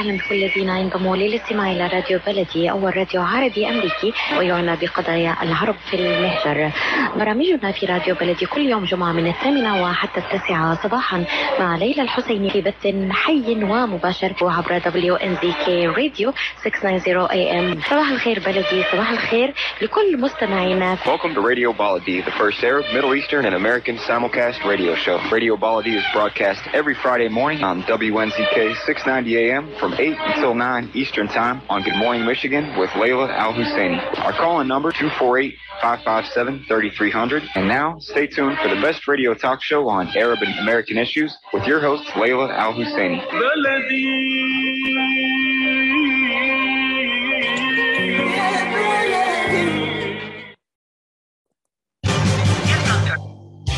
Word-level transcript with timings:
وسهلا 0.00 0.16
بكل 0.16 0.34
الذين 0.34 0.68
ينضموا 0.68 1.16
للاستماع 1.16 1.72
إلى 1.72 1.86
راديو 1.86 2.20
بلدي 2.26 2.70
أول 2.70 2.96
راديو 2.96 3.22
عربي 3.22 3.68
أمريكي 3.68 4.12
ويعنى 4.38 4.76
بقضايا 4.76 5.36
العرب 5.42 5.74
في 5.90 5.96
المهجر. 5.96 6.72
برامجنا 7.16 7.72
في 7.72 7.86
راديو 7.86 8.14
بلدي 8.14 8.46
كل 8.46 8.60
يوم 8.60 8.84
جمعة 8.84 9.12
من 9.12 9.26
الثامنة 9.26 9.82
وحتى 9.82 10.20
التاسعة 10.20 10.82
صباحا 10.82 11.24
مع 11.60 11.76
ليلى 11.76 12.02
الحسيني 12.02 12.50
في 12.50 12.60
بث 12.60 12.94
حي 13.10 13.64
ومباشر 13.64 14.32
وعبر 14.42 14.80
WNZK 14.80 15.68
راديو 15.68 16.32
690 16.64 17.28
AM 17.28 17.88
صباح 17.90 18.10
الخير 18.10 18.40
بلدي 18.46 18.84
صباح 18.92 19.10
الخير 19.10 19.54
لكل 19.82 20.20
مستمعينا. 20.20 20.96
Welcome 20.96 21.34
to 21.34 21.40
Radio 21.40 21.72
Baladi, 21.72 22.24
the 22.24 22.36
first 22.40 22.64
Arab, 22.64 22.84
Middle 22.94 23.14
Eastern, 23.14 23.44
and 23.44 23.54
American 23.54 23.98
simulcast 23.98 24.64
radio 24.64 24.94
show. 24.94 25.18
Radio 25.30 25.56
Baladi 25.56 25.94
is 26.00 26.04
broadcast 26.14 26.62
every 26.72 26.94
Friday 26.94 27.28
morning 27.28 27.62
on 27.62 27.82
WNZK 27.82 28.56
690 28.86 29.36
AM 29.36 29.64
from 29.80 29.89
8 29.94 30.16
until 30.18 30.54
9 30.54 30.90
Eastern 30.94 31.28
Time 31.28 31.62
on 31.68 31.82
Good 31.82 31.96
Morning 31.96 32.24
Michigan 32.24 32.78
with 32.78 32.90
Layla 32.90 33.28
Al 33.30 33.52
Husseini. 33.52 33.98
Our 34.18 34.32
call-in 34.32 34.68
number 34.68 34.92
248 34.92 35.56
557 35.80 36.64
3300. 36.68 37.42
And 37.54 37.68
now, 37.68 37.98
stay 37.98 38.26
tuned 38.26 38.58
for 38.58 38.68
the 38.68 38.80
best 38.80 39.06
radio 39.08 39.34
talk 39.34 39.62
show 39.62 39.88
on 39.88 40.08
Arab 40.16 40.40
and 40.42 40.58
American 40.58 40.98
issues 40.98 41.36
with 41.52 41.66
your 41.66 41.80
host, 41.80 42.04
Layla 42.10 42.52
Al 42.52 42.74
Husseini. 42.74 43.20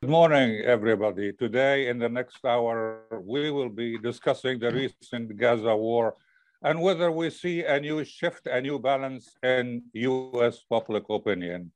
Good 0.00 0.10
morning, 0.10 0.62
everybody. 0.64 1.32
Today, 1.32 1.88
in 1.88 1.98
the 1.98 2.08
next 2.08 2.44
hour, 2.44 3.02
we 3.20 3.50
will 3.50 3.68
be 3.68 3.98
discussing 3.98 4.58
the 4.58 4.70
recent 4.70 5.36
Gaza 5.36 5.76
war 5.76 6.16
and 6.62 6.80
whether 6.80 7.10
we 7.12 7.30
see 7.30 7.62
a 7.64 7.78
new 7.78 8.04
shift, 8.04 8.46
a 8.46 8.60
new 8.60 8.78
balance 8.78 9.36
in 9.42 9.82
US 9.92 10.64
public 10.68 11.04
opinion. 11.08 11.72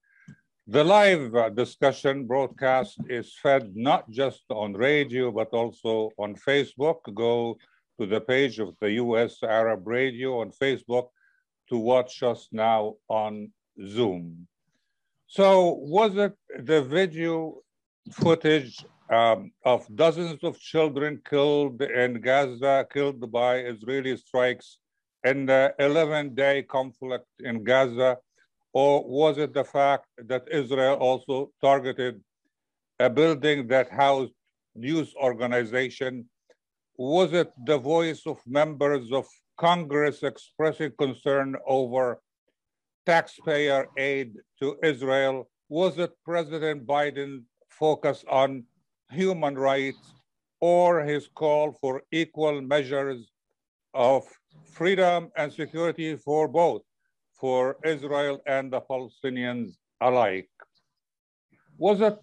The 0.73 0.83
live 0.83 1.35
uh, 1.35 1.51
discussion 1.51 2.27
broadcast 2.27 2.97
is 3.11 3.35
fed 3.43 3.77
not 3.77 4.09
just 4.09 4.45
on 4.49 4.73
radio, 4.73 5.31
but 5.31 5.49
also 5.49 6.09
on 6.17 6.35
Facebook. 6.35 7.01
Go 7.13 7.59
to 8.01 8.07
the 8.07 8.23
page 8.23 8.59
of 8.59 8.75
the 8.81 8.93
US 8.93 9.43
Arab 9.43 9.87
Radio 9.87 10.41
on 10.41 10.51
Facebook 10.51 11.09
to 11.69 11.77
watch 11.77 12.23
us 12.23 12.49
now 12.53 12.95
on 13.11 13.53
Zoom. 13.87 14.49
So, 15.27 15.75
was 15.75 16.17
it 16.17 16.33
the 16.59 16.81
video 16.81 17.59
footage 18.11 18.83
um, 19.11 19.53
of 19.67 19.87
dozens 19.95 20.43
of 20.43 20.59
children 20.59 21.21
killed 21.29 21.83
in 21.83 22.19
Gaza, 22.23 22.87
killed 22.91 23.31
by 23.31 23.57
Israeli 23.59 24.17
strikes 24.17 24.79
in 25.23 25.45
the 25.45 25.75
11 25.79 26.35
day 26.35 26.63
conflict 26.63 27.29
in 27.41 27.63
Gaza? 27.63 28.17
Or 28.73 29.05
was 29.05 29.39
it 29.39 29.53
the 29.53 29.65
fact 29.65 30.07
that 30.17 30.49
Israel 30.51 30.95
also 30.95 31.51
targeted 31.61 32.23
a 32.99 33.11
building 33.11 33.67
that 33.69 33.91
housed 33.91 34.33
news 34.75 35.15
organization? 35.17 36.29
Was 36.97 37.33
it 37.33 37.53
the 37.67 37.79
voice 37.79 38.23
of 38.27 38.39
members 38.47 39.13
of 39.13 39.27
Congress 39.59 40.23
expressing 40.23 40.93
concern 40.99 41.57
over 41.67 42.21
taxpayer 43.05 43.89
aid 43.99 44.35
to 44.61 44.77
Israel? 44.83 45.49
Was 45.69 45.99
it 45.99 46.13
President 46.25 46.87
Biden's 46.87 47.45
focus 47.69 48.25
on 48.29 48.65
human 49.11 49.57
rights 49.57 50.15
or 50.61 51.03
his 51.03 51.29
call 51.35 51.73
for 51.73 52.03
equal 52.13 52.61
measures 52.63 53.31
of 53.95 54.25
freedom 54.65 55.31
and 55.37 55.53
security 55.53 56.17
for 56.17 56.49
both, 56.49 56.83
for 57.43 57.77
Israel 57.85 58.41
and 58.47 58.73
the 58.73 58.81
Palestinians 58.81 59.71
alike? 60.01 60.55
Was 61.77 62.01
it 62.01 62.17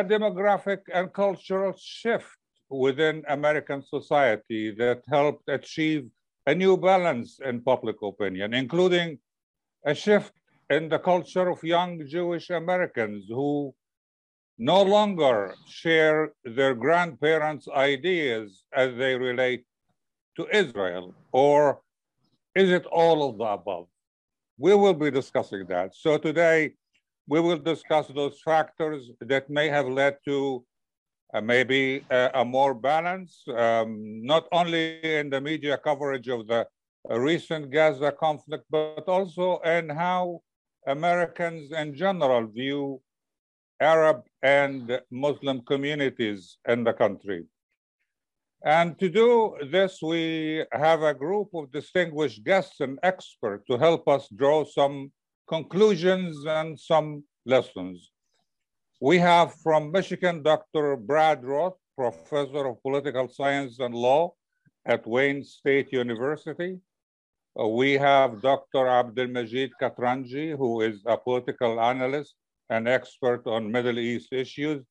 a 0.00 0.02
demographic 0.02 0.80
and 0.92 1.12
cultural 1.12 1.74
shift 1.78 2.36
within 2.68 3.22
American 3.28 3.80
society 3.96 4.74
that 4.82 4.98
helped 5.08 5.48
achieve 5.48 6.04
a 6.48 6.54
new 6.62 6.76
balance 6.76 7.38
in 7.48 7.60
public 7.60 8.02
opinion, 8.02 8.52
including 8.52 9.18
a 9.86 9.94
shift 9.94 10.32
in 10.68 10.88
the 10.88 10.98
culture 10.98 11.48
of 11.48 11.62
young 11.62 11.92
Jewish 12.16 12.50
Americans 12.50 13.26
who 13.28 13.72
no 14.58 14.82
longer 14.82 15.54
share 15.68 16.32
their 16.44 16.74
grandparents' 16.74 17.68
ideas 17.68 18.64
as 18.74 18.90
they 18.96 19.14
relate 19.14 19.64
to 20.36 20.48
Israel? 20.52 21.14
Or 21.30 21.80
is 22.56 22.70
it 22.70 22.86
all 22.86 23.28
of 23.28 23.38
the 23.38 23.50
above? 23.60 23.86
We 24.58 24.74
will 24.74 24.94
be 24.94 25.10
discussing 25.10 25.66
that. 25.68 25.94
So 25.94 26.16
today, 26.18 26.74
we 27.26 27.40
will 27.40 27.58
discuss 27.58 28.06
those 28.08 28.40
factors 28.40 29.10
that 29.20 29.50
may 29.50 29.68
have 29.68 29.88
led 29.88 30.18
to 30.26 30.64
uh, 31.32 31.40
maybe 31.40 32.04
a, 32.10 32.30
a, 32.34 32.44
more 32.44 32.74
balance, 32.74 33.42
um, 33.56 34.24
not 34.24 34.46
only 34.52 35.02
in 35.02 35.30
the 35.30 35.40
media 35.40 35.76
coverage 35.76 36.28
of 36.28 36.46
the 36.46 36.66
uh, 37.10 37.18
recent 37.18 37.72
Gaza 37.72 38.12
conflict, 38.12 38.64
but 38.70 39.08
also 39.08 39.58
in 39.60 39.88
how 39.88 40.40
Americans 40.86 41.72
in 41.72 41.94
general 41.94 42.46
view 42.46 43.00
Arab 43.80 44.22
and 44.42 45.00
Muslim 45.10 45.60
communities 45.62 46.58
in 46.68 46.84
the 46.84 46.92
country. 46.92 47.44
And 48.64 48.98
to 48.98 49.10
do 49.10 49.56
this, 49.70 50.00
we 50.00 50.64
have 50.72 51.02
a 51.02 51.12
group 51.12 51.48
of 51.54 51.70
distinguished 51.70 52.44
guests 52.44 52.80
and 52.80 52.98
experts 53.02 53.64
to 53.70 53.76
help 53.76 54.08
us 54.08 54.26
draw 54.34 54.64
some 54.64 55.12
conclusions 55.46 56.46
and 56.46 56.80
some 56.80 57.24
lessons. 57.44 58.10
We 59.02 59.18
have 59.18 59.54
from 59.62 59.92
Michigan, 59.92 60.42
Dr. 60.42 60.96
Brad 60.96 61.44
Roth, 61.44 61.76
professor 61.94 62.66
of 62.66 62.82
political 62.82 63.28
science 63.28 63.80
and 63.80 63.94
law 63.94 64.32
at 64.86 65.06
Wayne 65.06 65.44
State 65.44 65.92
University. 65.92 66.78
Uh, 67.60 67.68
we 67.68 67.92
have 67.92 68.40
Dr. 68.40 68.86
Abdelmajid 68.86 69.72
Katranji, 69.80 70.56
who 70.56 70.80
is 70.80 71.02
a 71.06 71.18
political 71.18 71.78
analyst 71.80 72.34
and 72.70 72.88
expert 72.88 73.46
on 73.46 73.70
Middle 73.70 73.98
East 73.98 74.32
issues. 74.32 74.82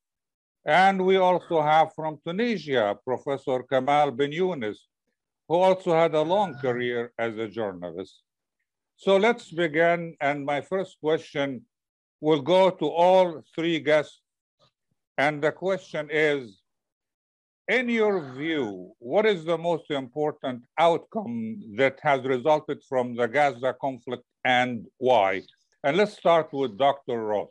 And 0.66 1.06
we 1.06 1.18
also 1.18 1.62
have 1.62 1.94
from 1.94 2.20
Tunisia, 2.26 2.98
Professor 3.04 3.64
Kamal 3.64 4.12
Ben 4.12 4.32
Younes, 4.32 4.78
who 5.48 5.56
also 5.56 5.94
had 5.94 6.14
a 6.16 6.22
long 6.22 6.56
ah. 6.58 6.62
career 6.62 7.12
as 7.18 7.38
a 7.38 7.48
journalist. 7.48 8.22
So 8.96 9.18
let's 9.18 9.52
begin. 9.52 10.16
And 10.22 10.46
my 10.46 10.62
first 10.62 10.98
question 11.02 11.66
will 12.22 12.42
go 12.42 12.70
to 12.70 12.86
all 12.86 13.44
three 13.54 13.80
guests. 13.80 14.22
And 15.18 15.44
the 15.44 15.52
question 15.52 16.10
is, 16.10 16.62
in 17.68 17.90
your 17.90 18.34
view, 18.34 18.94
what 19.00 19.26
is 19.26 19.46
the 19.46 19.58
most 19.58 19.92
important 19.92 20.64
outcome 20.78 21.62
that 21.78 22.00
has 22.02 22.22
resulted 22.24 22.82
from 22.88 23.16
the 23.16 23.28
Gaza 23.28 23.76
conflict 23.80 24.24
and 24.44 24.86
why? 24.98 25.42
And 25.84 25.98
let's 25.98 26.18
start 26.18 26.52
with 26.54 26.78
Dr. 26.78 27.20
Roth. 27.20 27.50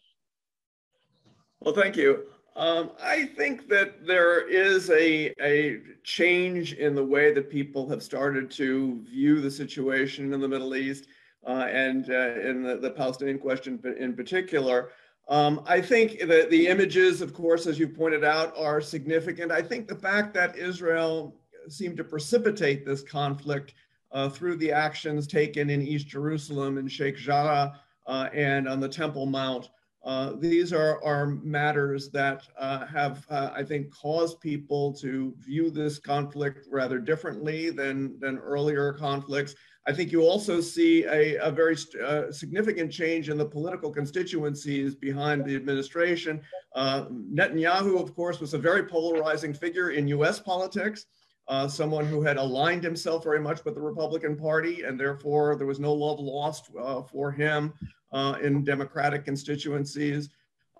Well, 1.60 1.74
thank 1.74 1.96
you. 1.96 2.26
Um, 2.54 2.90
I 3.02 3.24
think 3.24 3.68
that 3.68 4.06
there 4.06 4.46
is 4.46 4.90
a, 4.90 5.32
a 5.40 5.80
change 6.04 6.74
in 6.74 6.94
the 6.94 7.04
way 7.04 7.32
that 7.32 7.48
people 7.48 7.88
have 7.88 8.02
started 8.02 8.50
to 8.52 9.02
view 9.10 9.40
the 9.40 9.50
situation 9.50 10.34
in 10.34 10.40
the 10.40 10.48
Middle 10.48 10.76
East 10.76 11.06
uh, 11.46 11.66
and 11.70 12.10
uh, 12.10 12.40
in 12.40 12.62
the, 12.62 12.76
the, 12.76 12.90
Palestinian 12.90 13.38
question 13.38 13.80
in 13.98 14.14
particular. 14.14 14.90
Um, 15.28 15.62
I 15.66 15.80
think 15.80 16.20
that 16.20 16.50
the 16.50 16.66
images, 16.66 17.22
of 17.22 17.32
course, 17.32 17.66
as 17.66 17.78
you 17.78 17.88
pointed 17.88 18.22
out, 18.22 18.54
are 18.56 18.80
significant. 18.80 19.50
I 19.50 19.62
think 19.62 19.88
the 19.88 19.96
fact 19.96 20.34
that 20.34 20.56
Israel 20.56 21.36
seemed 21.68 21.96
to 21.96 22.04
precipitate 22.04 22.84
this 22.84 23.02
conflict 23.02 23.74
uh, 24.10 24.28
through 24.28 24.56
the 24.56 24.72
actions 24.72 25.26
taken 25.26 25.70
in 25.70 25.80
East 25.80 26.06
Jerusalem 26.06 26.76
and 26.76 26.90
Sheikh 26.90 27.16
Jarrah 27.16 27.80
uh, 28.06 28.28
and 28.34 28.68
on 28.68 28.78
the 28.78 28.88
Temple 28.88 29.26
Mount. 29.26 29.70
Uh, 30.04 30.32
these 30.36 30.72
are, 30.72 31.02
are 31.04 31.26
matters 31.26 32.10
that 32.10 32.42
uh, 32.58 32.84
have, 32.86 33.24
uh, 33.30 33.50
I 33.54 33.62
think, 33.62 33.94
caused 33.94 34.40
people 34.40 34.92
to 34.94 35.32
view 35.38 35.70
this 35.70 35.98
conflict 36.00 36.66
rather 36.70 36.98
differently 36.98 37.70
than, 37.70 38.18
than 38.18 38.38
earlier 38.38 38.92
conflicts. 38.92 39.54
I 39.86 39.92
think 39.92 40.10
you 40.10 40.22
also 40.22 40.60
see 40.60 41.04
a, 41.04 41.36
a 41.36 41.50
very 41.50 41.76
uh, 42.04 42.32
significant 42.32 42.92
change 42.92 43.28
in 43.28 43.38
the 43.38 43.44
political 43.44 43.92
constituencies 43.92 44.94
behind 44.96 45.44
the 45.44 45.54
administration. 45.54 46.40
Uh, 46.74 47.06
Netanyahu, 47.06 48.00
of 48.00 48.14
course, 48.14 48.40
was 48.40 48.54
a 48.54 48.58
very 48.58 48.84
polarizing 48.84 49.54
figure 49.54 49.90
in 49.90 50.08
US 50.08 50.40
politics. 50.40 51.06
Uh, 51.48 51.66
someone 51.66 52.06
who 52.06 52.22
had 52.22 52.36
aligned 52.36 52.84
himself 52.84 53.24
very 53.24 53.40
much 53.40 53.64
with 53.64 53.74
the 53.74 53.80
Republican 53.80 54.36
Party, 54.36 54.82
and 54.82 54.98
therefore 54.98 55.56
there 55.56 55.66
was 55.66 55.80
no 55.80 55.92
love 55.92 56.20
lost 56.20 56.70
uh, 56.80 57.02
for 57.02 57.32
him 57.32 57.72
uh, 58.12 58.36
in 58.42 58.64
Democratic 58.64 59.24
constituencies. 59.24 60.30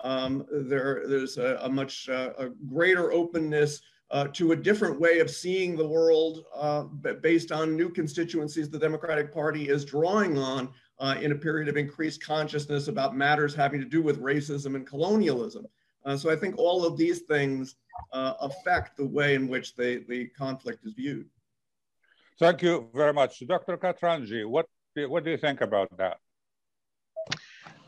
Um, 0.02 0.46
there, 0.50 1.04
there's 1.06 1.38
a, 1.38 1.58
a 1.62 1.68
much 1.68 2.08
uh, 2.08 2.32
a 2.38 2.48
greater 2.68 3.12
openness 3.12 3.82
uh, 4.10 4.28
to 4.28 4.52
a 4.52 4.56
different 4.56 5.00
way 5.00 5.20
of 5.20 5.30
seeing 5.30 5.76
the 5.76 5.86
world 5.86 6.44
uh, 6.54 6.82
based 7.22 7.50
on 7.50 7.76
new 7.76 7.88
constituencies 7.88 8.68
the 8.68 8.78
Democratic 8.78 9.32
Party 9.32 9.68
is 9.68 9.84
drawing 9.84 10.36
on 10.36 10.68
uh, 10.98 11.16
in 11.20 11.32
a 11.32 11.34
period 11.34 11.68
of 11.68 11.76
increased 11.76 12.22
consciousness 12.22 12.88
about 12.88 13.16
matters 13.16 13.54
having 13.54 13.80
to 13.80 13.86
do 13.86 14.02
with 14.02 14.20
racism 14.20 14.74
and 14.76 14.86
colonialism. 14.86 15.66
Uh, 16.04 16.16
so 16.16 16.30
I 16.30 16.36
think 16.36 16.58
all 16.58 16.84
of 16.84 16.96
these 16.96 17.20
things 17.20 17.76
affect 18.12 18.96
the 18.96 19.06
way 19.06 19.34
in 19.34 19.48
which 19.48 19.76
the, 19.76 20.04
the 20.08 20.26
conflict 20.26 20.84
is 20.84 20.92
viewed. 20.92 21.28
Thank 22.38 22.62
you 22.62 22.88
very 22.94 23.12
much. 23.12 23.46
Dr. 23.46 23.76
Katranji, 23.76 24.46
what, 24.46 24.66
what 24.96 25.24
do 25.24 25.30
you 25.30 25.36
think 25.36 25.60
about 25.60 25.96
that? 25.96 26.18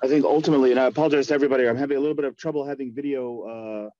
I 0.02 0.08
think 0.08 0.24
ultimately, 0.24 0.70
and 0.70 0.80
I 0.80 0.86
apologize 0.86 1.28
to 1.28 1.34
everybody, 1.34 1.66
I'm 1.66 1.76
having 1.76 1.96
a 1.96 2.00
little 2.00 2.14
bit 2.14 2.24
of 2.24 2.36
trouble 2.36 2.66
having 2.66 2.92
video 2.92 3.42
uh, 3.42 3.90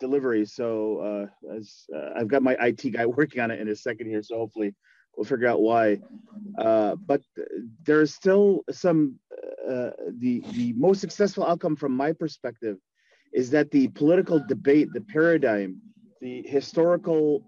delivery. 0.00 0.44
So 0.44 1.28
uh, 1.48 1.54
as 1.54 1.84
uh, 1.94 2.10
I've 2.16 2.28
got 2.28 2.42
my 2.42 2.56
IT 2.60 2.92
guy 2.92 3.06
working 3.20 3.40
on 3.40 3.50
it 3.50 3.60
in 3.60 3.68
a 3.68 3.76
second 3.76 4.08
here, 4.08 4.22
so 4.22 4.36
hopefully 4.36 4.74
we'll 5.16 5.24
figure 5.24 5.48
out 5.48 5.60
why. 5.60 5.98
Uh, 6.58 6.96
but 6.96 7.22
there's 7.84 8.14
still 8.14 8.64
some 8.70 9.18
uh, 9.68 9.90
the 10.18 10.42
the 10.52 10.72
most 10.76 11.00
successful 11.00 11.44
outcome 11.44 11.76
from 11.76 11.92
my 11.92 12.12
perspective 12.12 12.78
is 13.32 13.50
that 13.50 13.70
the 13.70 13.88
political 13.88 14.38
debate, 14.38 14.88
the 14.92 15.00
paradigm, 15.00 15.80
the 16.20 16.42
historical 16.46 17.44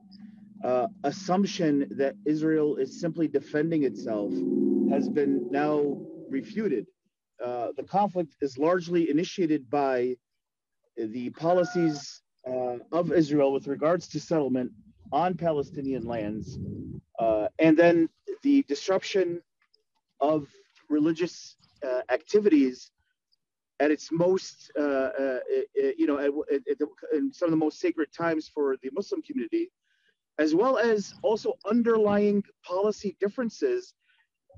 uh, 0.64 0.86
assumption 1.04 1.86
that 1.90 2.14
Israel 2.26 2.76
is 2.76 3.00
simply 3.00 3.28
defending 3.28 3.84
itself 3.84 4.32
has 4.90 5.08
been 5.08 5.50
now 5.50 5.96
refuted. 6.28 6.86
Uh, 7.44 7.68
the 7.76 7.84
conflict 7.84 8.34
is 8.40 8.58
largely 8.58 9.10
initiated 9.10 9.70
by 9.70 10.16
the 10.96 11.30
policies 11.30 12.22
uh, 12.46 12.78
of 12.92 13.12
Israel 13.12 13.52
with 13.52 13.66
regards 13.68 14.08
to 14.08 14.20
settlement 14.20 14.72
on 15.12 15.34
Palestinian 15.34 16.04
lands, 16.04 16.58
uh, 17.18 17.48
and 17.58 17.76
then 17.76 18.08
the 18.42 18.62
disruption 18.68 19.40
of 20.20 20.48
religious 20.88 21.56
uh, 21.86 22.00
activities 22.10 22.90
at 23.80 23.90
its 23.90 24.10
most, 24.10 24.72
uh, 24.78 25.10
you 25.96 26.06
know, 26.06 26.18
at, 26.18 26.32
at 26.70 26.78
the, 26.78 26.88
in 27.12 27.32
some 27.32 27.46
of 27.46 27.50
the 27.52 27.56
most 27.56 27.78
sacred 27.78 28.12
times 28.12 28.50
for 28.52 28.76
the 28.82 28.90
Muslim 28.92 29.22
community, 29.22 29.70
as 30.38 30.54
well 30.54 30.78
as 30.78 31.14
also 31.22 31.54
underlying 31.68 32.42
policy 32.64 33.16
differences 33.20 33.94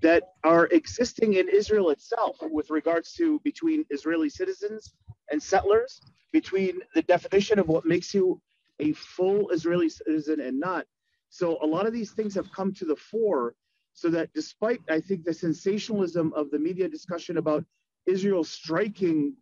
that 0.03 0.33
are 0.45 0.67
existing 0.67 1.35
in 1.35 1.49
Israel 1.49 1.91
itself 1.91 2.37
with 2.43 2.71
regards 2.71 3.13
to 3.15 3.41
between 3.41 3.85
Israeli 3.91 4.29
citizens 4.29 4.95
and 5.31 5.43
settlers, 5.43 6.01
between 6.33 6.81
the 6.95 7.03
definition 7.03 7.59
of 7.59 7.69
what 7.69 7.85
makes 7.85 8.15
you 8.15 8.41
a 8.79 8.93
full 8.93 9.51
Israeli 9.51 9.89
citizen 9.89 10.41
and 10.41 10.59
not. 10.59 10.87
So 11.29 11.59
a 11.63 11.67
lot 11.67 11.87
of 11.87 11.93
these 11.93 12.13
things 12.13 12.35
have 12.35 12.51
come 12.53 12.73
to 12.75 12.85
the 12.85 12.97
fore 12.97 13.55
so 13.93 14.09
that 14.11 14.33
despite, 14.33 14.81
I 14.89 15.01
think, 15.01 15.25
the 15.25 15.35
sensationalism 15.35 16.33
of 16.35 16.51
the 16.51 16.59
media 16.59 16.89
discussion 16.89 17.37
about 17.37 17.65
Israel 18.07 18.45
striking 18.45 19.35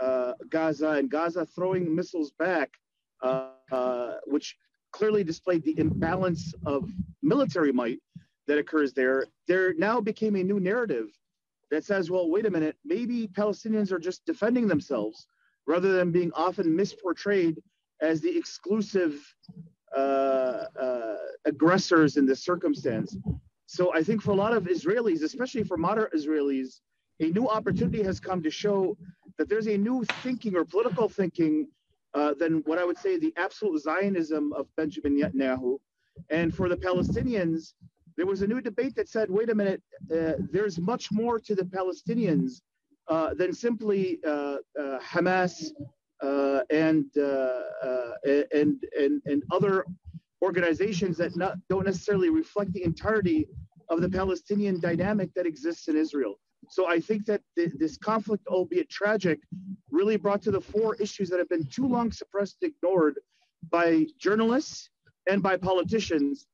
uh, 0.00 0.34
Gaza 0.48 0.90
and 0.90 1.10
Gaza 1.10 1.44
throwing 1.44 1.94
missiles 1.94 2.30
back, 2.38 2.70
uh, 3.22 3.50
uh, 3.72 4.14
which 4.26 4.56
clearly 4.92 5.24
displayed 5.24 5.64
the 5.64 5.78
imbalance 5.78 6.54
of 6.64 6.90
military 7.22 7.72
might 7.72 8.00
that 8.48 8.58
occurs 8.58 8.92
there, 8.92 9.26
there 9.46 9.74
now 9.74 10.00
became 10.00 10.34
a 10.34 10.42
new 10.42 10.58
narrative 10.58 11.06
that 11.70 11.84
says, 11.84 12.10
well, 12.10 12.28
wait 12.30 12.46
a 12.46 12.50
minute, 12.50 12.76
maybe 12.84 13.28
Palestinians 13.28 13.92
are 13.92 13.98
just 13.98 14.24
defending 14.24 14.66
themselves 14.66 15.26
rather 15.66 15.92
than 15.92 16.10
being 16.10 16.32
often 16.34 16.66
misportrayed 16.76 17.58
as 18.00 18.20
the 18.20 18.36
exclusive 18.36 19.14
uh, 19.96 20.64
uh, 20.80 21.16
aggressors 21.44 22.16
in 22.16 22.24
this 22.26 22.42
circumstance. 22.42 23.16
So 23.66 23.94
I 23.94 24.02
think 24.02 24.22
for 24.22 24.30
a 24.30 24.34
lot 24.34 24.54
of 24.54 24.64
Israelis, 24.64 25.22
especially 25.22 25.64
for 25.64 25.76
moderate 25.76 26.14
Israelis, 26.14 26.80
a 27.20 27.26
new 27.26 27.48
opportunity 27.48 28.02
has 28.02 28.18
come 28.18 28.42
to 28.42 28.50
show 28.50 28.96
that 29.36 29.48
there's 29.48 29.66
a 29.66 29.76
new 29.76 30.04
thinking 30.22 30.56
or 30.56 30.64
political 30.64 31.08
thinking 31.08 31.68
uh, 32.14 32.32
than 32.38 32.62
what 32.64 32.78
I 32.78 32.84
would 32.84 32.98
say 32.98 33.18
the 33.18 33.34
absolute 33.36 33.82
Zionism 33.82 34.52
of 34.54 34.66
Benjamin 34.76 35.20
Netanyahu. 35.20 35.78
And 36.30 36.54
for 36.54 36.68
the 36.68 36.76
Palestinians, 36.76 37.74
there 38.18 38.26
was 38.26 38.42
a 38.42 38.46
new 38.46 38.60
debate 38.60 38.96
that 38.96 39.08
said, 39.08 39.30
wait 39.30 39.48
a 39.48 39.54
minute, 39.54 39.80
uh, 40.12 40.32
there's 40.50 40.78
much 40.80 41.12
more 41.12 41.38
to 41.38 41.54
the 41.54 41.62
Palestinians 41.62 42.60
uh, 43.06 43.32
than 43.32 43.52
simply 43.52 44.18
uh, 44.26 44.56
uh 44.82 44.98
Hamas 44.98 45.54
uh, 46.20 46.60
and, 46.68 47.06
and, 48.60 48.76
and, 49.02 49.22
and 49.24 49.42
other 49.52 49.86
organizations 50.42 51.16
that 51.16 51.36
not, 51.36 51.54
don't 51.70 51.86
necessarily 51.86 52.28
reflect 52.28 52.72
the 52.72 52.82
entirety 52.82 53.46
of 53.88 54.00
the 54.00 54.08
Palestinian 54.08 54.80
dynamic 54.80 55.32
that 55.34 55.46
exists 55.46 55.86
in 55.86 55.96
Israel. 55.96 56.34
So 56.70 56.88
I 56.88 56.98
think 56.98 57.24
that 57.26 57.40
th- 57.56 57.72
this 57.78 57.96
conflict, 57.96 58.44
albeit 58.48 58.90
tragic, 58.90 59.38
really 59.92 60.16
brought 60.16 60.42
to 60.42 60.50
the 60.50 60.60
fore 60.60 60.96
issues 60.96 61.30
that 61.30 61.38
have 61.38 61.48
been 61.48 61.66
too 61.66 61.86
long 61.86 62.10
suppressed, 62.10 62.58
ignored 62.62 63.20
by 63.70 64.06
journalists 64.18 64.90
and 65.30 65.40
by 65.40 65.56
politicians 65.56 66.48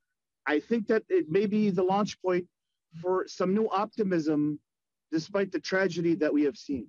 I 0.47 0.61
think 0.61 0.87
that 0.89 1.03
it 1.09 1.31
may 1.31 1.47
be 1.47 1.71
the 1.71 1.83
launch 1.83 2.21
point 2.21 2.47
for 3.01 3.27
some 3.27 3.55
new 3.55 3.69
optimism 3.71 4.59
despite 5.11 5.53
the 5.53 5.61
tragedy 5.61 6.15
that 6.17 6.33
we 6.33 6.43
have 6.43 6.57
seen. 6.57 6.87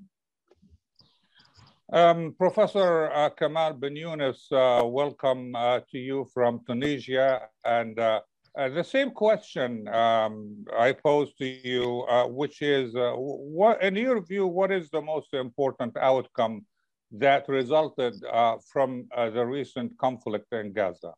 Um, 1.93 2.33
Professor 2.37 3.11
uh, 3.11 3.29
Kamal 3.29 3.73
Ben 3.73 3.95
uh, 3.97 4.83
welcome 4.85 5.55
uh, 5.55 5.81
to 5.91 5.99
you 5.99 6.27
from 6.33 6.61
Tunisia. 6.65 7.41
And 7.63 7.99
uh, 7.99 8.21
uh, 8.57 8.69
the 8.69 8.83
same 8.83 9.11
question 9.11 9.87
um, 9.89 10.65
I 10.75 10.93
pose 10.93 11.33
to 11.35 11.45
you, 11.45 12.01
uh, 12.09 12.25
which 12.27 12.61
is, 12.63 12.93
what, 12.95 13.83
in 13.83 13.95
your 13.95 14.19
view, 14.25 14.47
what 14.47 14.71
is 14.71 14.89
the 14.89 15.01
most 15.01 15.33
important 15.33 15.95
outcome 15.97 16.65
that 17.11 17.47
resulted 17.47 18.15
from 18.71 19.07
the 19.15 19.45
recent 19.45 19.95
conflict 19.99 20.51
in 20.53 20.73
Gaza? 20.73 21.13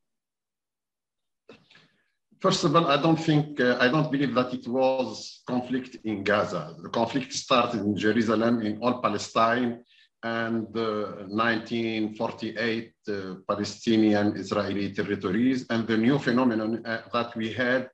First 2.39 2.63
of 2.65 2.75
all, 2.75 2.88
I 2.88 3.01
don't 3.01 3.17
think, 3.17 3.60
uh, 3.60 3.77
I 3.79 3.88
don't 3.88 4.12
believe 4.12 4.36
that 4.36 4.53
it 4.53 4.67
was 4.67 5.41
conflict 5.48 5.98
in 6.03 6.24
Gaza. 6.24 6.75
The 6.84 6.89
conflict 6.89 7.34
started 7.34 7.82
in 7.82 7.98
Jerusalem, 7.98 8.62
in 8.62 8.77
all 8.77 9.01
Palestine, 9.01 9.84
and 10.22 10.67
uh, 10.77 11.25
1948 11.29 12.94
uh, 13.08 13.36
Palestinian 13.48 14.36
Israeli 14.38 14.94
territories, 14.94 15.65
and 15.72 15.88
the 15.88 15.98
new 15.98 16.20
phenomenon 16.20 16.86
uh, 16.86 17.01
that 17.12 17.36
we 17.36 17.53
had 17.53 17.89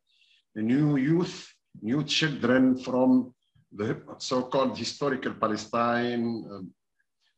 new 0.55 0.97
youth, 0.97 1.50
new 1.81 2.03
children 2.03 2.77
from 2.77 3.33
the 3.71 4.01
so-called 4.17 4.77
historical 4.77 5.33
Palestine, 5.33 6.45
uh, 6.51 6.59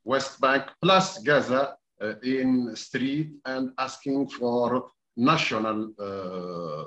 West 0.03 0.41
Bank, 0.41 0.63
plus 0.81 1.19
Gaza 1.19 1.75
uh, 2.01 2.13
in 2.23 2.75
street 2.75 3.31
and 3.45 3.71
asking 3.77 4.27
for 4.27 4.91
national 5.17 5.93
uh, 5.99 6.85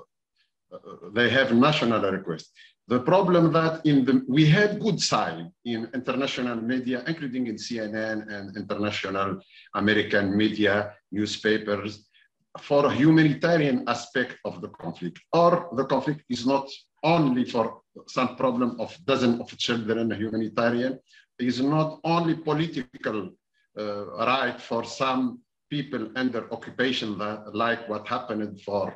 they 1.12 1.30
have 1.30 1.54
national 1.54 2.00
requests. 2.10 2.50
The 2.88 3.00
problem 3.00 3.52
that 3.52 3.84
in 3.84 4.04
the, 4.04 4.24
we 4.28 4.46
had 4.46 4.80
good 4.80 5.00
side 5.00 5.50
in 5.64 5.90
international 5.94 6.56
media, 6.56 7.04
including 7.06 7.46
in 7.46 7.56
CNN 7.56 8.28
and 8.32 8.56
international 8.56 9.40
American 9.74 10.36
media, 10.36 10.94
newspapers, 11.12 12.08
for 12.60 12.86
a 12.86 12.94
humanitarian 12.94 13.84
aspect 13.86 14.36
of 14.44 14.60
the 14.62 14.68
conflict. 14.68 15.20
Or 15.32 15.68
the 15.76 15.84
conflict 15.84 16.24
is 16.28 16.46
not 16.46 16.68
only 17.02 17.44
for 17.44 17.82
some 18.06 18.36
problem 18.36 18.80
of 18.80 18.96
dozen 19.04 19.40
of 19.40 19.56
children, 19.58 20.10
humanitarian, 20.10 20.98
is 21.38 21.60
not 21.60 22.00
only 22.04 22.34
political 22.34 23.30
uh, 23.78 24.06
right 24.26 24.60
for 24.60 24.84
some 24.84 25.40
people 25.70 26.10
under 26.16 26.52
occupation 26.52 27.18
like 27.52 27.88
what 27.88 28.06
happened 28.08 28.60
for 28.62 28.94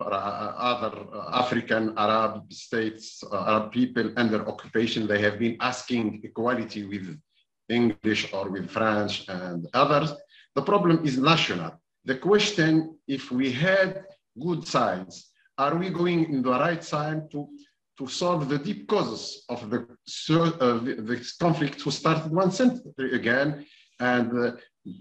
for 0.00 0.14
other 0.14 0.94
African 1.42 1.92
Arab 1.98 2.50
states, 2.50 3.22
Arab 3.30 3.70
people 3.70 4.06
under 4.16 4.48
occupation, 4.48 5.06
they 5.06 5.20
have 5.20 5.38
been 5.38 5.56
asking 5.60 6.22
equality 6.24 6.86
with 6.86 7.06
English 7.68 8.32
or 8.32 8.48
with 8.48 8.70
French 8.70 9.28
and 9.28 9.68
others. 9.74 10.10
The 10.54 10.62
problem 10.62 11.04
is 11.04 11.18
national. 11.18 11.72
The 12.06 12.16
question, 12.16 12.96
if 13.06 13.30
we 13.30 13.52
had 13.52 14.04
good 14.46 14.66
science, 14.66 15.32
are 15.58 15.76
we 15.76 15.90
going 15.90 16.20
in 16.32 16.40
the 16.42 16.56
right 16.66 16.80
time 16.80 17.28
to, 17.32 17.46
to 17.98 18.06
solve 18.08 18.48
the 18.48 18.58
deep 18.58 18.88
causes 18.88 19.44
of 19.50 19.68
the, 19.68 19.80
uh, 20.30 20.78
the 21.10 21.16
conflict 21.38 21.82
who 21.82 21.90
started 21.90 22.32
one 22.32 22.50
century 22.50 23.12
again? 23.12 23.66
And 24.00 24.28
uh, 24.32 24.52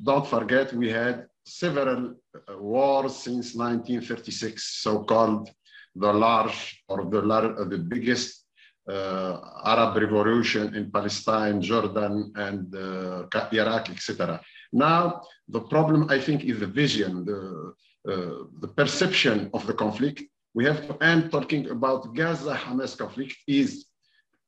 don't 0.04 0.28
forget, 0.28 0.74
we 0.74 0.90
had 0.90 1.26
several 1.46 2.16
uh, 2.36 2.58
wars 2.58 3.16
since 3.16 3.56
1936, 3.56 4.82
so-called 4.82 5.50
the 5.96 6.12
large 6.12 6.84
or 6.88 7.06
the, 7.06 7.22
large, 7.22 7.58
uh, 7.60 7.64
the 7.64 7.78
biggest 7.78 8.46
uh, 8.90 9.40
Arab 9.66 9.96
revolution 9.98 10.76
in 10.76 10.92
Palestine, 10.92 11.62
Jordan, 11.62 12.32
and 12.36 12.76
uh, 12.76 13.26
Iraq, 13.54 13.90
etc. 13.90 14.42
Now, 14.72 15.22
the 15.48 15.62
problem, 15.62 16.10
I 16.10 16.20
think, 16.20 16.44
is 16.44 16.60
the 16.60 16.68
vision, 16.68 17.26
the, 17.26 17.74
uh, 18.08 18.46
the 18.60 18.68
perception 18.68 19.50
of 19.54 19.66
the 19.68 19.74
conflict. 19.74 20.24
We 20.54 20.66
have 20.66 20.88
to 20.88 21.04
end 21.04 21.32
talking 21.32 21.70
about 21.70 22.16
Gaza-Hamas 22.16 22.98
conflict 22.98 23.36
is 23.48 23.86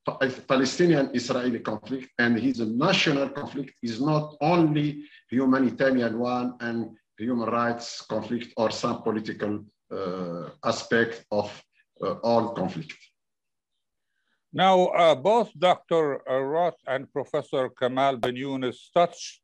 Palestinian-Israeli 0.05 1.59
conflict, 1.59 2.09
and 2.17 2.39
his 2.39 2.59
national 2.59 3.29
conflict 3.29 3.73
is 3.83 4.01
not 4.01 4.35
only 4.41 5.03
humanitarian 5.29 6.17
one 6.17 6.55
and 6.59 6.89
human 7.17 7.49
rights 7.49 8.01
conflict 8.01 8.51
or 8.57 8.71
some 8.71 9.03
political 9.03 9.63
uh, 9.91 10.49
aspect 10.65 11.25
of 11.31 11.47
uh, 12.01 12.13
all 12.23 12.53
conflict. 12.53 12.93
Now, 14.53 14.87
uh, 14.87 15.15
both 15.15 15.51
Dr. 15.57 16.21
Roth 16.27 16.81
and 16.87 17.11
Professor 17.13 17.69
Kamal 17.69 18.17
Ben 18.17 18.35
Younes 18.35 18.91
touched 18.93 19.41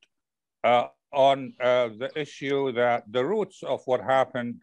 uh, 0.64 0.88
on 1.14 1.54
uh, 1.62 1.90
the 1.98 2.12
issue 2.16 2.74
that 2.74 3.04
the 3.10 3.24
roots 3.24 3.64
of 3.64 3.82
what 3.86 4.02
happened 4.02 4.62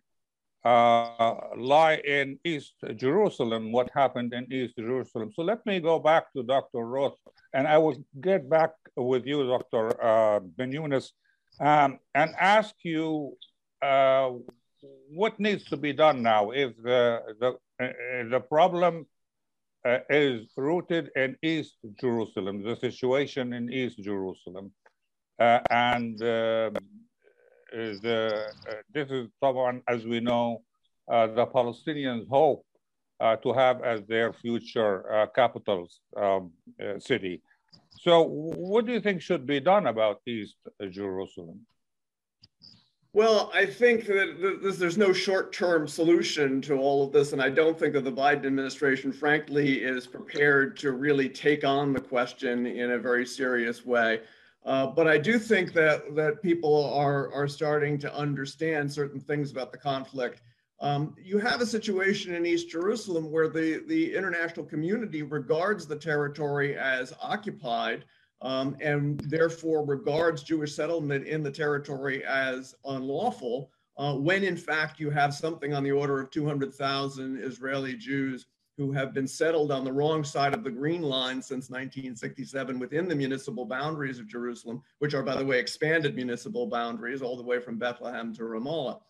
uh, 0.64 1.34
lie 1.56 2.00
in 2.04 2.38
East 2.44 2.74
Jerusalem, 2.96 3.70
what 3.70 3.90
happened 3.94 4.32
in 4.32 4.50
East 4.52 4.76
Jerusalem. 4.76 5.30
So 5.34 5.42
let 5.42 5.64
me 5.66 5.80
go 5.80 5.98
back 5.98 6.32
to 6.32 6.42
Dr. 6.42 6.86
Roth, 6.86 7.18
and 7.52 7.68
I 7.68 7.78
will 7.78 7.96
get 8.20 8.48
back 8.48 8.72
with 8.96 9.26
you, 9.26 9.46
Dr. 9.46 10.02
Uh, 10.02 10.40
Ben 10.40 10.72
um, 11.60 11.98
and 12.14 12.34
ask 12.38 12.74
you 12.82 13.36
uh, 13.82 14.30
what 15.10 15.38
needs 15.38 15.64
to 15.66 15.76
be 15.76 15.92
done 15.92 16.22
now 16.22 16.50
if 16.50 16.76
the, 16.82 17.20
the, 17.40 17.50
uh, 17.84 18.28
the 18.30 18.40
problem 18.40 19.06
uh, 19.84 19.98
is 20.08 20.46
rooted 20.56 21.10
in 21.14 21.36
East 21.42 21.76
Jerusalem, 22.00 22.62
the 22.62 22.76
situation 22.76 23.52
in 23.52 23.72
East 23.72 23.98
Jerusalem. 23.98 24.72
Uh, 25.38 25.60
and 25.70 26.22
um, 26.22 26.74
the, 27.74 28.46
uh, 28.68 28.72
this 28.92 29.10
is 29.10 29.28
someone, 29.40 29.82
as 29.88 30.04
we 30.04 30.20
know, 30.20 30.62
uh, 31.10 31.26
the 31.26 31.46
Palestinians 31.46 32.28
hope 32.28 32.64
uh, 33.20 33.36
to 33.36 33.52
have 33.52 33.82
as 33.82 34.02
their 34.06 34.32
future 34.32 35.28
capital 35.34 35.88
um, 36.16 36.52
city. 36.98 37.42
So, 38.00 38.22
what 38.22 38.86
do 38.86 38.92
you 38.92 39.00
think 39.00 39.22
should 39.22 39.46
be 39.46 39.60
done 39.60 39.86
about 39.86 40.20
East 40.26 40.56
Jerusalem? 40.90 41.60
Well, 43.12 43.52
I 43.54 43.64
think 43.64 44.06
that 44.06 44.74
there's 44.76 44.98
no 44.98 45.12
short-term 45.12 45.86
solution 45.86 46.60
to 46.62 46.74
all 46.74 47.06
of 47.06 47.12
this, 47.12 47.32
and 47.32 47.40
I 47.40 47.48
don't 47.48 47.78
think 47.78 47.92
that 47.94 48.02
the 48.02 48.10
Biden 48.10 48.44
administration, 48.46 49.12
frankly, 49.12 49.84
is 49.84 50.04
prepared 50.04 50.76
to 50.78 50.90
really 50.90 51.28
take 51.28 51.62
on 51.62 51.92
the 51.92 52.00
question 52.00 52.66
in 52.66 52.90
a 52.90 52.98
very 52.98 53.24
serious 53.24 53.86
way. 53.86 54.20
Uh, 54.64 54.86
but 54.86 55.06
I 55.06 55.18
do 55.18 55.38
think 55.38 55.72
that 55.74 56.14
that 56.14 56.42
people 56.42 56.92
are 56.94 57.32
are 57.32 57.48
starting 57.48 57.98
to 57.98 58.14
understand 58.14 58.90
certain 58.90 59.20
things 59.20 59.52
about 59.52 59.72
the 59.72 59.78
conflict. 59.78 60.40
Um, 60.80 61.14
you 61.22 61.38
have 61.38 61.60
a 61.60 61.66
situation 61.66 62.34
in 62.34 62.46
East 62.46 62.70
Jerusalem 62.70 63.30
where 63.30 63.48
the 63.48 63.84
the 63.86 64.14
international 64.14 64.64
community 64.64 65.22
regards 65.22 65.86
the 65.86 65.96
territory 65.96 66.76
as 66.76 67.12
occupied. 67.20 68.04
Um, 68.42 68.76
and 68.82 69.20
therefore 69.20 69.86
regards 69.86 70.42
Jewish 70.42 70.74
settlement 70.74 71.26
in 71.26 71.42
the 71.42 71.50
territory 71.50 72.22
as 72.26 72.74
unlawful, 72.84 73.70
uh, 73.96 74.16
when 74.16 74.44
in 74.44 74.56
fact 74.56 75.00
you 75.00 75.08
have 75.08 75.32
something 75.32 75.72
on 75.72 75.82
the 75.82 75.92
order 75.92 76.20
of 76.20 76.30
200,000 76.30 77.38
Israeli 77.42 77.94
Jews 77.94 78.44
who 78.76 78.92
have 78.92 79.14
been 79.14 79.26
settled 79.26 79.70
on 79.70 79.84
the 79.84 79.92
wrong 79.92 80.24
side 80.24 80.52
of 80.52 80.64
the 80.64 80.70
Green 80.70 81.02
Line 81.02 81.40
since 81.40 81.70
1967 81.70 82.78
within 82.78 83.08
the 83.08 83.14
municipal 83.14 83.64
boundaries 83.64 84.18
of 84.18 84.26
Jerusalem, 84.26 84.82
which 84.98 85.14
are, 85.14 85.22
by 85.22 85.36
the 85.36 85.44
way, 85.44 85.60
expanded 85.60 86.16
municipal 86.16 86.66
boundaries 86.66 87.22
all 87.22 87.36
the 87.36 87.42
way 87.42 87.60
from 87.60 87.78
Bethlehem 87.78 88.34
to 88.34 88.42
Ramallah. 88.42 89.00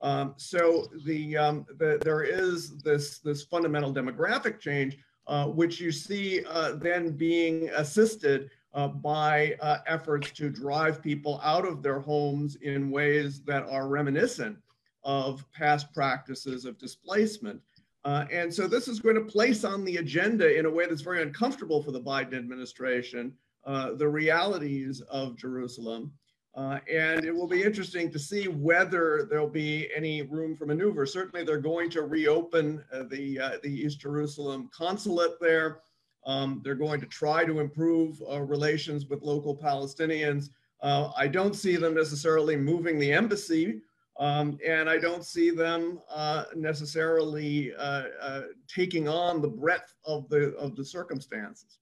Um, 0.00 0.34
so 0.36 0.88
the, 1.04 1.36
um, 1.36 1.66
the, 1.78 1.98
there 2.02 2.22
is 2.22 2.78
this, 2.78 3.20
this 3.20 3.44
fundamental 3.44 3.94
demographic 3.94 4.58
change, 4.58 4.98
uh, 5.28 5.46
which 5.46 5.80
you 5.80 5.92
see 5.92 6.44
uh, 6.44 6.72
then 6.72 7.16
being 7.16 7.70
assisted 7.70 8.50
uh, 8.74 8.88
by 8.88 9.56
uh, 9.60 9.78
efforts 9.86 10.32
to 10.32 10.50
drive 10.50 11.00
people 11.00 11.40
out 11.42 11.66
of 11.66 11.82
their 11.82 12.00
homes 12.00 12.56
in 12.56 12.90
ways 12.90 13.42
that 13.44 13.64
are 13.68 13.88
reminiscent 13.88 14.58
of 15.04 15.44
past 15.52 15.92
practices 15.94 16.64
of 16.64 16.76
displacement. 16.78 17.60
Uh, 18.04 18.26
and 18.30 18.52
so 18.52 18.66
this 18.66 18.86
is 18.86 19.00
going 19.00 19.14
to 19.14 19.22
place 19.22 19.64
on 19.64 19.84
the 19.84 19.96
agenda 19.96 20.58
in 20.58 20.66
a 20.66 20.70
way 20.70 20.86
that's 20.86 21.00
very 21.00 21.22
uncomfortable 21.22 21.82
for 21.82 21.90
the 21.90 22.00
Biden 22.00 22.34
administration 22.34 23.32
uh, 23.66 23.94
the 23.94 24.06
realities 24.06 25.00
of 25.08 25.38
Jerusalem. 25.38 26.12
Uh, 26.54 26.78
and 26.92 27.24
it 27.24 27.34
will 27.34 27.48
be 27.48 27.62
interesting 27.62 28.12
to 28.12 28.18
see 28.18 28.46
whether 28.46 29.26
there'll 29.28 29.48
be 29.48 29.88
any 29.96 30.22
room 30.22 30.54
for 30.54 30.66
maneuver. 30.66 31.06
Certainly, 31.06 31.44
they're 31.44 31.58
going 31.58 31.90
to 31.90 32.02
reopen 32.02 32.84
uh, 32.92 33.04
the, 33.10 33.40
uh, 33.40 33.50
the 33.62 33.70
East 33.70 34.00
Jerusalem 34.00 34.68
consulate 34.72 35.40
there. 35.40 35.80
Um, 36.26 36.60
they're 36.62 36.74
going 36.74 37.00
to 37.00 37.06
try 37.06 37.44
to 37.44 37.58
improve 37.58 38.22
uh, 38.30 38.42
relations 38.42 39.06
with 39.06 39.22
local 39.22 39.56
Palestinians. 39.56 40.50
I 40.82 41.26
don't 41.26 41.56
see 41.56 41.76
them 41.76 41.94
necessarily 41.94 42.56
moving 42.56 42.98
the 42.98 43.10
embassy 43.10 43.80
um, 44.18 44.58
and 44.64 44.88
I 44.88 44.98
don't 44.98 45.24
see 45.24 45.50
them 45.50 46.00
uh, 46.10 46.44
necessarily 46.54 47.74
uh, 47.74 48.04
uh, 48.20 48.40
taking 48.68 49.08
on 49.08 49.42
the 49.42 49.48
breadth 49.48 49.92
of 50.04 50.28
the 50.28 50.54
of 50.56 50.76
the 50.76 50.84
circumstances. 50.84 51.78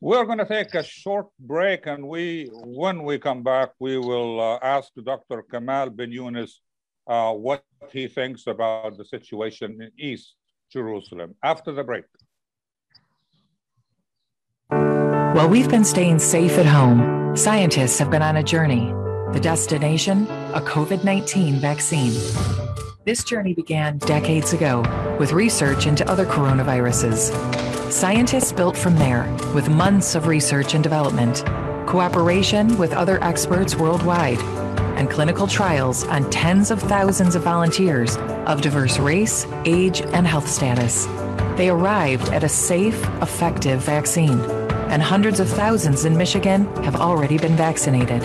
We're 0.00 0.26
going 0.26 0.38
to 0.38 0.46
take 0.46 0.74
a 0.74 0.82
short 0.82 1.26
break, 1.40 1.86
and 1.86 2.06
we, 2.06 2.50
when 2.52 3.02
we 3.02 3.18
come 3.18 3.42
back, 3.42 3.70
we 3.80 3.98
will 3.98 4.40
uh, 4.40 4.58
ask 4.62 4.92
Dr. 5.02 5.42
Kamal 5.42 5.90
Ben 5.90 6.12
Younes 6.12 6.52
uh, 7.08 7.32
what 7.32 7.64
he 7.90 8.06
thinks 8.06 8.46
about 8.46 8.96
the 8.96 9.04
situation 9.04 9.82
in 9.82 9.90
East 9.98 10.36
Jerusalem 10.72 11.34
after 11.42 11.72
the 11.72 11.82
break. 11.82 12.04
While 14.68 15.48
we've 15.48 15.68
been 15.68 15.84
staying 15.84 16.20
safe 16.20 16.58
at 16.58 16.66
home, 16.66 17.36
scientists 17.36 17.98
have 17.98 18.10
been 18.10 18.22
on 18.22 18.36
a 18.36 18.42
journey 18.42 18.92
the 19.38 19.44
destination, 19.44 20.26
a 20.52 20.60
COVID 20.60 21.04
19 21.04 21.60
vaccine. 21.60 22.12
This 23.04 23.22
journey 23.22 23.54
began 23.54 23.98
decades 23.98 24.52
ago 24.52 24.80
with 25.20 25.30
research 25.30 25.86
into 25.86 26.04
other 26.10 26.26
coronaviruses. 26.26 27.30
Scientists 27.92 28.50
built 28.50 28.76
from 28.76 28.96
there 28.96 29.32
with 29.54 29.68
months 29.68 30.16
of 30.16 30.26
research 30.26 30.74
and 30.74 30.82
development, 30.82 31.44
cooperation 31.86 32.76
with 32.78 32.92
other 32.92 33.22
experts 33.22 33.76
worldwide, 33.76 34.40
and 34.98 35.08
clinical 35.08 35.46
trials 35.46 36.02
on 36.08 36.28
tens 36.30 36.72
of 36.72 36.82
thousands 36.82 37.36
of 37.36 37.42
volunteers 37.44 38.16
of 38.46 38.60
diverse 38.60 38.98
race, 38.98 39.46
age, 39.64 40.00
and 40.00 40.26
health 40.26 40.48
status. 40.48 41.06
They 41.56 41.68
arrived 41.68 42.28
at 42.30 42.42
a 42.42 42.48
safe, 42.48 43.00
effective 43.22 43.82
vaccine, 43.82 44.40
and 44.90 45.00
hundreds 45.00 45.38
of 45.38 45.48
thousands 45.48 46.06
in 46.06 46.16
Michigan 46.16 46.66
have 46.82 46.96
already 46.96 47.38
been 47.38 47.54
vaccinated. 47.54 48.24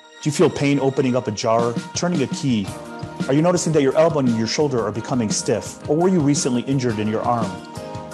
Do 0.21 0.29
you 0.29 0.33
feel 0.33 0.51
pain 0.51 0.79
opening 0.79 1.15
up 1.15 1.27
a 1.27 1.31
jar, 1.31 1.73
turning 1.95 2.21
a 2.21 2.27
key? 2.27 2.67
Are 3.27 3.33
you 3.33 3.41
noticing 3.41 3.73
that 3.73 3.81
your 3.81 3.97
elbow 3.97 4.19
and 4.19 4.37
your 4.37 4.45
shoulder 4.45 4.79
are 4.85 4.91
becoming 4.91 5.31
stiff? 5.31 5.89
Or 5.89 5.97
were 5.97 6.09
you 6.09 6.19
recently 6.19 6.61
injured 6.61 6.99
in 6.99 7.07
your 7.07 7.23
arm? 7.23 7.49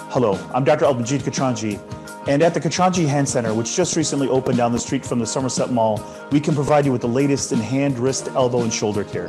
Hello, 0.08 0.42
I'm 0.54 0.64
Dr. 0.64 0.86
Abdelmajid 0.86 1.20
Katranji, 1.20 1.78
and 2.26 2.42
at 2.42 2.54
the 2.54 2.60
Katranji 2.60 3.06
Hand 3.06 3.28
Center, 3.28 3.52
which 3.52 3.76
just 3.76 3.94
recently 3.94 4.26
opened 4.26 4.56
down 4.56 4.72
the 4.72 4.78
street 4.78 5.04
from 5.04 5.18
the 5.18 5.26
Somerset 5.26 5.70
Mall, 5.70 6.02
we 6.30 6.40
can 6.40 6.54
provide 6.54 6.86
you 6.86 6.92
with 6.92 7.02
the 7.02 7.08
latest 7.08 7.52
in 7.52 7.58
hand, 7.58 7.98
wrist, 7.98 8.28
elbow, 8.28 8.62
and 8.62 8.72
shoulder 8.72 9.04
care. 9.04 9.28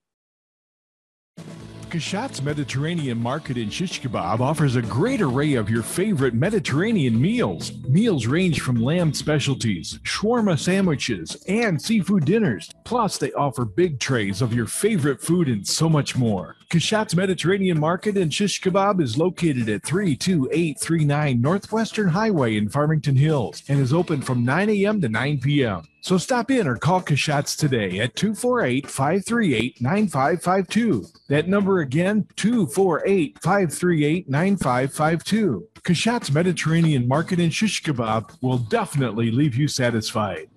Kashat's 1.91 2.41
Mediterranean 2.41 3.17
Market 3.17 3.57
in 3.57 3.69
Shish 3.69 3.99
Kebab 3.99 4.39
offers 4.39 4.77
a 4.77 4.81
great 4.81 5.19
array 5.19 5.55
of 5.55 5.69
your 5.69 5.83
favorite 5.83 6.33
Mediterranean 6.33 7.19
meals. 7.19 7.73
Meals 7.83 8.27
range 8.27 8.61
from 8.61 8.81
lamb 8.81 9.13
specialties, 9.13 9.99
shawarma 10.05 10.57
sandwiches, 10.57 11.35
and 11.49 11.81
seafood 11.81 12.23
dinners. 12.23 12.71
Plus, 12.85 13.17
they 13.17 13.33
offer 13.33 13.65
big 13.65 13.99
trays 13.99 14.41
of 14.41 14.53
your 14.53 14.67
favorite 14.67 15.21
food 15.21 15.49
and 15.49 15.67
so 15.67 15.89
much 15.89 16.15
more. 16.15 16.55
Kashat's 16.71 17.17
Mediterranean 17.17 17.77
Market 17.77 18.15
and 18.15 18.33
Shish 18.33 18.61
Kebab 18.61 19.01
is 19.01 19.17
located 19.17 19.67
at 19.67 19.83
32839 19.83 21.41
Northwestern 21.41 22.07
Highway 22.07 22.55
in 22.55 22.69
Farmington 22.69 23.17
Hills 23.17 23.61
and 23.67 23.77
is 23.77 23.91
open 23.91 24.21
from 24.21 24.45
9 24.45 24.69
a.m. 24.69 25.01
to 25.01 25.09
9 25.09 25.41
p.m. 25.41 25.81
So 25.99 26.17
stop 26.17 26.49
in 26.49 26.69
or 26.69 26.77
call 26.77 27.01
Kashat's 27.01 27.57
today 27.57 27.99
at 27.99 28.15
248 28.15 28.87
538 28.89 29.81
9552. 29.81 31.07
That 31.27 31.49
number 31.49 31.81
again, 31.81 32.25
248 32.37 33.39
538 33.43 34.29
9552. 34.29 35.67
Kashat's 35.83 36.31
Mediterranean 36.31 37.05
Market 37.05 37.41
and 37.41 37.53
Shish 37.53 37.83
Kebab 37.83 38.37
will 38.41 38.59
definitely 38.59 39.29
leave 39.29 39.55
you 39.55 39.67
satisfied. 39.67 40.47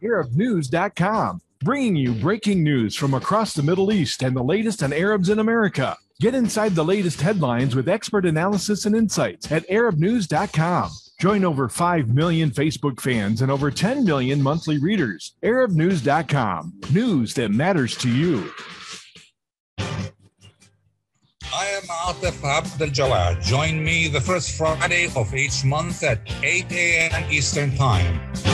ArabNews.com, 0.00 1.40
bringing 1.64 1.96
you 1.96 2.12
breaking 2.12 2.62
news 2.62 2.94
from 2.94 3.14
across 3.14 3.54
the 3.54 3.62
Middle 3.62 3.90
East 3.90 4.22
and 4.22 4.36
the 4.36 4.44
latest 4.44 4.82
on 4.82 4.92
Arabs 4.92 5.30
in 5.30 5.38
America. 5.38 5.96
Get 6.20 6.34
inside 6.34 6.74
the 6.74 6.84
latest 6.84 7.22
headlines 7.22 7.74
with 7.74 7.88
expert 7.88 8.26
analysis 8.26 8.84
and 8.84 8.94
insights 8.94 9.50
at 9.50 9.66
ArabNews.com. 9.68 10.90
Join 11.18 11.44
over 11.44 11.68
5 11.68 12.14
million 12.14 12.50
Facebook 12.50 13.00
fans 13.00 13.40
and 13.40 13.50
over 13.50 13.70
10 13.70 14.04
million 14.04 14.42
monthly 14.42 14.78
readers. 14.78 15.36
ArabNews.com. 15.42 16.74
News 16.92 17.34
that 17.34 17.50
matters 17.50 17.96
to 17.96 18.10
you. 18.10 18.52
I 21.56 21.66
am 21.66 21.82
Atif 21.82 22.44
Abdel 22.44 22.88
Jawad. 22.88 23.42
Join 23.42 23.82
me 23.82 24.08
the 24.08 24.20
first 24.20 24.58
Friday 24.58 25.08
of 25.16 25.34
each 25.34 25.64
month 25.64 26.02
at 26.02 26.20
8 26.42 26.70
a.m. 26.72 27.30
Eastern 27.30 27.74
Time. 27.76 28.53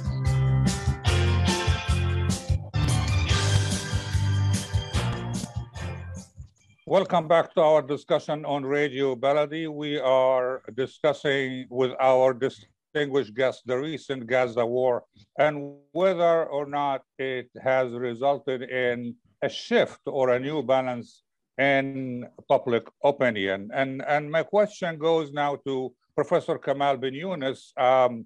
Welcome 6.91 7.29
back 7.29 7.53
to 7.53 7.61
our 7.61 7.81
discussion 7.81 8.43
on 8.43 8.65
Radio 8.65 9.15
Baladi. 9.15 9.65
We 9.69 9.97
are 9.97 10.61
discussing 10.75 11.65
with 11.69 11.93
our 12.01 12.33
distinguished 12.33 13.33
guest 13.33 13.61
the 13.65 13.77
recent 13.77 14.27
Gaza 14.27 14.65
war 14.65 15.05
and 15.39 15.77
whether 15.93 16.47
or 16.47 16.65
not 16.65 17.03
it 17.17 17.49
has 17.63 17.93
resulted 17.93 18.63
in 18.63 19.15
a 19.41 19.47
shift 19.47 20.01
or 20.05 20.31
a 20.31 20.39
new 20.41 20.61
balance 20.63 21.23
in 21.57 22.27
public 22.49 22.83
opinion. 23.05 23.69
And, 23.73 24.03
and 24.05 24.29
my 24.29 24.43
question 24.43 24.97
goes 24.97 25.31
now 25.31 25.55
to 25.65 25.93
Professor 26.13 26.57
Kamal 26.57 26.97
bin 26.97 27.13
Yunus, 27.13 27.71
um, 27.77 28.25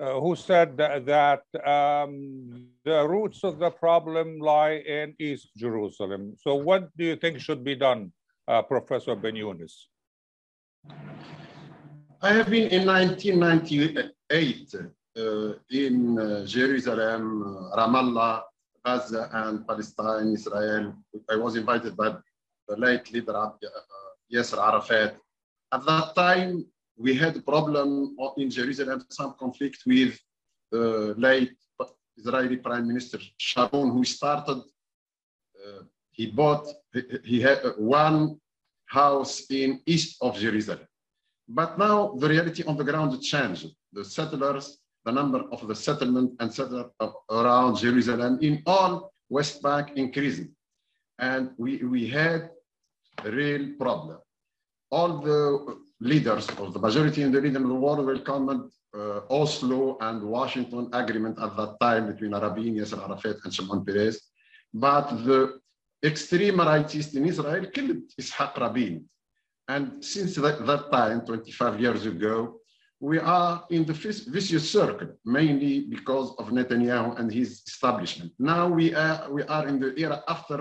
uh, 0.00 0.20
who 0.20 0.34
said 0.36 0.76
that, 0.76 1.42
um, 1.66 2.68
the 2.84 3.06
roots 3.06 3.44
of 3.44 3.58
the 3.58 3.70
problem 3.70 4.38
lie 4.38 4.82
in 4.86 5.14
East 5.18 5.50
Jerusalem. 5.56 6.34
So 6.40 6.54
what 6.54 6.94
do 6.96 7.04
you 7.04 7.16
think 7.16 7.40
should 7.40 7.62
be 7.62 7.76
done, 7.76 8.12
uh, 8.48 8.62
Professor 8.62 9.14
bin 9.14 9.36
Yunus? 9.36 9.88
I 12.22 12.32
have 12.32 12.48
been 12.50 12.68
in 12.68 12.86
1998 12.86 14.74
uh, 15.18 15.52
in 15.70 16.18
uh, 16.18 16.46
Jerusalem, 16.46 17.70
Ramallah, 17.76 18.42
Gaza, 18.84 19.28
and 19.32 19.66
Palestine, 19.66 20.32
Israel. 20.32 20.94
I 21.30 21.36
was 21.36 21.56
invited 21.56 21.96
by 21.96 22.16
the 22.68 22.76
late 22.76 23.12
leader 23.12 23.36
uh, 23.36 23.50
Yasser 24.32 24.58
Arafat. 24.58 25.16
At 25.72 25.84
that 25.86 26.14
time, 26.14 26.64
we 27.02 27.14
had 27.14 27.36
a 27.36 27.42
problem 27.42 28.16
in 28.36 28.48
Jerusalem, 28.50 29.04
some 29.10 29.34
conflict 29.38 29.82
with 29.86 30.18
the 30.70 31.14
late 31.18 31.56
Israeli 32.16 32.56
Prime 32.56 32.86
Minister 32.86 33.18
Sharon, 33.36 33.90
who 33.90 34.04
started, 34.04 34.58
uh, 34.58 35.82
he 36.10 36.26
bought, 36.26 36.66
he, 37.24 37.40
had 37.40 37.60
one 37.78 38.38
house 38.86 39.44
in 39.50 39.80
east 39.86 40.18
of 40.20 40.38
Jerusalem. 40.38 40.86
But 41.48 41.78
now 41.78 42.14
the 42.20 42.28
reality 42.28 42.62
on 42.64 42.76
the 42.76 42.84
ground 42.84 43.20
changed. 43.22 43.68
The 43.92 44.04
settlers, 44.04 44.78
the 45.04 45.12
number 45.12 45.40
of 45.50 45.66
the 45.66 45.74
settlement 45.74 46.32
and 46.40 46.52
settlers 46.52 46.86
around 47.30 47.76
Jerusalem 47.76 48.38
in 48.40 48.62
all 48.66 49.12
West 49.28 49.62
Bank 49.62 49.92
increasing. 49.96 50.50
And 51.18 51.50
we, 51.58 51.78
we 51.78 52.06
had 52.08 52.50
a 53.24 53.30
real 53.30 53.74
problem. 53.78 54.18
All 54.90 55.18
the 55.18 55.81
leaders 56.02 56.48
of 56.58 56.72
the 56.74 56.80
majority 56.80 57.22
in 57.22 57.30
the 57.32 57.40
region 57.40 57.62
of 57.62 57.68
the 57.68 57.74
world 57.74 58.04
welcomed 58.04 58.70
uh, 58.94 59.20
Oslo 59.30 59.96
and 60.00 60.22
Washington 60.22 60.88
agreement 60.92 61.38
at 61.40 61.56
that 61.56 61.76
time 61.80 62.08
between 62.08 62.32
Rabin, 62.34 62.74
Yasser 62.74 63.02
Arafat, 63.02 63.36
and 63.44 63.54
Shimon 63.54 63.84
Peres. 63.84 64.20
But 64.74 65.08
the 65.24 65.60
extreme 66.04 66.56
rightists 66.56 67.14
in 67.16 67.26
Israel 67.26 67.66
killed 67.66 68.02
Ishaq 68.20 68.58
Rabin. 68.58 69.04
And 69.68 70.04
since 70.04 70.34
that, 70.36 70.66
that 70.66 70.90
time, 70.90 71.24
25 71.24 71.80
years 71.80 72.04
ago, 72.04 72.58
we 73.00 73.18
are 73.18 73.64
in 73.70 73.84
the 73.84 73.92
vicious 73.92 74.70
circle, 74.70 75.08
mainly 75.24 75.86
because 75.88 76.34
of 76.38 76.48
Netanyahu 76.48 77.18
and 77.18 77.32
his 77.32 77.62
establishment. 77.66 78.32
Now 78.38 78.68
we 78.68 78.94
are, 78.94 79.30
we 79.30 79.42
are 79.44 79.66
in 79.68 79.80
the 79.80 79.94
era 79.96 80.22
after 80.28 80.58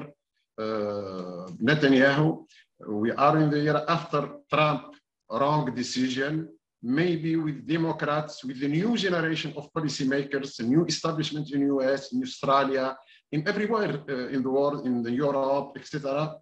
uh, 0.58 1.48
Netanyahu. 1.62 2.46
We 2.88 3.12
are 3.12 3.38
in 3.38 3.50
the 3.52 3.60
era 3.60 3.84
after 3.88 4.30
Trump 4.50 4.91
wrong 5.32 5.74
decision, 5.74 6.50
maybe 6.82 7.36
with 7.36 7.68
Democrats, 7.68 8.44
with 8.44 8.60
the 8.60 8.68
new 8.68 8.98
generation 8.98 9.54
of 9.56 9.72
policymakers, 9.74 10.58
the 10.58 10.64
new 10.64 10.86
establishment 10.86 11.52
in 11.52 11.62
US, 11.78 12.12
in 12.14 12.22
Australia, 12.24 12.98
in 13.32 13.48
everywhere 13.48 14.02
uh, 14.10 14.28
in 14.28 14.42
the 14.44 14.50
world, 14.50 14.86
in 14.86 15.04
the 15.04 15.12
Europe, 15.12 15.74
etc. 15.78 16.36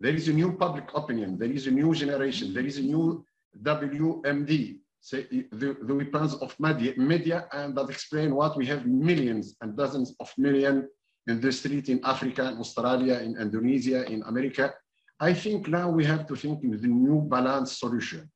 There 0.00 0.14
is 0.14 0.28
a 0.28 0.32
new 0.32 0.56
public 0.56 0.88
opinion. 0.94 1.38
There 1.38 1.50
is 1.50 1.66
a 1.66 1.70
new 1.70 1.94
generation. 1.94 2.54
There 2.54 2.66
is 2.66 2.78
a 2.78 2.82
new 2.82 3.24
WMD, 3.62 4.78
say, 5.00 5.26
the, 5.50 5.76
the 5.82 5.94
weapons 5.94 6.34
of 6.34 6.54
media, 6.60 6.92
media, 6.96 7.48
and 7.52 7.76
that 7.76 7.90
explain 7.90 8.34
what 8.34 8.56
we 8.56 8.66
have 8.66 8.86
millions 8.86 9.56
and 9.60 9.76
dozens 9.76 10.14
of 10.20 10.32
millions 10.38 10.84
in 11.26 11.40
the 11.40 11.50
street 11.50 11.88
in 11.88 12.00
Africa, 12.04 12.48
in 12.52 12.58
Australia, 12.58 13.18
in 13.20 13.36
Indonesia, 13.36 14.04
in 14.10 14.22
America. 14.22 14.72
I 15.20 15.34
think 15.34 15.68
now 15.68 15.90
we 15.90 16.04
have 16.04 16.26
to 16.28 16.36
think 16.36 16.62
with 16.62 16.84
a 16.84 16.88
new 16.88 17.22
balanced 17.22 17.78
solution. 17.78 18.30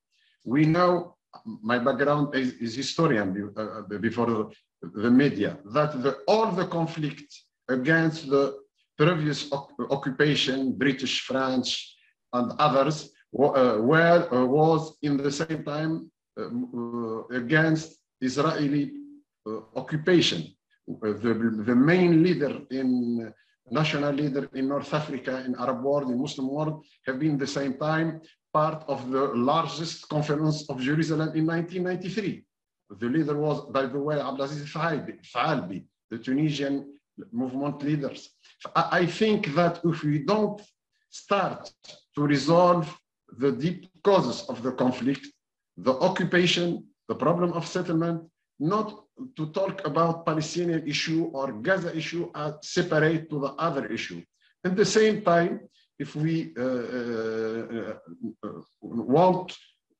We 0.45 0.65
know, 0.65 1.15
my 1.45 1.79
background 1.79 2.35
is, 2.35 2.53
is 2.53 2.75
historian 2.75 3.51
uh, 3.55 3.81
before 3.99 4.51
the, 4.81 5.09
media, 5.09 5.57
that 5.73 6.03
the, 6.03 6.17
all 6.27 6.51
the 6.51 6.67
conflict 6.67 7.33
against 7.69 8.29
the 8.29 8.59
previous 8.97 9.51
occupation, 9.89 10.77
British, 10.77 11.21
French, 11.21 11.95
and 12.33 12.51
others, 12.59 13.11
uh, 13.39 13.77
were, 13.79 14.27
uh, 14.31 14.45
was 14.45 14.97
in 15.01 15.17
the 15.17 15.31
same 15.31 15.63
time 15.63 16.11
um, 16.37 17.25
uh, 17.31 17.35
against 17.35 17.97
Israeli 18.21 18.91
uh, 19.47 19.59
occupation. 19.75 20.53
Uh, 20.89 21.13
the, 21.13 21.63
the 21.65 21.75
main 21.75 22.21
leader 22.21 22.59
in 22.71 23.33
national 23.69 24.13
leader 24.13 24.49
in 24.53 24.67
North 24.67 24.93
Africa, 24.93 25.43
in 25.45 25.55
Arab 25.55 25.83
world, 25.83 26.09
in 26.11 26.19
Muslim 26.19 26.49
world, 26.49 26.85
have 27.05 27.19
been 27.19 27.37
the 27.37 27.47
same 27.47 27.75
time 27.77 28.21
part 28.53 28.83
of 28.87 29.09
the 29.09 29.25
largest 29.33 30.07
conference 30.09 30.69
of 30.69 30.79
Jerusalem 30.79 31.29
in 31.35 31.45
1993. 31.45 32.43
The 32.99 33.07
leader 33.07 33.35
was, 33.37 33.65
by 33.71 33.87
the 33.87 33.99
way, 33.99 34.19
Abdelaziz 34.19 34.71
Thaalbi, 34.71 35.85
the 36.11 36.17
Tunisian 36.19 36.93
movement 37.31 37.81
leaders. 37.81 38.29
I 38.75 39.05
think 39.05 39.55
that 39.55 39.79
if 39.83 40.03
we 40.03 40.19
don't 40.19 40.61
start 41.09 41.71
to 42.15 42.21
resolve 42.21 42.95
the 43.37 43.51
deep 43.51 43.87
causes 44.03 44.45
of 44.49 44.61
the 44.61 44.71
conflict, 44.71 45.27
the 45.77 45.93
occupation, 45.93 46.85
the 47.07 47.15
problem 47.15 47.53
of 47.53 47.67
settlement, 47.67 48.23
not 48.59 49.02
to 49.37 49.47
talk 49.51 49.85
about 49.85 50.25
Palestinian 50.25 50.87
issue 50.87 51.29
or 51.33 51.53
Gaza 51.53 51.95
issue 51.95 52.29
as 52.35 52.53
separate 52.61 53.29
to 53.29 53.39
the 53.39 53.51
other 53.67 53.85
issue. 53.87 54.21
At 54.63 54.75
the 54.75 54.85
same 54.85 55.21
time, 55.21 55.61
if 55.99 56.15
we 56.15 56.53
uh, 56.57 56.63
uh, 56.63 57.93
uh, 58.43 58.61
want 58.81 59.55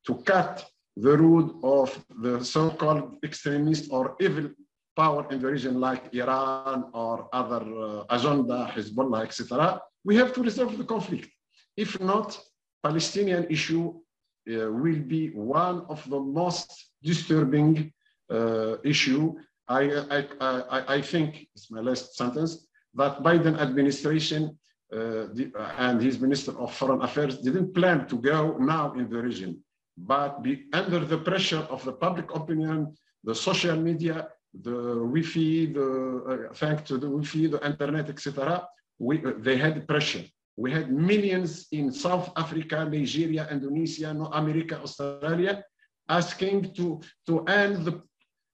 to 0.06 0.14
cut 0.32 0.64
the 0.96 1.16
root 1.16 1.56
of 1.62 1.88
the 2.22 2.44
so-called 2.44 3.16
extremist 3.24 3.90
or 3.90 4.16
evil 4.20 4.50
power 4.96 5.26
in 5.30 5.40
the 5.40 5.48
region 5.48 5.80
like 5.80 6.14
Iran 6.14 6.90
or 6.92 7.28
other 7.32 7.62
uh, 7.62 8.04
agenda, 8.10 8.70
Hezbollah, 8.74 9.24
etc., 9.24 9.80
we 10.04 10.16
have 10.16 10.32
to 10.34 10.42
resolve 10.42 10.76
the 10.78 10.84
conflict. 10.84 11.28
If 11.76 12.00
not, 12.00 12.38
Palestinian 12.82 13.46
issue 13.50 13.86
uh, 13.90 14.70
will 14.70 15.00
be 15.00 15.30
one 15.30 15.86
of 15.88 16.08
the 16.08 16.20
most 16.20 16.90
disturbing 17.02 17.92
uh, 18.34 18.76
issue. 18.84 19.34
I, 19.68 19.82
I, 20.16 20.18
I, 20.40 20.94
I, 20.96 21.00
think, 21.00 21.48
it's 21.54 21.70
my 21.70 21.80
last 21.80 22.16
sentence, 22.16 22.66
that 22.94 23.22
Biden 23.22 23.58
administration 23.58 24.58
uh, 24.92 25.26
the, 25.36 25.50
and 25.78 26.00
his 26.00 26.20
Minister 26.20 26.52
of 26.58 26.74
Foreign 26.74 27.02
Affairs 27.02 27.38
didn't 27.38 27.74
plan 27.74 28.06
to 28.06 28.16
go 28.16 28.56
now 28.58 28.92
in 28.92 29.08
the 29.08 29.20
region, 29.20 29.52
but 29.96 30.42
be 30.42 30.66
under 30.72 31.00
the 31.00 31.18
pressure 31.18 31.66
of 31.74 31.84
the 31.84 31.92
public 31.92 32.32
opinion, 32.34 32.94
the 33.24 33.34
social 33.34 33.76
media, 33.76 34.28
the 34.62 34.78
Wi-Fi, 35.10 35.72
the, 35.72 36.48
uh, 36.50 36.54
thanks 36.54 36.82
to 36.88 36.94
the 36.94 37.06
Wi-Fi, 37.06 37.46
the 37.46 37.66
internet, 37.66 38.08
etc., 38.08 38.66
we, 38.98 39.24
uh, 39.24 39.32
they 39.38 39.56
had 39.56 39.86
pressure. 39.88 40.24
We 40.56 40.70
had 40.70 40.92
millions 40.92 41.66
in 41.72 41.90
South 41.90 42.30
Africa, 42.36 42.86
Nigeria, 42.88 43.48
Indonesia, 43.50 44.10
America, 44.32 44.80
Australia, 44.80 45.64
asking 46.08 46.74
to, 46.74 47.00
to 47.26 47.44
end 47.46 47.84
the 47.84 48.02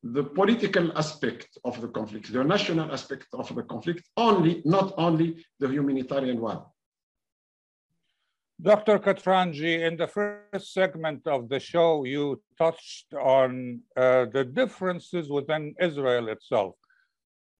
the 0.03 0.25
political 0.25 0.97
aspect 0.97 1.59
of 1.65 1.81
the 1.81 1.89
conflict, 1.89 2.33
the 2.33 2.43
national 2.43 2.91
aspect 2.93 3.27
of 3.35 3.55
the 3.55 3.63
conflict, 3.63 4.09
only, 4.17 4.63
not 4.65 4.95
only 4.97 5.45
the 5.59 5.69
humanitarian 5.69 6.41
one. 6.41 6.63
Dr. 8.63 8.99
Katranji, 8.99 9.81
in 9.87 9.97
the 9.97 10.07
first 10.07 10.75
segment 10.75 11.27
of 11.27 11.49
the 11.49 11.59
show, 11.59 12.05
you 12.05 12.43
touched 12.59 13.15
on 13.15 13.81
uh, 13.97 14.27
the 14.33 14.45
differences 14.45 15.31
within 15.31 15.75
Israel 15.81 16.29
itself. 16.29 16.75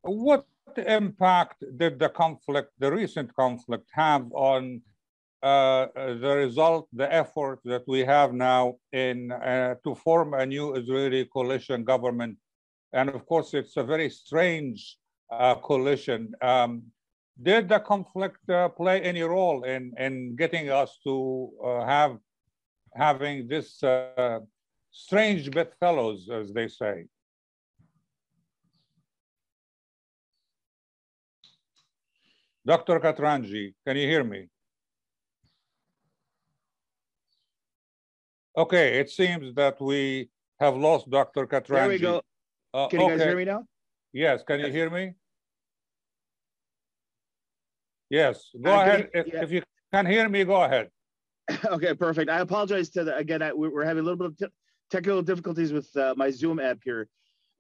What 0.03 0.46
impact 0.76 1.64
did 1.76 1.98
the 1.98 2.11
conflict, 2.11 2.72
the 2.79 2.92
recent 2.92 3.35
conflict, 3.35 3.88
have 3.92 4.26
on 4.33 4.83
uh, 5.42 5.87
the 5.94 6.35
result, 6.37 6.88
the 6.92 7.12
effort 7.12 7.61
that 7.64 7.83
we 7.87 8.00
have 8.00 8.33
now 8.33 8.76
in 8.92 9.33
uh, 9.33 9.74
to 9.85 9.94
form 9.94 10.35
a 10.35 10.44
new 10.44 10.74
Israeli 10.74 11.24
coalition 11.24 11.85
government. 11.85 12.37
And 12.92 13.09
of 13.09 13.24
course, 13.26 13.55
it's 13.55 13.76
a 13.76 13.83
very 13.83 14.11
strange 14.11 14.98
uh, 15.31 15.55
coalition. 15.57 16.33
Um, 16.42 16.83
did 17.40 17.68
the 17.68 17.81
conflict 17.81 18.48
uh, 18.50 18.68
play 18.68 19.00
any 19.00 19.22
role 19.22 19.64
in, 19.64 19.94
in 19.98 20.37
getting 20.37 20.68
us 20.68 20.98
to 21.05 21.50
uh, 21.64 21.85
have 21.87 22.18
having 22.94 23.46
this 23.46 23.83
uh, 23.83 24.40
strange 24.90 25.50
bedfellows, 25.50 26.29
as 26.29 26.53
they 26.53 26.68
say? 26.68 27.07
Dr. 32.66 33.00
Katranji, 33.00 33.74
can 33.87 33.96
you 33.96 34.07
hear 34.07 34.22
me? 34.22 34.48
Okay, 38.56 38.98
it 38.98 39.10
seems 39.10 39.54
that 39.54 39.80
we 39.80 40.28
have 40.58 40.76
lost 40.76 41.08
Dr. 41.08 41.46
Katranji. 41.46 41.68
There 41.68 41.88
we 41.88 41.98
go. 41.98 42.22
Uh, 42.74 42.88
can 42.88 43.00
you 43.00 43.06
okay. 43.06 43.16
guys 43.16 43.26
hear 43.26 43.36
me 43.36 43.44
now? 43.44 43.64
Yes, 44.12 44.42
can 44.42 44.58
yes. 44.58 44.66
you 44.66 44.72
hear 44.72 44.90
me? 44.90 45.12
Yes, 48.08 48.50
go 48.60 48.74
uh, 48.74 48.82
ahead. 48.82 49.10
You, 49.14 49.20
if, 49.20 49.26
yeah. 49.28 49.42
if, 49.42 49.50
you 49.52 49.62
can 49.94 50.06
hear 50.06 50.28
me, 50.28 50.44
go 50.44 50.62
ahead. 50.62 50.88
okay, 51.64 51.94
perfect. 51.94 52.28
I 52.28 52.40
apologize 52.40 52.90
to 52.90 53.04
the, 53.04 53.16
again, 53.16 53.40
I, 53.40 53.52
we're 53.52 53.84
having 53.84 54.00
a 54.00 54.04
little 54.04 54.30
bit 54.30 54.42
of 54.42 54.52
technical 54.90 55.22
difficulties 55.22 55.72
with 55.72 55.88
uh, 55.96 56.14
my 56.16 56.30
Zoom 56.30 56.58
app 56.58 56.78
here. 56.84 57.08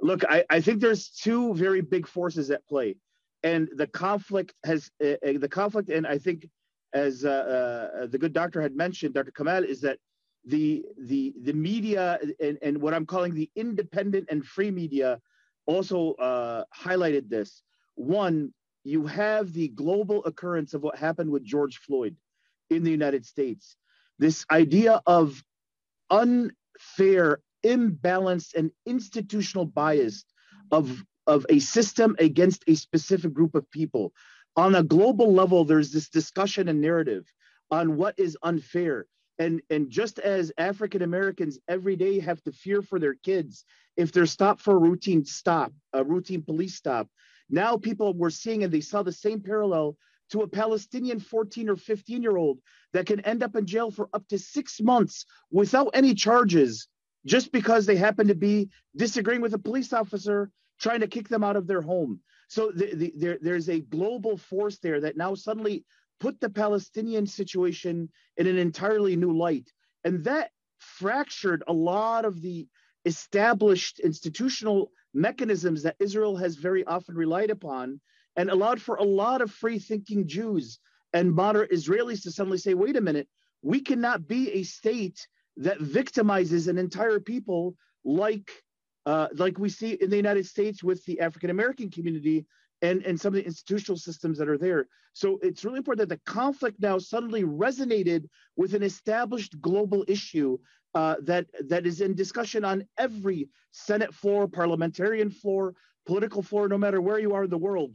Look, 0.02 0.24
I, 0.28 0.44
I 0.50 0.60
think 0.60 0.80
there's 0.80 1.10
two 1.10 1.54
very 1.54 1.82
big 1.82 2.08
forces 2.08 2.50
at 2.50 2.66
play. 2.66 2.96
And 3.42 3.68
the 3.76 3.86
conflict 3.86 4.52
has, 4.64 4.90
uh, 5.02 5.14
uh 5.24 5.38
the 5.38 5.48
conflict, 5.48 5.88
and 5.88 6.06
I 6.06 6.18
think 6.18 6.46
as 6.92 7.24
uh, 7.24 8.06
the 8.10 8.18
good 8.18 8.32
doctor 8.32 8.60
had 8.60 8.74
mentioned, 8.74 9.14
Dr. 9.14 9.30
Kamal, 9.30 9.64
is 9.64 9.80
that 9.82 9.98
the 10.44 10.84
the 10.98 11.34
the 11.42 11.52
media 11.52 12.18
and, 12.40 12.58
and 12.62 12.80
what 12.80 12.94
I'm 12.94 13.06
calling 13.06 13.34
the 13.34 13.50
independent 13.56 14.28
and 14.30 14.44
free 14.44 14.70
media 14.70 15.20
also 15.66 16.12
uh, 16.14 16.64
highlighted 16.76 17.28
this. 17.28 17.62
One, 17.94 18.52
you 18.84 19.06
have 19.06 19.52
the 19.52 19.68
global 19.68 20.24
occurrence 20.24 20.74
of 20.74 20.82
what 20.82 20.96
happened 20.96 21.30
with 21.30 21.44
George 21.44 21.78
Floyd 21.78 22.16
in 22.70 22.82
the 22.82 22.90
United 22.90 23.26
States. 23.26 23.76
This 24.18 24.44
idea 24.50 25.00
of 25.06 25.42
unfair, 26.08 27.40
imbalanced, 27.64 28.54
and 28.54 28.70
institutional 28.86 29.66
bias 29.66 30.24
of, 30.70 31.04
of 31.26 31.46
a 31.48 31.58
system 31.58 32.16
against 32.18 32.64
a 32.66 32.74
specific 32.74 33.32
group 33.32 33.54
of 33.54 33.70
people. 33.70 34.12
On 34.56 34.74
a 34.74 34.82
global 34.82 35.32
level, 35.32 35.64
there's 35.64 35.92
this 35.92 36.08
discussion 36.08 36.68
and 36.68 36.80
narrative 36.80 37.24
on 37.70 37.96
what 37.96 38.18
is 38.18 38.36
unfair 38.42 39.06
and 39.40 39.60
and 39.70 39.90
just 39.90 40.20
as 40.20 40.52
african 40.58 41.02
americans 41.02 41.58
every 41.66 41.96
day 41.96 42.20
have 42.20 42.40
to 42.42 42.52
fear 42.52 42.82
for 42.82 43.00
their 43.00 43.14
kids 43.14 43.64
if 43.96 44.12
they're 44.12 44.26
stopped 44.26 44.60
for 44.60 44.74
a 44.74 44.78
routine 44.78 45.24
stop 45.24 45.72
a 45.92 46.04
routine 46.04 46.42
police 46.42 46.76
stop 46.76 47.08
now 47.48 47.76
people 47.76 48.14
were 48.14 48.30
seeing 48.30 48.62
and 48.62 48.72
they 48.72 48.80
saw 48.80 49.02
the 49.02 49.12
same 49.12 49.40
parallel 49.40 49.96
to 50.30 50.42
a 50.42 50.48
palestinian 50.48 51.18
14 51.18 51.68
or 51.70 51.76
15 51.76 52.22
year 52.22 52.36
old 52.36 52.58
that 52.92 53.06
can 53.06 53.20
end 53.20 53.42
up 53.42 53.56
in 53.56 53.66
jail 53.66 53.90
for 53.90 54.08
up 54.12 54.26
to 54.28 54.38
six 54.38 54.80
months 54.80 55.24
without 55.50 55.90
any 55.94 56.14
charges 56.14 56.86
just 57.26 57.52
because 57.52 57.86
they 57.86 57.96
happen 57.96 58.28
to 58.28 58.34
be 58.34 58.70
disagreeing 58.96 59.40
with 59.40 59.54
a 59.54 59.58
police 59.58 59.92
officer 59.92 60.50
trying 60.80 61.00
to 61.00 61.06
kick 61.06 61.28
them 61.28 61.44
out 61.44 61.56
of 61.56 61.66
their 61.66 61.82
home. 61.82 62.20
So 62.48 62.72
the, 62.74 62.94
the, 62.94 63.12
there, 63.16 63.38
there's 63.40 63.68
a 63.68 63.80
global 63.80 64.36
force 64.36 64.78
there 64.78 65.00
that 65.02 65.16
now 65.16 65.34
suddenly 65.34 65.84
put 66.20 66.40
the 66.40 66.50
Palestinian 66.50 67.26
situation 67.26 68.08
in 68.36 68.46
an 68.46 68.58
entirely 68.58 69.16
new 69.16 69.36
light. 69.36 69.68
And 70.04 70.22
that 70.24 70.50
fractured 70.78 71.64
a 71.66 71.72
lot 71.72 72.24
of 72.24 72.40
the 72.40 72.68
established 73.04 73.98
institutional 73.98 74.92
mechanisms 75.14 75.82
that 75.82 75.96
Israel 75.98 76.36
has 76.36 76.56
very 76.56 76.84
often 76.84 77.14
relied 77.16 77.50
upon 77.50 78.00
and 78.36 78.50
allowed 78.50 78.80
for 78.80 78.96
a 78.96 79.02
lot 79.04 79.40
of 79.40 79.50
free 79.50 79.78
thinking 79.78 80.26
Jews 80.26 80.78
and 81.12 81.34
moderate 81.34 81.72
Israelis 81.72 82.22
to 82.22 82.30
suddenly 82.30 82.58
say, 82.58 82.74
wait 82.74 82.96
a 82.96 83.00
minute, 83.00 83.28
we 83.62 83.80
cannot 83.80 84.28
be 84.28 84.52
a 84.52 84.62
state 84.62 85.26
that 85.56 85.78
victimizes 85.78 86.68
an 86.68 86.78
entire 86.78 87.20
people 87.20 87.74
like 88.04 88.50
uh, 89.06 89.28
like 89.34 89.58
we 89.58 89.70
see 89.70 89.92
in 89.92 90.10
the 90.10 90.16
United 90.16 90.46
States 90.46 90.84
with 90.84 91.04
the 91.06 91.20
African 91.20 91.50
American 91.50 91.90
community 91.90 92.46
and, 92.82 93.04
and 93.04 93.20
some 93.20 93.34
of 93.34 93.34
the 93.34 93.44
institutional 93.44 93.98
systems 93.98 94.38
that 94.38 94.48
are 94.48 94.58
there. 94.58 94.86
So 95.12 95.38
it's 95.42 95.64
really 95.64 95.78
important 95.78 96.08
that 96.08 96.14
the 96.14 96.30
conflict 96.30 96.80
now 96.80 96.98
suddenly 96.98 97.44
resonated 97.44 98.26
with 98.56 98.74
an 98.74 98.82
established 98.82 99.60
global 99.60 100.04
issue 100.08 100.58
uh, 100.94 101.16
that, 101.22 101.46
that 101.68 101.86
is 101.86 102.00
in 102.00 102.14
discussion 102.14 102.64
on 102.64 102.86
every 102.98 103.48
Senate 103.70 104.14
floor, 104.14 104.48
parliamentarian 104.48 105.30
floor, 105.30 105.74
political 106.06 106.42
floor, 106.42 106.68
no 106.68 106.78
matter 106.78 107.00
where 107.00 107.18
you 107.18 107.34
are 107.34 107.44
in 107.44 107.50
the 107.50 107.58
world. 107.58 107.92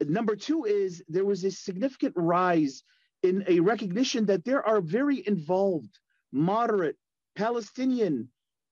Number 0.00 0.34
two 0.34 0.64
is 0.64 1.02
there 1.08 1.24
was 1.24 1.44
a 1.44 1.50
significant 1.50 2.14
rise 2.16 2.82
in 3.22 3.44
a 3.46 3.60
recognition 3.60 4.26
that 4.26 4.44
there 4.44 4.66
are 4.66 4.80
very 4.80 5.26
involved, 5.26 5.98
moderate, 6.32 6.96
Palestinian 7.36 8.28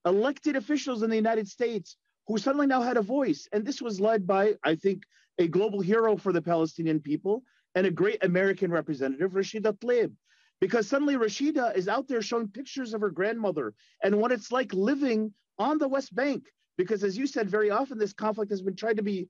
elected 0.06 0.56
officials 0.56 1.02
in 1.02 1.10
the 1.10 1.16
United 1.16 1.48
States 1.48 1.96
who 2.26 2.38
suddenly 2.38 2.66
now 2.66 2.82
had 2.82 2.96
a 2.96 3.02
voice. 3.02 3.48
And 3.52 3.64
this 3.64 3.80
was 3.80 4.00
led 4.00 4.26
by, 4.26 4.54
I 4.64 4.74
think, 4.74 5.02
a 5.38 5.48
global 5.48 5.80
hero 5.80 6.16
for 6.16 6.32
the 6.32 6.42
Palestinian 6.42 7.00
people, 7.00 7.42
and 7.74 7.86
a 7.86 7.90
great 7.90 8.24
American 8.24 8.70
representative, 8.70 9.32
Rashida 9.32 9.78
Tlaib. 9.78 10.12
Because 10.60 10.88
suddenly 10.88 11.14
Rashida 11.14 11.76
is 11.76 11.86
out 11.86 12.08
there 12.08 12.20
showing 12.22 12.48
pictures 12.48 12.92
of 12.92 13.00
her 13.00 13.10
grandmother 13.10 13.74
and 14.02 14.18
what 14.18 14.32
it's 14.32 14.50
like 14.50 14.72
living 14.74 15.32
on 15.58 15.78
the 15.78 15.88
West 15.88 16.14
Bank. 16.14 16.44
because 16.76 17.02
as 17.02 17.16
you 17.18 17.26
said, 17.26 17.50
very 17.50 17.70
often 17.70 17.98
this 17.98 18.12
conflict 18.12 18.50
has 18.50 18.62
been 18.62 18.76
tried 18.76 18.96
to 18.96 19.02
be 19.02 19.28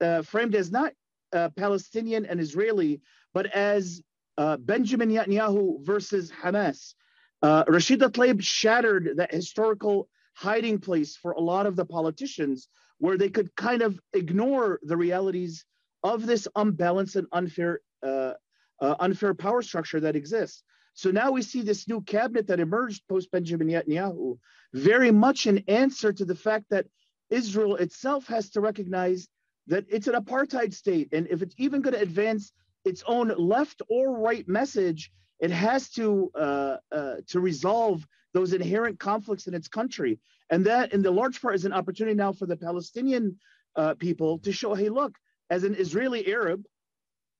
uh, 0.00 0.22
framed 0.22 0.54
as 0.54 0.70
not 0.70 0.92
uh, 1.32 1.48
Palestinian 1.56 2.26
and 2.26 2.40
Israeli, 2.40 3.00
but 3.32 3.46
as 3.46 4.02
uh, 4.38 4.56
Benjamin 4.56 5.10
Netanyahu 5.10 5.84
versus 5.84 6.32
Hamas. 6.32 6.94
Uh, 7.42 7.64
Rashida 7.64 8.08
Tlaib 8.10 8.42
shattered 8.42 9.12
that 9.16 9.32
historical 9.32 10.08
hiding 10.34 10.78
place 10.78 11.16
for 11.16 11.32
a 11.32 11.40
lot 11.40 11.66
of 11.66 11.76
the 11.76 11.84
politicians 11.84 12.68
where 13.00 13.18
they 13.18 13.28
could 13.28 13.54
kind 13.56 13.82
of 13.82 13.98
ignore 14.12 14.78
the 14.82 14.96
realities 14.96 15.64
of 16.02 16.26
this 16.26 16.46
unbalanced 16.54 17.16
and 17.16 17.26
unfair 17.32 17.80
uh, 18.06 18.34
uh, 18.80 18.94
unfair 19.00 19.34
power 19.34 19.60
structure 19.60 20.00
that 20.00 20.16
exists. 20.16 20.62
So 20.94 21.10
now 21.10 21.30
we 21.30 21.42
see 21.42 21.62
this 21.62 21.88
new 21.88 22.00
cabinet 22.02 22.46
that 22.46 22.60
emerged 22.60 23.02
post 23.08 23.30
Benjamin 23.30 23.68
Netanyahu, 23.68 24.38
very 24.72 25.10
much 25.10 25.46
an 25.46 25.62
answer 25.68 26.12
to 26.12 26.24
the 26.24 26.34
fact 26.34 26.66
that 26.70 26.86
Israel 27.30 27.76
itself 27.76 28.26
has 28.26 28.50
to 28.50 28.60
recognize 28.60 29.28
that 29.66 29.84
it's 29.88 30.08
an 30.08 30.14
apartheid 30.14 30.72
state. 30.74 31.08
And 31.12 31.26
if 31.28 31.42
it's 31.42 31.54
even 31.58 31.80
going 31.82 31.94
to 31.94 32.00
advance 32.00 32.52
its 32.84 33.02
own 33.06 33.28
left 33.36 33.82
or 33.88 34.18
right 34.18 34.46
message, 34.48 35.10
it 35.38 35.50
has 35.50 35.90
to 35.90 36.30
uh, 36.34 36.76
uh, 36.92 37.16
to 37.28 37.40
resolve 37.40 38.06
those 38.34 38.52
inherent 38.52 38.98
conflicts 38.98 39.46
in 39.46 39.54
its 39.54 39.68
country, 39.68 40.18
and 40.50 40.66
that, 40.66 40.92
in 40.92 41.02
the 41.02 41.10
large 41.10 41.40
part, 41.40 41.54
is 41.54 41.64
an 41.64 41.72
opportunity 41.72 42.16
now 42.16 42.32
for 42.32 42.46
the 42.46 42.56
Palestinian 42.56 43.38
uh, 43.76 43.94
people 43.94 44.38
to 44.40 44.52
show, 44.52 44.74
hey, 44.74 44.88
look, 44.88 45.16
as 45.48 45.64
an 45.64 45.74
Israeli 45.74 46.26
Arab, 46.32 46.64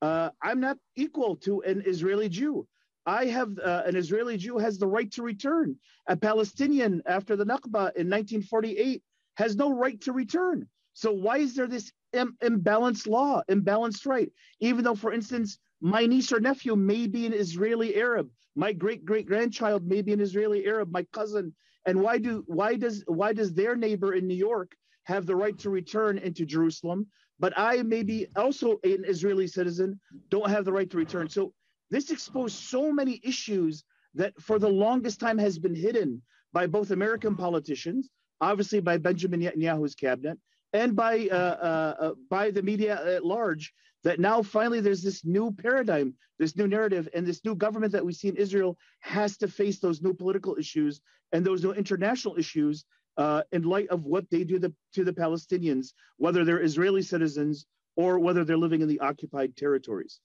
uh, 0.02 0.30
I'm 0.42 0.60
not 0.60 0.78
equal 0.96 1.36
to 1.36 1.62
an 1.62 1.82
Israeli 1.86 2.28
Jew. 2.28 2.66
I 3.06 3.26
have 3.26 3.58
uh, 3.58 3.82
an 3.86 3.96
Israeli 3.96 4.36
Jew 4.36 4.58
has 4.58 4.78
the 4.78 4.86
right 4.86 5.10
to 5.12 5.22
return. 5.22 5.76
A 6.06 6.16
Palestinian 6.16 7.02
after 7.06 7.36
the 7.36 7.44
Nakba 7.44 7.92
in 7.96 8.08
1948 8.08 9.02
has 9.36 9.56
no 9.56 9.74
right 9.74 10.00
to 10.02 10.12
return. 10.12 10.68
So 10.92 11.12
why 11.12 11.38
is 11.38 11.54
there 11.54 11.66
this 11.66 11.92
Im- 12.12 12.36
imbalanced 12.42 13.06
law, 13.06 13.42
imbalanced 13.50 14.06
right? 14.06 14.30
Even 14.60 14.84
though, 14.84 14.94
for 14.94 15.12
instance, 15.12 15.58
my 15.80 16.06
niece 16.06 16.32
or 16.32 16.40
nephew 16.40 16.76
may 16.76 17.06
be 17.06 17.26
an 17.26 17.32
Israeli 17.32 17.96
Arab, 17.96 18.28
my 18.56 18.72
great 18.72 19.04
great 19.04 19.26
grandchild 19.26 19.86
may 19.86 20.02
be 20.02 20.12
an 20.12 20.20
Israeli 20.20 20.66
Arab, 20.66 20.90
my 20.90 21.04
cousin, 21.12 21.54
and 21.90 22.00
why 22.00 22.18
do 22.18 22.44
why 22.46 22.76
does 22.76 23.02
why 23.08 23.32
does 23.32 23.52
their 23.52 23.74
neighbor 23.74 24.14
in 24.14 24.28
New 24.28 24.40
York 24.50 24.70
have 25.04 25.26
the 25.26 25.34
right 25.34 25.58
to 25.58 25.70
return 25.70 26.18
into 26.18 26.46
Jerusalem, 26.46 27.08
but 27.40 27.52
I 27.56 27.82
maybe 27.82 28.28
also 28.36 28.78
an 28.84 29.04
Israeli 29.04 29.48
citizen, 29.48 29.98
don't 30.28 30.48
have 30.48 30.64
the 30.64 30.72
right 30.72 30.88
to 30.88 30.96
return? 30.96 31.28
So 31.28 31.52
this 31.90 32.12
exposed 32.12 32.56
so 32.56 32.92
many 32.92 33.20
issues 33.24 33.82
that 34.14 34.40
for 34.40 34.60
the 34.60 34.68
longest 34.68 35.18
time 35.18 35.36
has 35.38 35.58
been 35.58 35.74
hidden 35.74 36.22
by 36.52 36.68
both 36.68 36.92
American 36.92 37.34
politicians, 37.34 38.08
obviously 38.40 38.78
by 38.78 38.96
Benjamin 38.96 39.40
Netanyahu's 39.40 39.96
cabinet, 39.96 40.38
and 40.72 40.94
by 40.94 41.26
uh, 41.32 41.56
uh, 41.70 41.94
uh, 42.04 42.12
by 42.30 42.52
the 42.52 42.62
media 42.62 42.94
at 43.16 43.24
large. 43.24 43.72
That 44.04 44.18
now 44.18 44.42
finally 44.42 44.80
there's 44.80 45.02
this 45.02 45.24
new 45.24 45.52
paradigm, 45.52 46.14
this 46.38 46.56
new 46.56 46.66
narrative, 46.66 47.08
and 47.14 47.26
this 47.26 47.44
new 47.44 47.54
government 47.54 47.92
that 47.92 48.04
we 48.04 48.12
see 48.12 48.28
in 48.28 48.36
Israel 48.36 48.78
has 49.00 49.36
to 49.38 49.48
face 49.48 49.78
those 49.78 50.00
new 50.00 50.14
political 50.14 50.56
issues 50.56 51.00
and 51.32 51.44
those 51.44 51.62
new 51.62 51.72
international 51.72 52.38
issues 52.38 52.84
uh, 53.16 53.42
in 53.52 53.62
light 53.62 53.88
of 53.88 54.04
what 54.04 54.28
they 54.30 54.44
do 54.44 54.58
the, 54.58 54.72
to 54.94 55.04
the 55.04 55.12
Palestinians, 55.12 55.88
whether 56.16 56.44
they're 56.44 56.62
Israeli 56.62 57.02
citizens 57.02 57.66
or 57.96 58.18
whether 58.18 58.44
they're 58.44 58.56
living 58.56 58.80
in 58.80 58.88
the 58.88 59.00
occupied 59.00 59.56
territories. 59.56 60.20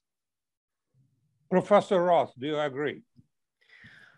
Professor 1.50 2.02
Roth, 2.02 2.34
do 2.40 2.48
you 2.48 2.60
agree? 2.60 3.02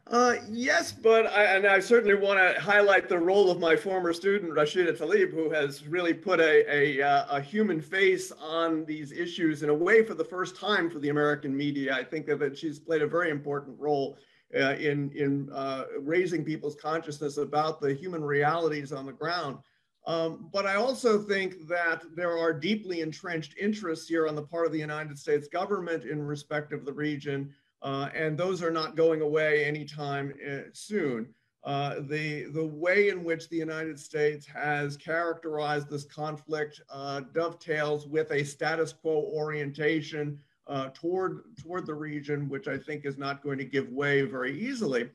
Uh, 0.09 0.35
yes, 0.49 0.93
but 0.93 1.27
I, 1.27 1.43
and 1.43 1.65
I 1.67 1.81
certainly 1.81 2.15
want 2.15 2.39
to 2.39 2.61
highlight 2.61 3.09
the 3.09 3.17
role 3.17 3.51
of 3.51 3.59
my 3.59 3.75
former 3.75 4.13
student 4.13 4.53
Rashida 4.53 4.97
Tlaib, 4.97 5.31
who 5.31 5.49
has 5.49 5.85
really 5.85 6.13
put 6.13 6.39
a, 6.39 6.63
a, 6.73 7.01
uh, 7.01 7.37
a, 7.37 7.41
human 7.41 7.81
face 7.81 8.31
on 8.31 8.85
these 8.85 9.11
issues 9.11 9.63
in 9.63 9.69
a 9.69 9.73
way 9.73 10.05
for 10.05 10.13
the 10.13 10.23
first 10.23 10.55
time 10.55 10.89
for 10.89 10.99
the 10.99 11.09
American 11.09 11.55
media. 11.55 11.93
I 11.93 12.05
think 12.05 12.25
that 12.27 12.57
she's 12.57 12.79
played 12.79 13.01
a 13.01 13.07
very 13.07 13.31
important 13.31 13.77
role 13.79 14.17
uh, 14.55 14.75
in 14.75 15.11
in 15.11 15.49
uh, 15.51 15.83
raising 15.99 16.45
people's 16.45 16.75
consciousness 16.75 17.35
about 17.35 17.81
the 17.81 17.93
human 17.93 18.23
realities 18.23 18.93
on 18.93 19.05
the 19.05 19.13
ground. 19.13 19.57
Um, 20.05 20.49
but 20.53 20.65
I 20.65 20.75
also 20.75 21.21
think 21.21 21.67
that 21.67 22.01
there 22.15 22.37
are 22.37 22.53
deeply 22.53 23.01
entrenched 23.01 23.55
interests 23.59 24.07
here 24.07 24.25
on 24.25 24.35
the 24.35 24.41
part 24.41 24.65
of 24.65 24.71
the 24.71 24.79
United 24.79 25.19
States 25.19 25.49
government 25.49 26.05
in 26.05 26.23
respect 26.23 26.71
of 26.71 26.85
the 26.85 26.93
region 26.93 27.53
uh, 27.81 28.09
and 28.13 28.37
those 28.37 28.63
are 28.63 28.71
not 28.71 28.95
going 28.95 29.21
away 29.21 29.65
anytime 29.65 30.33
uh, 30.47 30.61
soon. 30.73 31.27
Uh, 31.63 31.95
the, 32.07 32.45
the 32.53 32.65
way 32.65 33.09
in 33.09 33.23
which 33.23 33.49
the 33.49 33.57
United 33.57 33.99
States 33.99 34.45
has 34.45 34.95
characterized 34.95 35.89
this 35.89 36.05
conflict 36.05 36.81
uh, 36.89 37.21
dovetails 37.33 38.07
with 38.07 38.31
a 38.31 38.43
status 38.43 38.93
quo 38.93 39.29
orientation 39.33 40.39
uh, 40.67 40.89
toward, 40.93 41.41
toward 41.61 41.85
the 41.85 41.93
region, 41.93 42.47
which 42.47 42.67
I 42.67 42.77
think 42.77 43.05
is 43.05 43.17
not 43.17 43.43
going 43.43 43.57
to 43.57 43.65
give 43.65 43.89
way 43.89 44.21
very 44.21 44.57
easily. 44.57 45.09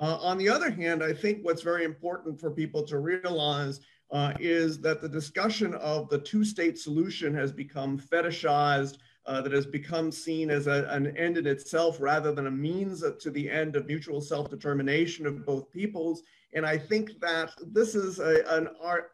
Uh, 0.00 0.18
on 0.22 0.38
the 0.38 0.48
other 0.48 0.70
hand, 0.70 1.02
I 1.02 1.12
think 1.12 1.40
what's 1.42 1.62
very 1.62 1.84
important 1.84 2.40
for 2.40 2.50
people 2.50 2.84
to 2.84 2.98
realize 2.98 3.80
is 4.40 4.80
that 4.80 5.02
the 5.02 5.08
discussion 5.08 5.74
of 5.74 6.08
the 6.08 6.18
two 6.18 6.42
state 6.44 6.78
solution 6.78 7.34
has 7.34 7.52
become 7.52 7.98
fetishized 7.98 8.96
uh, 9.28 9.42
that 9.42 9.52
has 9.52 9.66
become 9.66 10.10
seen 10.10 10.50
as 10.50 10.66
a, 10.66 10.86
an 10.88 11.14
end 11.16 11.36
in 11.36 11.46
itself 11.46 12.00
rather 12.00 12.32
than 12.32 12.46
a 12.46 12.50
means 12.50 13.04
to 13.20 13.30
the 13.30 13.48
end 13.50 13.76
of 13.76 13.86
mutual 13.86 14.22
self-determination 14.22 15.26
of 15.26 15.44
both 15.44 15.70
peoples. 15.70 16.22
And 16.54 16.64
I 16.64 16.78
think 16.78 17.20
that 17.20 17.50
this 17.66 17.94
is 17.94 18.20
a, 18.20 18.42
an, 18.56 18.68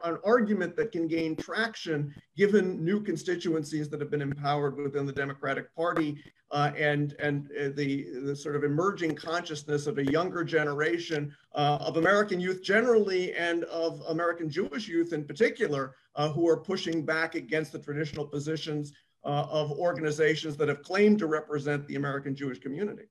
an 0.05 0.19
argument 0.25 0.77
that 0.77 0.93
can 0.93 1.09
gain 1.09 1.35
traction 1.35 2.15
given 2.37 2.85
new 2.85 3.01
constituencies 3.01 3.89
that 3.89 4.01
have 4.01 4.11
been 4.11 4.23
empowered 4.23 4.77
within 4.77 5.05
the 5.05 5.13
Democratic 5.13 5.75
Party 5.75 6.23
uh, 6.53 6.71
and, 6.79 7.17
and 7.19 7.51
uh, 7.61 7.71
the, 7.75 8.07
the 8.23 8.37
sort 8.37 8.55
of 8.55 8.63
emerging 8.63 9.17
consciousness 9.17 9.89
of 9.89 9.99
a 9.99 10.05
younger 10.13 10.45
generation 10.45 11.35
uh, 11.57 11.79
of 11.81 11.97
American 11.97 12.39
youth 12.39 12.63
generally 12.63 13.35
and 13.35 13.65
of 13.65 14.01
American 14.09 14.49
Jewish 14.49 14.87
youth 14.87 15.13
in 15.13 15.25
particular 15.25 15.97
uh, 16.15 16.29
who 16.29 16.49
are 16.49 16.57
pushing 16.57 17.05
back 17.05 17.35
against 17.35 17.73
the 17.73 17.81
traditional 17.81 18.25
positions 18.25 18.93
uh, 19.25 19.47
of 19.51 19.73
organizations 19.73 20.57
that 20.57 20.69
have 20.69 20.83
claimed 20.83 21.19
to 21.19 21.27
represent 21.27 21.87
the 21.87 21.97
American 21.97 22.35
Jewish 22.35 22.59
community. 22.59 23.05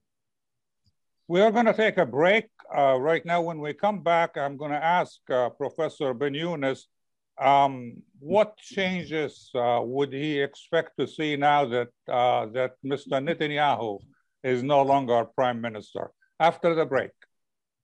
We 1.28 1.42
are 1.42 1.52
going 1.52 1.66
to 1.66 1.74
take 1.74 1.98
a 1.98 2.06
break 2.06 2.46
uh, 2.76 2.98
right 3.00 3.26
now. 3.26 3.42
When 3.42 3.60
we 3.60 3.74
come 3.74 4.04
back, 4.04 4.38
I'm 4.38 4.58
going 4.58 4.72
to 4.72 4.84
ask 4.84 5.20
uh, 5.30 5.50
Professor 5.50 6.14
Ben 6.14 6.34
Younes 6.34 6.84
um, 7.42 8.04
what 8.20 8.58
changes 8.58 9.50
uh, 9.56 9.82
would 9.84 10.14
he 10.14 10.40
expect 10.40 10.92
to 11.00 11.08
see 11.08 11.36
now 11.36 11.66
that, 11.66 11.90
uh, 12.08 12.46
that 12.48 12.74
Mr. 12.86 13.22
Netanyahu 13.24 14.00
is 14.44 14.62
no 14.62 14.84
longer 14.84 15.26
prime 15.26 15.62
minister? 15.62 16.12
After 16.40 16.76
the 16.76 16.86
break. 16.86 17.12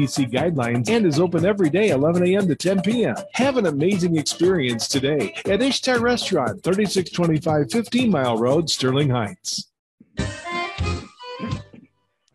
CDC 0.00 0.30
guidelines 0.30 0.88
and 0.88 1.06
is 1.06 1.18
open 1.18 1.44
every 1.44 1.70
day 1.70 1.90
11 1.90 2.26
a.m. 2.26 2.48
to 2.48 2.54
10 2.54 2.82
p.m. 2.82 3.14
Have 3.34 3.56
an 3.56 3.66
amazing 3.66 4.16
experience 4.16 4.88
today 4.88 5.34
at 5.46 5.62
Ishtar 5.62 6.00
Restaurant, 6.00 6.62
3625 6.62 7.70
15 7.70 8.10
Mile 8.10 8.38
Road, 8.38 8.70
Sterling 8.70 9.10
Heights. 9.10 9.70
Are 10.18 10.26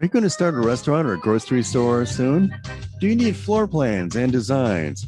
you 0.02 0.10
going 0.10 0.24
to 0.24 0.30
start 0.30 0.56
a 0.56 0.60
restaurant 0.60 1.08
or 1.08 1.14
a 1.14 1.20
grocery 1.20 1.64
store 1.64 2.06
soon? 2.06 2.54
Do 3.00 3.08
you 3.08 3.16
need 3.16 3.36
floor 3.36 3.68
plans 3.68 4.16
and 4.16 4.32
designs? 4.32 5.08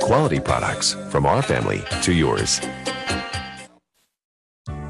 quality 0.00 0.40
products 0.40 0.94
from 1.10 1.26
our 1.26 1.42
family 1.42 1.82
to 2.02 2.12
yours. 2.12 2.60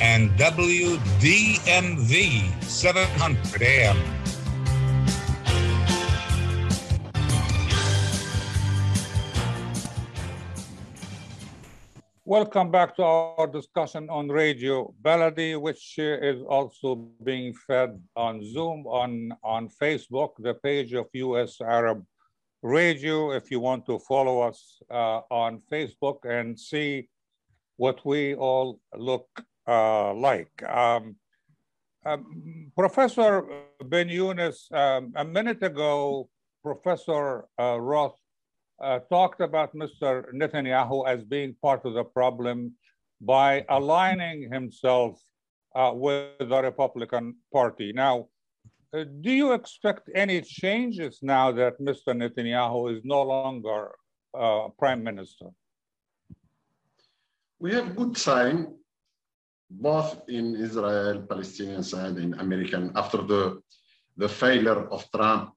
and 0.00 0.30
WDMV 0.32 1.02
700 2.62 3.62
AM. 3.62 3.96
Welcome 12.26 12.70
back 12.70 12.96
to 12.96 13.04
our 13.04 13.46
discussion 13.46 14.08
on 14.08 14.28
Radio 14.28 14.94
Baladi, 15.02 15.60
which 15.60 15.98
is 15.98 16.42
also 16.42 16.94
being 17.22 17.52
fed 17.52 18.02
on 18.16 18.42
Zoom, 18.42 18.86
on, 18.86 19.30
on 19.44 19.68
Facebook, 19.68 20.30
the 20.38 20.54
page 20.54 20.94
of 20.94 21.06
US 21.12 21.60
Arab 21.60 22.04
Radio, 22.62 23.32
if 23.32 23.50
you 23.50 23.60
want 23.60 23.84
to 23.84 23.98
follow 23.98 24.40
us 24.40 24.80
uh, 24.90 25.20
on 25.30 25.60
Facebook 25.70 26.24
and 26.24 26.58
see 26.58 27.10
what 27.76 28.04
we 28.06 28.34
all 28.34 28.80
look 28.96 29.28
like. 29.66 30.62
Um, 30.62 31.16
um, 32.06 32.70
Professor 32.76 33.46
Ben 33.84 34.08
Younes, 34.08 34.70
um, 34.72 35.12
a 35.16 35.24
minute 35.24 35.62
ago, 35.62 36.28
Professor 36.62 37.46
uh, 37.58 37.80
Roth 37.80 38.18
uh, 38.82 38.98
talked 39.10 39.40
about 39.40 39.74
Mr. 39.74 40.32
Netanyahu 40.34 41.08
as 41.08 41.24
being 41.24 41.54
part 41.62 41.84
of 41.84 41.94
the 41.94 42.04
problem 42.04 42.74
by 43.20 43.64
aligning 43.68 44.52
himself 44.52 45.18
uh, 45.74 45.92
with 45.94 46.38
the 46.38 46.62
Republican 46.62 47.36
Party. 47.52 47.92
Now, 47.92 48.28
uh, 48.92 49.04
do 49.22 49.30
you 49.30 49.52
expect 49.52 50.10
any 50.14 50.40
changes 50.42 51.20
now 51.22 51.52
that 51.52 51.80
Mr. 51.80 52.08
Netanyahu 52.08 52.94
is 52.96 53.00
no 53.04 53.22
longer 53.22 53.92
uh, 54.38 54.68
prime 54.78 55.02
minister? 55.02 55.46
We 57.58 57.72
have 57.72 57.96
good 57.96 58.16
sign 58.16 58.74
both 59.80 60.22
in 60.28 60.56
Israel, 60.56 61.22
Palestinian 61.28 61.82
side, 61.82 62.16
in 62.18 62.34
American. 62.34 62.92
After 62.94 63.18
the 63.22 63.60
the 64.16 64.28
failure 64.28 64.88
of 64.90 65.10
Trump 65.10 65.54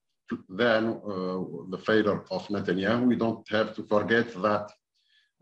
then 0.50 1.00
uh, 1.06 1.40
the 1.70 1.82
failure 1.86 2.24
of 2.32 2.48
Netanyahu, 2.48 3.08
we 3.08 3.16
don't 3.16 3.48
have 3.50 3.74
to 3.76 3.84
forget 3.84 4.34
that 4.42 4.72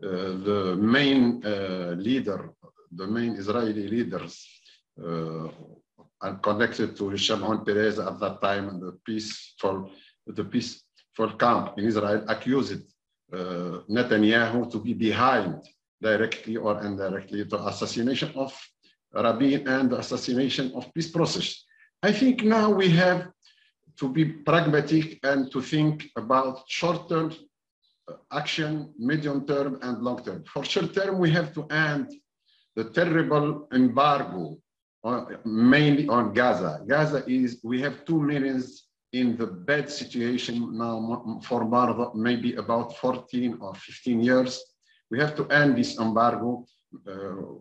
uh, 0.02 0.08
the 0.48 0.76
main 0.78 1.44
uh, 1.44 1.94
leader, 1.96 2.50
the 2.92 3.06
main 3.06 3.32
Israeli 3.34 3.88
leaders 3.88 4.46
are 6.22 6.36
connected 6.42 6.96
to 6.96 7.16
Shimon 7.16 7.64
Peres 7.64 7.98
at 7.98 8.18
that 8.20 8.40
time 8.40 8.68
and 8.70 8.80
the 8.80 8.92
peaceful, 9.04 9.90
the 10.26 10.44
peaceful 10.44 11.32
camp 11.38 11.78
in 11.78 11.84
Israel 11.84 12.24
accused 12.28 12.82
Netanyahu 13.30 14.70
to 14.70 14.78
be 14.78 14.94
behind 14.94 15.60
directly 16.00 16.56
or 16.56 16.82
indirectly 16.84 17.42
the 17.44 17.66
assassination 17.66 18.32
of 18.34 18.52
Rabin 19.14 19.66
and 19.66 19.90
the 19.90 19.98
assassination 19.98 20.72
of 20.74 20.92
peace 20.94 21.10
process. 21.10 21.64
I 22.02 22.12
think 22.12 22.44
now 22.44 22.70
we 22.70 22.90
have 22.90 23.28
to 23.98 24.08
be 24.08 24.24
pragmatic 24.24 25.18
and 25.22 25.50
to 25.52 25.62
think 25.62 26.10
about 26.16 26.64
short-term 26.68 27.34
uh, 28.08 28.14
action, 28.32 28.92
medium 28.98 29.46
term, 29.46 29.78
and 29.82 30.02
long 30.02 30.22
term. 30.22 30.44
For 30.44 30.64
short 30.64 30.92
term, 30.94 31.18
we 31.18 31.30
have 31.30 31.54
to 31.54 31.66
end 31.68 32.12
the 32.74 32.84
terrible 32.90 33.68
embargo, 33.72 34.58
on, 35.02 35.38
mainly 35.44 36.06
on 36.08 36.34
Gaza. 36.34 36.82
Gaza 36.86 37.24
is, 37.26 37.60
we 37.64 37.80
have 37.80 38.04
two 38.04 38.20
millions 38.20 38.86
in 39.12 39.36
the 39.36 39.46
bad 39.46 39.90
situation 39.90 40.76
now 40.76 41.40
for 41.42 42.12
maybe 42.14 42.54
about 42.56 42.96
14 42.98 43.58
or 43.60 43.74
15 43.74 44.20
years. 44.20 44.62
We 45.10 45.18
have 45.20 45.34
to 45.36 45.46
end 45.48 45.76
this 45.76 45.98
embargo 45.98 46.66
uh, 47.06 47.54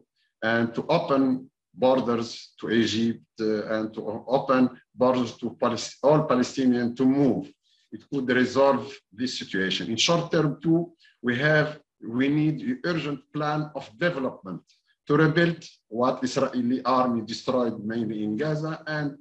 and 0.43 0.73
to 0.75 0.85
open 0.87 1.49
borders 1.73 2.53
to 2.59 2.69
Egypt 2.69 3.25
uh, 3.41 3.67
and 3.75 3.93
to 3.93 4.23
open 4.27 4.69
borders 4.93 5.37
to 5.37 5.55
all 6.03 6.27
Palestinians 6.27 6.95
to 6.97 7.05
move. 7.05 7.51
It 7.91 8.03
could 8.11 8.27
resolve 8.29 8.93
this 9.11 9.37
situation. 9.37 9.89
In 9.89 9.97
short 9.97 10.31
term 10.31 10.59
too, 10.61 10.93
we 11.21 11.37
have, 11.39 11.79
we 12.01 12.27
need 12.29 12.61
an 12.61 12.79
urgent 12.85 13.19
plan 13.33 13.69
of 13.75 13.89
development 13.97 14.61
to 15.07 15.15
rebuild 15.15 15.63
what 15.87 16.23
Israeli 16.23 16.83
army 16.83 17.21
destroyed 17.21 17.83
mainly 17.85 18.23
in 18.23 18.35
Gaza 18.37 18.81
and 18.87 19.15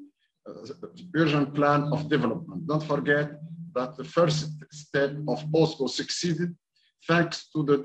uh, 0.49 0.53
urgent 1.15 1.55
plan 1.55 1.83
of 1.93 2.09
development. 2.09 2.67
Don't 2.67 2.83
forget 2.83 3.33
that 3.75 3.97
the 3.97 4.05
first 4.05 4.51
step 4.73 5.13
of 5.29 5.45
Oslo 5.55 5.87
succeeded 5.87 6.55
thanks 7.07 7.49
to 7.53 7.63
the 7.63 7.77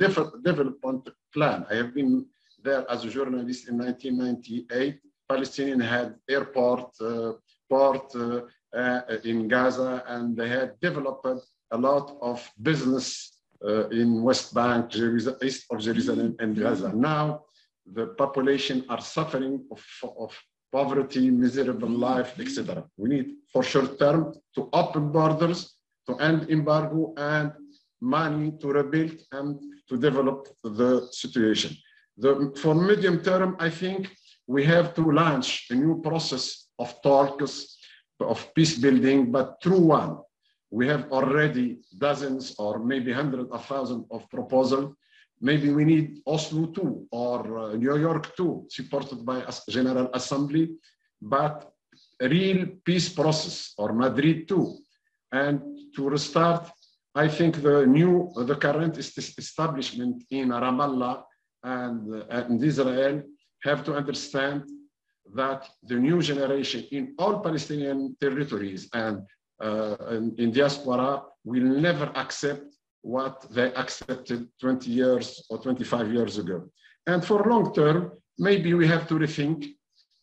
development 0.43 1.09
plan. 1.33 1.65
I 1.69 1.75
have 1.75 1.93
been 1.93 2.25
there 2.63 2.89
as 2.89 3.05
a 3.05 3.09
journalist 3.09 3.67
in 3.69 3.77
1998. 3.77 4.99
Palestinian 5.27 5.79
had 5.79 6.15
airport, 6.29 6.89
uh, 7.01 7.33
port 7.69 8.15
uh, 8.15 8.41
uh, 8.75 9.01
in 9.23 9.47
Gaza, 9.47 10.03
and 10.07 10.35
they 10.35 10.49
had 10.49 10.79
developed 10.79 11.25
a 11.71 11.77
lot 11.77 12.17
of 12.21 12.37
business 12.61 13.39
uh, 13.63 13.87
in 13.89 14.23
West 14.23 14.53
Bank, 14.53 14.89
Jerusalem, 14.89 15.37
east 15.43 15.65
of 15.69 15.79
Jerusalem 15.79 16.35
and 16.39 16.57
Gaza. 16.57 16.91
Now 16.95 17.43
the 17.85 18.07
population 18.17 18.85
are 18.89 19.01
suffering 19.01 19.65
of, 19.71 19.83
of 20.17 20.37
poverty, 20.71 21.29
miserable 21.29 21.89
life, 21.89 22.39
etc. 22.39 22.85
We 22.97 23.09
need 23.09 23.27
for 23.51 23.63
short 23.63 23.99
term 23.99 24.33
to 24.55 24.69
open 24.73 25.11
borders, 25.11 25.75
to 26.07 26.15
end 26.17 26.49
embargo 26.49 27.13
and 27.17 27.51
money 28.01 28.51
to 28.59 28.67
rebuild 28.67 29.17
and 29.31 29.59
to 29.87 29.97
develop 29.97 30.47
the 30.63 31.07
situation. 31.11 31.75
The, 32.17 32.53
for 32.61 32.75
medium 32.75 33.21
term, 33.23 33.55
I 33.59 33.69
think 33.69 34.09
we 34.47 34.65
have 34.65 34.93
to 34.95 35.11
launch 35.11 35.67
a 35.69 35.75
new 35.75 36.01
process 36.01 36.67
of 36.79 37.01
talks, 37.01 37.77
of 38.19 38.53
peace 38.53 38.77
building, 38.77 39.31
but 39.31 39.57
through 39.61 39.79
one. 39.79 40.17
We 40.71 40.87
have 40.87 41.11
already 41.11 41.79
dozens 41.97 42.55
or 42.59 42.79
maybe 42.79 43.11
hundreds 43.11 43.49
of 43.51 43.65
thousands 43.65 44.05
of 44.11 44.29
proposals. 44.29 44.95
Maybe 45.41 45.71
we 45.71 45.85
need 45.85 46.21
Oslo 46.27 46.67
2 46.67 47.07
or 47.11 47.57
uh, 47.57 47.75
New 47.75 47.97
York 47.97 48.35
2, 48.35 48.67
supported 48.69 49.25
by 49.25 49.43
General 49.69 50.09
Assembly, 50.13 50.75
but 51.21 51.71
real 52.21 52.67
peace 52.83 53.09
process 53.09 53.73
or 53.77 53.93
Madrid 53.93 54.47
2. 54.47 54.77
And 55.31 55.61
to 55.95 56.09
restart, 56.09 56.69
I 57.15 57.27
think 57.27 57.61
the 57.61 57.85
new, 57.85 58.31
the 58.35 58.55
current 58.55 58.97
establishment 58.97 60.23
in 60.29 60.49
Ramallah 60.49 61.23
and, 61.63 62.23
and 62.29 62.63
Israel 62.63 63.23
have 63.63 63.83
to 63.85 63.95
understand 63.95 64.63
that 65.35 65.67
the 65.83 65.95
new 65.95 66.21
generation 66.21 66.85
in 66.91 67.15
all 67.17 67.39
Palestinian 67.39 68.15
territories 68.19 68.89
and 68.93 69.21
uh, 69.61 69.95
in, 70.11 70.33
in 70.37 70.51
diaspora 70.51 71.23
will 71.43 71.63
never 71.63 72.11
accept 72.15 72.63
what 73.01 73.45
they 73.51 73.73
accepted 73.73 74.47
20 74.59 74.89
years 74.89 75.45
or 75.49 75.57
25 75.57 76.13
years 76.13 76.37
ago. 76.37 76.69
And 77.07 77.23
for 77.23 77.43
long 77.43 77.73
term, 77.73 78.11
maybe 78.37 78.73
we 78.73 78.87
have 78.87 79.07
to 79.07 79.15
rethink 79.15 79.73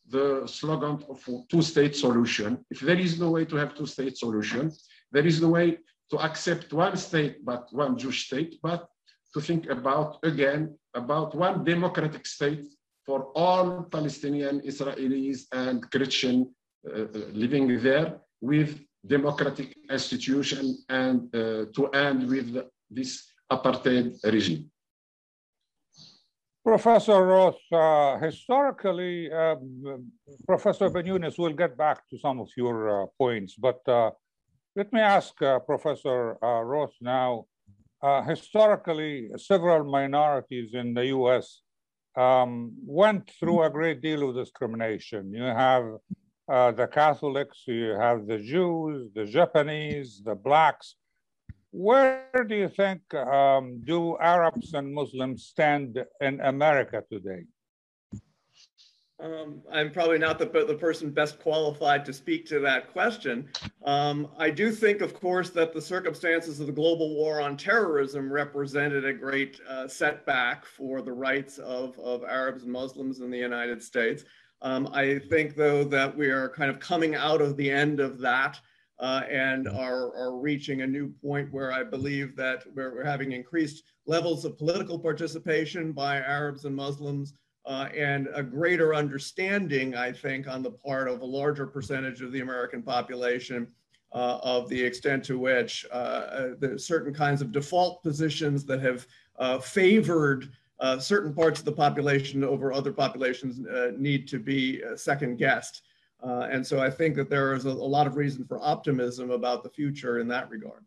the 0.09 0.47
slogan 0.47 1.05
of 1.09 1.29
two-state 1.51 1.97
solution. 1.97 2.65
If 2.71 2.81
there 2.81 2.99
is 2.99 3.19
no 3.19 3.31
way 3.31 3.45
to 3.47 3.57
have 3.57 3.75
two-state 3.75 4.17
solution, 4.17 4.71
there 5.11 5.27
is 5.27 5.41
no 5.41 5.49
way 5.49 5.79
to 6.11 6.17
accept 6.19 6.73
one 6.73 6.97
state 6.97 7.45
but 7.45 7.69
one 7.73 7.99
Jewish 7.99 8.27
state, 8.27 8.59
but 8.63 8.89
to 9.35 9.41
think 9.41 9.69
about, 9.69 10.19
again, 10.23 10.77
about 10.95 11.35
one 11.35 11.65
democratic 11.65 12.27
state 12.27 12.67
for 13.05 13.31
all 13.35 13.83
Palestinian 13.85 14.61
Israelis 14.61 15.41
and 15.53 15.77
Christian 15.91 16.37
uh, 16.89 17.03
uh 17.03 17.07
living 17.43 17.67
there 17.87 18.09
with 18.41 18.71
democratic 19.07 19.69
institution 19.91 20.65
and 20.89 21.19
uh, 21.35 21.67
to 21.77 21.83
end 22.07 22.29
with 22.29 22.49
this 22.91 23.11
apartheid 23.53 24.07
regime. 24.25 24.71
Professor 26.65 27.25
Roth, 27.25 27.63
uh, 27.73 28.19
historically, 28.19 29.31
um, 29.31 30.11
Professor 30.45 30.91
Ben 30.91 31.05
Younes 31.05 31.39
will 31.39 31.53
get 31.53 31.77
back 31.77 32.09
to 32.11 32.19
some 32.19 32.41
of 32.41 32.49
your 32.57 32.77
uh, 33.05 33.07
points, 33.17 33.55
but 33.55 33.81
uh, 33.87 34.11
let 34.77 34.93
me 34.93 35.01
ask 35.01 35.41
uh, 35.41 35.59
Professor 35.59 36.37
uh, 36.45 36.61
Roth 36.63 36.97
now. 37.01 37.47
historically, 38.29 39.31
several 39.37 39.83
minorities 39.99 40.75
in 40.75 40.93
the 40.93 41.07
US 41.17 41.63
um, 42.15 42.73
went 42.85 43.25
through 43.41 43.63
a 43.63 43.71
great 43.71 44.01
deal 44.03 44.29
of 44.29 44.37
discrimination. 44.37 45.33
You 45.33 45.49
have 45.67 45.87
uh, 46.49 46.71
the 46.73 46.87
Catholics, 46.87 47.63
you 47.67 47.97
have 47.99 48.27
the 48.27 48.39
Jews, 48.39 49.11
the 49.15 49.25
Japanese, 49.25 50.23
the 50.25 50.35
blacks. 50.35 50.97
Where 51.71 52.45
do 52.47 52.55
you 52.55 52.69
think 52.69 53.01
um, 53.15 53.81
do 53.83 54.17
Arabs 54.19 54.75
and 54.75 54.93
Muslims 54.93 55.47
stand 55.47 55.99
in 56.21 56.41
America 56.41 57.03
today? 57.11 57.45
Um, 59.19 59.63
I'm 59.73 59.91
probably 59.91 60.19
not 60.19 60.39
the, 60.39 60.45
the 60.45 60.75
person 60.75 61.11
best 61.11 61.39
qualified 61.39 62.05
to 62.05 62.13
speak 62.13 62.45
to 62.47 62.61
that 62.61 62.93
question. 62.93 63.49
Um, 63.85 64.29
I 64.39 64.51
do 64.51 64.71
think, 64.71 65.01
of 65.01 65.15
course, 65.15 65.49
that 65.51 65.73
the 65.73 65.81
circumstances 65.81 66.61
of 66.61 66.67
the 66.67 66.73
global 66.73 67.15
war 67.15 67.41
on 67.41 67.57
terrorism 67.57 68.31
represented 68.31 69.07
a 69.07 69.15
great 69.15 69.59
uh, 69.69 69.89
setback 69.89 70.67
for 70.67 71.01
the 71.01 71.13
rights 71.13 71.57
of, 71.57 71.99
of 71.99 72.25
Arabs 72.25 72.65
and 72.65 72.73
Muslims 72.73 73.21
in 73.21 73.31
the 73.31 73.39
United 73.39 73.83
States. 73.83 74.25
Um, 74.61 74.89
I 74.93 75.19
think, 75.19 75.55
though, 75.55 75.85
that 75.85 76.15
we 76.15 76.29
are 76.29 76.51
kind 76.51 76.71
of 76.71 76.79
coming 76.79 77.15
out 77.15 77.41
of 77.41 77.57
the 77.57 77.71
end 77.71 78.01
of 78.01 78.19
that 78.19 78.61
uh, 78.99 79.23
and 79.31 79.67
are, 79.67 80.15
are 80.15 80.37
reaching 80.37 80.83
a 80.83 80.87
new 80.87 81.09
point 81.23 81.53
where 81.53 81.73
I 81.73 81.85
believe 81.85 82.37
that 82.37 82.65
we're, 82.75 82.95
we're 82.95 83.05
having 83.05 83.33
increased 83.33 83.83
levels 84.07 84.45
of 84.45 84.59
political 84.59 84.99
participation 84.99 85.93
by 85.93 86.19
Arabs 86.19 86.67
and 86.67 86.77
Muslims 86.77 87.33
uh, 87.67 87.89
and 87.97 88.29
a 88.33 88.43
greater 88.43 88.95
understanding, 88.95 89.97
I 89.97 90.13
think, 90.13 90.47
on 90.47 90.63
the 90.63 90.71
part 90.71 91.09
of 91.09 91.21
a 91.21 91.25
larger 91.25 91.67
percentage 91.67 92.23
of 92.23 92.31
the 92.31 92.41
American 92.41 92.83
population 92.83 93.67
uh, 94.13 94.39
of 94.43 94.69
the 94.69 94.81
extent 94.81 95.25
to 95.25 95.39
which 95.39 95.85
uh, 95.93 95.95
uh 96.63 96.79
certain 96.79 97.13
kinds 97.13 97.43
of 97.43 97.51
default 97.51 98.03
positions 98.03 98.65
that 98.65 98.81
have 98.81 99.07
uh, 99.39 99.59
favored 99.59 100.49
certain 100.99 101.35
parts 101.35 101.59
of 101.59 101.65
the 101.65 101.73
population 101.73 102.45
over 102.45 102.73
other 102.73 102.93
populations 102.93 103.61
need 103.99 104.29
to 104.29 104.39
be 104.39 104.81
second 104.95 105.37
guessed. 105.37 105.83
And 106.23 106.65
so 106.65 106.81
I 106.81 106.91
think 106.91 107.17
that 107.17 107.29
there 107.29 107.53
is 107.55 107.65
a, 107.65 107.71
a, 107.71 107.91
lot 107.97 108.07
of 108.07 108.17
reason 108.17 108.45
for 108.45 108.61
optimism 108.63 109.31
about 109.31 109.63
the 109.63 109.71
future 109.71 110.19
in 110.19 110.29
that 110.29 110.51
regard. 110.51 110.85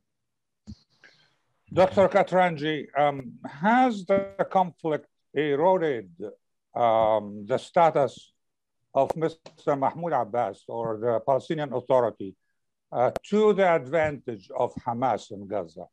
Dr. 1.74 2.08
Katranji, 2.08 2.88
um, 2.98 3.34
has 3.46 4.06
the 4.06 4.34
conflict 4.52 5.08
eroded 5.34 6.10
um, 6.76 7.46
the 7.46 7.58
status 7.58 8.34
of 8.94 9.10
Mr. 9.14 9.78
Mahmoud 9.78 10.14
Abbas 10.14 10.64
or 10.68 10.98
the 10.98 11.20
Palestinian 11.22 11.74
Authority 11.74 12.36
uh, 12.92 13.12
to 13.30 13.54
the 13.54 13.68
advantage 13.68 14.50
of 14.56 14.74
Hamas 14.76 15.32
in 15.32 15.48
Gaza? 15.48 15.86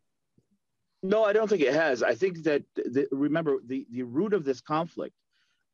No, 1.02 1.24
I 1.24 1.32
don't 1.32 1.48
think 1.48 1.62
it 1.62 1.74
has. 1.74 2.02
I 2.02 2.14
think 2.14 2.42
that 2.44 2.62
the, 2.74 3.06
remember 3.12 3.58
the, 3.64 3.86
the 3.90 4.02
root 4.02 4.32
of 4.32 4.44
this 4.44 4.60
conflict 4.60 5.14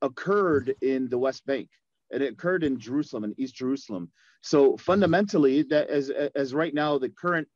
occurred 0.03 0.75
in 0.83 1.09
the 1.09 1.19
West 1.19 1.47
Bank 1.47 1.69
and 2.11 2.23
it 2.23 2.33
occurred 2.33 2.65
in 2.65 2.79
Jerusalem 2.79 3.25
and 3.25 3.35
East 3.39 3.55
Jerusalem. 3.55 4.11
So 4.43 4.77
fundamentally, 4.77 5.63
that 5.65 5.89
as 5.89 6.11
as 6.35 6.53
right 6.53 6.75
now 6.75 6.99
the 6.99 7.09
current 7.09 7.49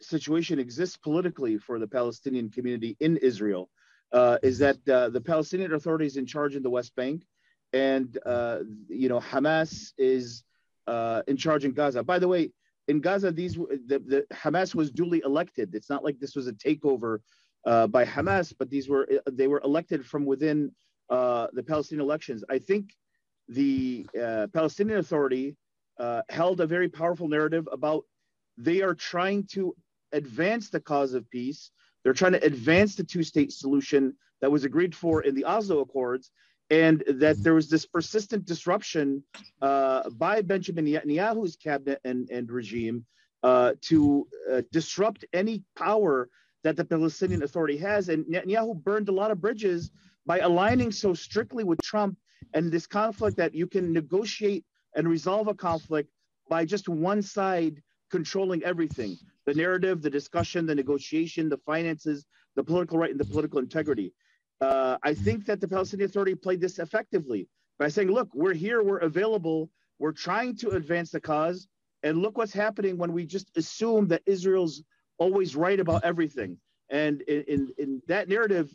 situation 0.00 0.58
exists 0.58 0.96
politically 0.96 1.58
for 1.58 1.78
the 1.78 1.86
Palestinian 1.86 2.50
community 2.50 2.96
in 3.00 3.18
Israel, 3.18 3.70
uh, 4.14 4.38
is 4.42 4.58
that 4.58 4.78
uh, 4.88 5.10
the 5.10 5.20
Palestinian 5.20 5.74
Authority 5.74 6.06
is 6.06 6.16
in 6.16 6.24
charge 6.24 6.54
in 6.56 6.62
the 6.62 6.70
West 6.70 6.94
Bank, 6.96 7.26
and 7.72 8.16
uh, 8.24 8.60
you 8.88 9.08
know 9.08 9.20
Hamas 9.20 9.92
is 9.98 10.44
uh, 10.86 11.22
in 11.26 11.36
charge 11.36 11.64
in 11.64 11.72
Gaza. 11.72 12.02
By 12.02 12.18
the 12.18 12.28
way, 12.28 12.52
in 12.88 13.00
Gaza, 13.00 13.32
these 13.32 13.54
the, 13.54 13.98
the 14.12 14.26
Hamas 14.32 14.74
was 14.74 14.90
duly 14.90 15.20
elected. 15.24 15.74
It's 15.74 15.90
not 15.90 16.04
like 16.04 16.18
this 16.20 16.36
was 16.36 16.46
a 16.46 16.52
takeover 16.52 17.18
uh, 17.66 17.88
by 17.88 18.04
Hamas, 18.04 18.54
but 18.56 18.70
these 18.70 18.88
were 18.88 19.08
they 19.30 19.48
were 19.48 19.60
elected 19.64 20.06
from 20.06 20.24
within 20.24 20.70
uh, 21.10 21.48
the 21.52 21.62
Palestinian 21.62 22.04
elections. 22.06 22.44
I 22.48 22.58
think 22.58 22.94
the 23.48 24.06
uh, 24.20 24.46
Palestinian 24.52 24.98
Authority 24.98 25.56
uh, 25.98 26.22
held 26.30 26.60
a 26.60 26.66
very 26.66 26.88
powerful 26.88 27.28
narrative 27.28 27.68
about 27.72 28.04
they 28.56 28.82
are 28.82 28.94
trying 28.94 29.44
to 29.52 29.74
advance 30.12 30.70
the 30.70 30.80
cause 30.80 31.14
of 31.14 31.28
peace. 31.30 31.70
They're 32.04 32.12
trying 32.12 32.32
to 32.32 32.44
advance 32.44 32.94
the 32.94 33.04
two-state 33.04 33.50
solution 33.50 34.14
that 34.40 34.52
was 34.52 34.64
agreed 34.64 34.94
for 34.94 35.22
in 35.22 35.34
the 35.34 35.44
Oslo 35.44 35.80
Accords, 35.80 36.30
and 36.70 37.02
that 37.08 37.42
there 37.42 37.54
was 37.54 37.68
this 37.68 37.86
persistent 37.86 38.44
disruption 38.44 39.22
uh, 39.62 40.08
by 40.10 40.42
Benjamin 40.42 40.86
Netanyahu's 40.86 41.56
cabinet 41.56 42.00
and, 42.04 42.28
and 42.30 42.50
regime 42.50 43.04
uh, 43.42 43.72
to 43.82 44.26
uh, 44.50 44.62
disrupt 44.70 45.24
any 45.32 45.62
power 45.76 46.28
that 46.62 46.76
the 46.76 46.84
Palestinian 46.84 47.42
Authority 47.42 47.76
has. 47.76 48.08
And 48.08 48.24
Netanyahu 48.26 48.82
burned 48.82 49.08
a 49.08 49.12
lot 49.12 49.30
of 49.30 49.40
bridges 49.40 49.90
by 50.26 50.38
aligning 50.38 50.90
so 50.92 51.12
strictly 51.12 51.64
with 51.64 51.80
Trump 51.82 52.16
and 52.54 52.70
this 52.70 52.86
conflict 52.86 53.36
that 53.36 53.54
you 53.54 53.66
can 53.66 53.92
negotiate 53.92 54.64
and 54.96 55.08
resolve 55.08 55.48
a 55.48 55.54
conflict 55.54 56.10
by 56.48 56.64
just 56.64 56.88
one 56.88 57.20
side 57.20 57.82
controlling 58.10 58.62
everything 58.64 59.16
the 59.46 59.54
narrative, 59.54 60.00
the 60.00 60.10
discussion, 60.10 60.64
the 60.64 60.74
negotiation, 60.74 61.48
the 61.48 61.58
finances, 61.58 62.24
the 62.56 62.64
political 62.64 62.96
right, 62.98 63.10
and 63.10 63.20
the 63.20 63.24
political 63.24 63.58
integrity. 63.58 64.12
Uh, 64.60 64.96
I 65.02 65.12
think 65.14 65.44
that 65.46 65.60
the 65.60 65.68
Palestinian 65.68 66.08
Authority 66.08 66.34
played 66.34 66.60
this 66.60 66.78
effectively 66.78 67.48
by 67.78 67.88
saying, 67.88 68.10
look, 68.10 68.28
we're 68.34 68.54
here, 68.54 68.82
we're 68.82 68.98
available, 68.98 69.68
we're 69.98 70.12
trying 70.12 70.56
to 70.56 70.70
advance 70.70 71.10
the 71.10 71.20
cause. 71.20 71.68
And 72.02 72.18
look 72.18 72.38
what's 72.38 72.52
happening 72.52 72.96
when 72.96 73.12
we 73.12 73.26
just 73.26 73.50
assume 73.56 74.08
that 74.08 74.22
Israel's 74.26 74.82
always 75.18 75.56
right 75.56 75.80
about 75.80 76.04
everything. 76.04 76.58
And 76.90 77.22
in, 77.22 77.44
in, 77.48 77.74
in 77.78 78.02
that 78.08 78.28
narrative, 78.28 78.70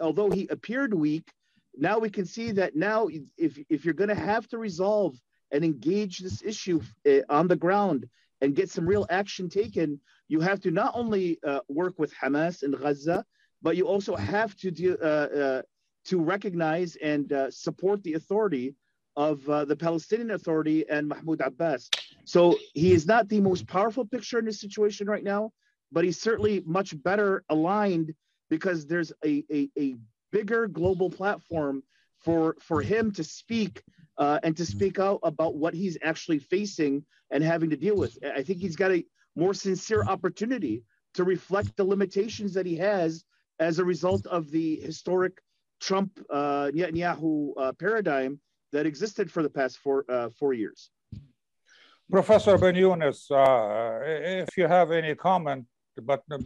although 0.00 0.30
he 0.30 0.46
appeared 0.48 0.94
weak, 0.94 1.32
now 1.76 1.98
we 1.98 2.10
can 2.10 2.24
see 2.24 2.52
that 2.52 2.76
now 2.76 3.08
if, 3.36 3.58
if 3.68 3.84
you're 3.84 3.94
going 3.94 4.08
to 4.08 4.14
have 4.14 4.48
to 4.48 4.58
resolve 4.58 5.16
and 5.50 5.64
engage 5.64 6.18
this 6.18 6.42
issue 6.42 6.80
uh, 7.06 7.20
on 7.28 7.48
the 7.48 7.56
ground 7.56 8.08
and 8.40 8.54
get 8.54 8.70
some 8.70 8.86
real 8.86 9.06
action 9.10 9.48
taken, 9.48 10.00
you 10.28 10.40
have 10.40 10.60
to 10.60 10.70
not 10.70 10.92
only 10.94 11.38
uh, 11.46 11.60
work 11.68 11.98
with 11.98 12.14
Hamas 12.14 12.62
in 12.62 12.72
Gaza, 12.72 13.24
but 13.62 13.76
you 13.76 13.86
also 13.86 14.14
have 14.14 14.54
to 14.56 14.70
do, 14.70 14.96
uh, 15.02 15.04
uh, 15.04 15.62
to 16.06 16.20
recognize 16.20 16.96
and 16.96 17.32
uh, 17.32 17.50
support 17.50 18.02
the 18.02 18.14
authority 18.14 18.74
of 19.16 19.48
uh, 19.48 19.64
the 19.64 19.74
Palestinian 19.74 20.30
Authority 20.30 20.88
and 20.88 21.08
Mahmoud 21.08 21.40
Abbas. 21.40 21.90
So 22.24 22.56
he 22.74 22.92
is 22.92 23.06
not 23.06 23.28
the 23.28 23.40
most 23.40 23.66
powerful 23.66 24.04
picture 24.04 24.38
in 24.38 24.44
this 24.44 24.60
situation 24.60 25.08
right 25.08 25.24
now, 25.24 25.50
but 25.90 26.04
he's 26.04 26.20
certainly 26.20 26.62
much 26.64 27.00
better 27.02 27.42
aligned 27.48 28.14
because 28.48 28.86
there's 28.86 29.12
a, 29.24 29.44
a, 29.52 29.68
a 29.78 29.96
bigger 30.30 30.68
global 30.68 31.10
platform 31.10 31.82
for 32.18 32.56
for 32.60 32.82
him 32.82 33.12
to 33.12 33.24
speak 33.24 33.82
uh, 34.18 34.40
and 34.42 34.56
to 34.56 34.66
speak 34.66 34.98
out 34.98 35.20
about 35.22 35.54
what 35.54 35.74
he's 35.74 35.96
actually 36.02 36.38
facing 36.38 37.04
and 37.30 37.42
having 37.42 37.70
to 37.70 37.76
deal 37.76 37.96
with. 37.96 38.18
I 38.24 38.42
think 38.42 38.58
he's 38.60 38.76
got 38.76 38.90
a 38.92 39.04
more 39.36 39.54
sincere 39.54 40.04
opportunity 40.04 40.82
to 41.14 41.24
reflect 41.24 41.76
the 41.76 41.84
limitations 41.84 42.52
that 42.54 42.66
he 42.66 42.76
has 42.76 43.24
as 43.60 43.78
a 43.78 43.84
result 43.84 44.26
of 44.26 44.50
the 44.50 44.76
historic 44.76 45.40
Trump 45.80 46.10
uh, 46.30 46.70
Netanyahu 46.74 47.52
uh, 47.56 47.72
paradigm 47.72 48.40
that 48.72 48.86
existed 48.86 49.30
for 49.30 49.42
the 49.42 49.50
past 49.50 49.78
four 49.78 50.04
uh, 50.08 50.28
four 50.38 50.52
years. 50.52 50.90
Professor 52.10 52.56
Ben 52.58 52.74
Younes, 52.74 53.30
uh, 53.30 54.00
if 54.44 54.56
you 54.56 54.66
have 54.66 54.90
any 54.90 55.14
comment, 55.14 55.66
but 56.02 56.22
um, 56.32 56.40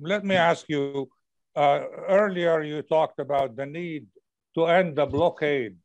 let 0.00 0.24
me 0.24 0.36
ask 0.36 0.66
you. 0.68 1.08
Uh, 1.56 1.82
earlier, 2.08 2.62
you 2.62 2.80
talked 2.82 3.18
about 3.18 3.56
the 3.56 3.66
need 3.66 4.06
to 4.54 4.66
end 4.66 4.94
the 4.94 5.04
blockade 5.04 5.76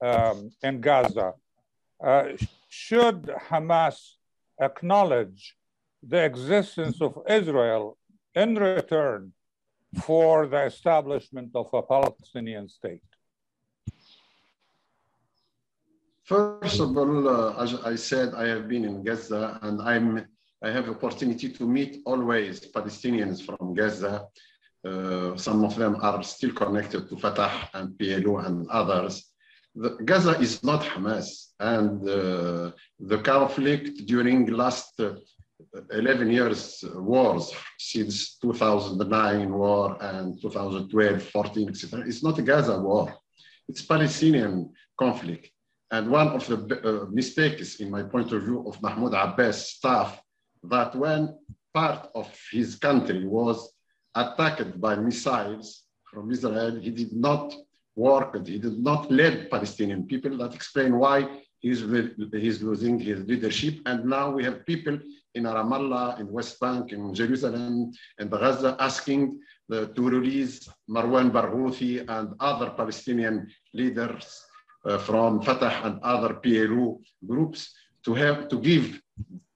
um, 0.00 0.50
in 0.62 0.80
Gaza. 0.80 1.34
Uh, 2.02 2.24
should 2.68 3.22
Hamas 3.48 4.14
acknowledge 4.60 5.56
the 6.02 6.24
existence 6.24 7.00
of 7.00 7.18
Israel 7.28 7.98
in 8.34 8.54
return 8.54 9.32
for 10.02 10.46
the 10.46 10.64
establishment 10.64 11.50
of 11.54 11.68
a 11.72 11.82
Palestinian 11.82 12.68
state? 12.68 13.02
First 16.24 16.78
of 16.78 16.96
all, 16.96 17.28
uh, 17.28 17.62
as 17.62 17.74
I 17.74 17.96
said, 17.96 18.34
I 18.34 18.46
have 18.46 18.68
been 18.68 18.84
in 18.84 19.02
Gaza 19.02 19.58
and 19.62 19.82
I'm, 19.82 20.24
I 20.62 20.70
have 20.70 20.86
the 20.86 20.92
opportunity 20.92 21.48
to 21.48 21.66
meet 21.66 22.02
always 22.06 22.60
Palestinians 22.60 23.44
from 23.44 23.74
Gaza. 23.74 24.28
Uh, 24.86 25.36
some 25.36 25.64
of 25.64 25.74
them 25.74 25.96
are 26.00 26.22
still 26.22 26.52
connected 26.52 27.08
to 27.08 27.16
Fatah 27.16 27.68
and 27.74 27.98
PLO 27.98 28.46
and 28.46 28.68
others. 28.70 29.29
The, 29.74 29.90
Gaza 30.04 30.38
is 30.40 30.62
not 30.64 30.82
Hamas 30.82 31.52
and 31.60 32.02
uh, 32.08 32.72
the 32.98 33.18
conflict 33.18 34.06
during 34.06 34.46
last 34.46 34.98
uh, 34.98 35.14
11 35.92 36.30
years 36.30 36.84
wars 36.94 37.52
since 37.78 38.36
2009 38.38 39.52
war 39.52 39.96
and 40.00 40.40
2012, 40.40 41.22
14, 41.22 41.68
etc. 41.68 42.04
It's 42.06 42.22
not 42.22 42.38
a 42.38 42.42
Gaza 42.42 42.78
war. 42.80 43.14
It's 43.68 43.82
Palestinian 43.82 44.72
conflict. 44.98 45.50
And 45.92 46.10
one 46.10 46.28
of 46.28 46.46
the 46.46 46.56
uh, 46.56 47.06
mistakes, 47.10 47.76
in 47.76 47.90
my 47.90 48.02
point 48.02 48.32
of 48.32 48.42
view, 48.42 48.64
of 48.66 48.80
Mahmoud 48.82 49.14
Abbas 49.14 49.70
staff, 49.76 50.20
that 50.64 50.94
when 50.94 51.36
part 51.72 52.08
of 52.14 52.28
his 52.50 52.76
country 52.76 53.26
was 53.26 53.72
attacked 54.14 54.80
by 54.80 54.96
missiles 54.96 55.84
from 56.04 56.30
Israel, 56.30 56.80
he 56.80 56.90
did 56.90 57.12
not 57.12 57.54
work, 58.08 58.30
he 58.46 58.58
did 58.66 58.78
not 58.90 59.02
lead 59.18 59.50
Palestinian 59.54 60.02
people. 60.10 60.32
That 60.38 60.54
explain 60.54 60.90
why 61.02 61.16
he's, 61.64 61.80
he's 62.44 62.58
losing 62.62 62.98
his 62.98 63.18
leadership. 63.30 63.74
And 63.86 63.98
now 64.16 64.26
we 64.36 64.42
have 64.48 64.66
people 64.66 64.98
in 65.34 65.44
Ramallah, 65.44 66.18
in 66.20 66.26
West 66.38 66.58
Bank, 66.60 66.92
in 66.92 67.14
Jerusalem, 67.14 67.92
and 68.18 68.30
Gaza 68.30 68.76
asking 68.80 69.40
the, 69.68 69.88
to 69.96 70.02
release 70.18 70.68
Marwan 70.88 71.30
Barghouthi 71.30 71.92
and 72.16 72.26
other 72.40 72.70
Palestinian 72.70 73.36
leaders 73.74 74.26
uh, 74.84 74.98
from 74.98 75.40
Fatah 75.42 75.76
and 75.86 76.00
other 76.02 76.34
PLO 76.42 76.98
groups 77.26 77.60
to 78.04 78.14
have 78.14 78.48
to 78.48 78.56
give 78.58 79.00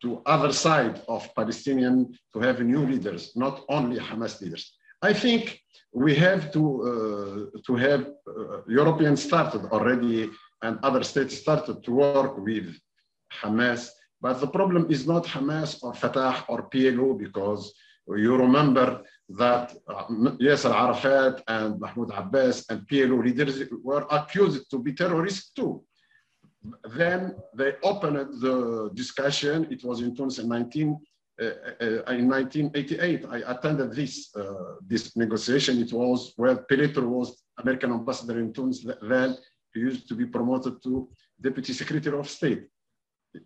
to 0.03 0.21
other 0.27 0.53
side 0.53 1.01
of 1.09 1.35
Palestinian 1.35 1.97
to 2.33 2.39
have 2.41 2.61
new 2.61 2.85
leaders, 2.87 3.35
not 3.35 3.65
only 3.69 3.99
Hamas 3.99 4.41
leaders. 4.43 4.77
I 5.05 5.13
think 5.13 5.61
we 5.93 6.15
have 6.27 6.43
to 6.57 6.63
uh, 6.91 7.61
to 7.67 7.73
have 7.87 8.03
uh, 8.07 8.63
Europeans 8.81 9.21
started 9.29 9.63
already 9.75 10.31
and 10.65 10.73
other 10.89 11.03
states 11.13 11.35
started 11.45 11.77
to 11.85 11.91
work 12.05 12.33
with 12.49 12.67
Hamas. 13.41 13.83
But 14.25 14.41
the 14.41 14.51
problem 14.59 14.83
is 14.95 15.03
not 15.13 15.25
Hamas 15.35 15.71
or 15.85 15.93
Fatah 16.03 16.37
or 16.49 16.71
PLO 16.71 17.09
because 17.27 17.63
you 18.25 18.33
remember 18.47 18.89
that 19.43 19.67
uh, 19.89 20.07
Yasser 20.47 20.75
Arafat 20.85 21.35
and 21.49 21.79
Mahmoud 21.83 22.11
Abbas 22.23 22.57
and 22.71 22.79
PLO 22.89 23.19
leaders 23.27 23.57
were 23.89 24.07
accused 24.19 24.71
to 24.71 24.79
be 24.79 24.93
terrorists 24.95 25.51
too. 25.59 25.73
Then 27.01 27.21
they 27.59 27.71
opened 27.91 28.21
the 28.45 28.57
discussion. 28.95 29.57
It 29.71 29.85
was 29.85 30.01
in 30.01 30.17
2019. 30.17 30.97
Uh, 31.41 31.47
uh, 31.80 32.12
in 32.12 32.28
1988, 32.28 33.24
I 33.28 33.39
attended 33.51 33.93
this 33.93 34.30
uh, 34.37 34.76
this 34.87 35.16
negotiation. 35.16 35.82
It 35.82 35.93
was 35.93 36.32
where 36.37 36.57
Pelletreau 36.70 37.09
was 37.09 37.43
American 37.59 37.91
ambassador 37.91 38.39
in 38.39 38.53
Tunis. 38.53 38.87
Then 39.03 39.37
he 39.72 39.80
used 39.80 40.07
to 40.09 40.14
be 40.14 40.26
promoted 40.26 40.80
to 40.85 41.09
deputy 41.41 41.72
secretary 41.72 42.16
of 42.16 42.30
state. 42.30 42.62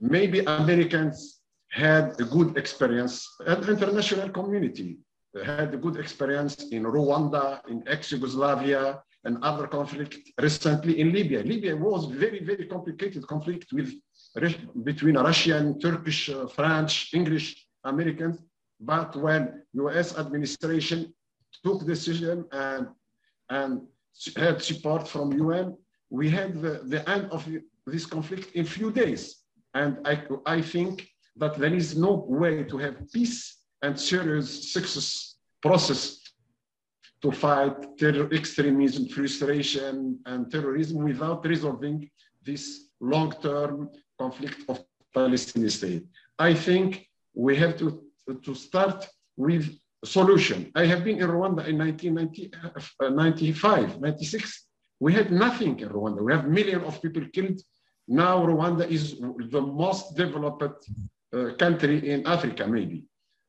Maybe 0.02 0.40
Americans 0.40 1.40
had 1.70 2.20
a 2.20 2.24
good 2.24 2.58
experience, 2.58 3.26
and 3.46 3.66
international 3.66 4.28
community 4.28 4.98
had 5.42 5.72
a 5.72 5.78
good 5.78 5.96
experience 5.96 6.56
in 6.70 6.82
Rwanda, 6.82 7.66
in 7.68 7.82
ex-Yugoslavia, 7.88 9.02
and 9.24 9.42
other 9.42 9.66
conflict 9.66 10.18
recently 10.38 11.00
in 11.00 11.12
Libya. 11.12 11.42
Libya 11.42 11.74
was 11.74 12.04
very, 12.06 12.44
very 12.44 12.66
complicated 12.66 13.26
conflict 13.26 13.72
with 13.72 13.92
between 14.84 15.16
Russian, 15.16 15.80
Turkish, 15.80 16.28
uh, 16.28 16.46
French, 16.46 17.14
English, 17.14 17.67
Americans. 17.84 18.38
But 18.80 19.16
when 19.16 19.62
U.S. 19.74 20.16
administration 20.16 21.12
took 21.64 21.84
decision 21.86 22.44
and 22.52 22.88
and 23.50 23.82
had 24.36 24.62
support 24.62 25.08
from 25.08 25.32
UN, 25.32 25.76
we 26.10 26.28
had 26.28 26.60
the, 26.60 26.80
the 26.84 27.08
end 27.08 27.30
of 27.30 27.46
this 27.86 28.06
conflict 28.06 28.52
in 28.54 28.64
few 28.64 28.90
days. 28.90 29.42
And 29.74 29.98
I, 30.04 30.22
I 30.44 30.60
think 30.60 31.08
that 31.36 31.58
there 31.58 31.74
is 31.74 31.96
no 31.96 32.26
way 32.28 32.64
to 32.64 32.78
have 32.78 33.10
peace 33.12 33.58
and 33.82 33.98
serious 33.98 34.72
success 34.72 35.36
process 35.62 36.20
to 37.22 37.32
fight 37.32 37.98
terror, 37.98 38.28
extremism, 38.32 39.08
frustration, 39.08 40.18
and 40.26 40.50
terrorism 40.50 41.04
without 41.04 41.44
resolving 41.44 42.08
this 42.44 42.90
long-term 43.00 43.90
conflict 44.18 44.62
of 44.68 44.84
Palestinian 45.14 45.70
state. 45.70 46.04
I 46.38 46.54
think 46.54 47.07
we 47.38 47.56
have 47.56 47.78
to, 47.78 48.02
to 48.42 48.54
start 48.54 49.08
with 49.36 49.78
solution. 50.04 50.70
I 50.74 50.84
have 50.86 51.04
been 51.04 51.22
in 51.22 51.28
Rwanda 51.28 51.68
in 51.68 51.78
1995, 51.78 53.94
uh, 53.94 53.98
96. 53.98 54.66
We 54.98 55.12
had 55.12 55.30
nothing 55.30 55.78
in 55.78 55.88
Rwanda. 55.88 56.22
We 56.22 56.32
have 56.32 56.48
millions 56.48 56.84
of 56.84 57.00
people 57.00 57.22
killed. 57.32 57.60
Now 58.08 58.44
Rwanda 58.44 58.90
is 58.90 59.20
the 59.50 59.60
most 59.60 60.16
developed 60.16 60.88
uh, 61.32 61.54
country 61.58 62.10
in 62.10 62.26
Africa, 62.26 62.66
maybe. 62.66 63.04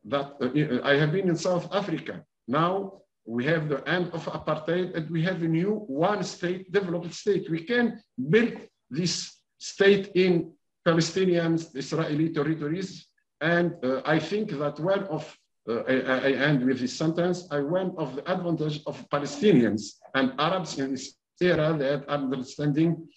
That 0.06 0.36
uh, 0.40 0.88
I 0.88 0.96
have 0.96 1.12
been 1.12 1.28
in 1.28 1.36
South 1.36 1.74
Africa. 1.74 2.24
Now 2.48 3.02
we 3.26 3.44
have 3.46 3.70
the 3.70 3.88
end 3.90 4.12
of 4.14 4.24
apartheid 4.26 4.96
and 4.96 5.10
we 5.10 5.24
have 5.24 5.42
a 5.42 5.48
new 5.48 5.84
one 5.88 6.24
state 6.24 6.72
developed 6.72 7.14
state. 7.14 7.50
We 7.50 7.64
can 7.64 8.04
build 8.30 8.54
this 8.92 9.36
state 9.58 10.12
in 10.14 10.54
Palestinian 10.86 11.58
Israeli 11.74 12.30
territories. 12.30 13.09
And 13.42 13.74
uh, 13.84 14.02
I 14.06 14.20
think 14.20 14.52
that 14.52 14.80
one 14.80 15.04
of, 15.06 15.38
uh, 15.70 15.82
I, 15.88 15.94
I, 15.94 16.32
end 16.50 16.66
with 16.66 16.80
this 16.80 16.98
sentence, 16.98 17.48
I 17.52 17.60
one 17.62 17.94
of 17.98 18.16
the 18.16 18.32
advantage 18.32 18.82
of 18.86 19.10
Palestinians 19.10 19.94
and 20.14 20.34
Arabs 20.38 20.78
in 20.78 20.92
this 20.92 21.16
era, 21.42 21.76
they 21.78 21.86
had 21.86 22.06
understanding 22.08 23.08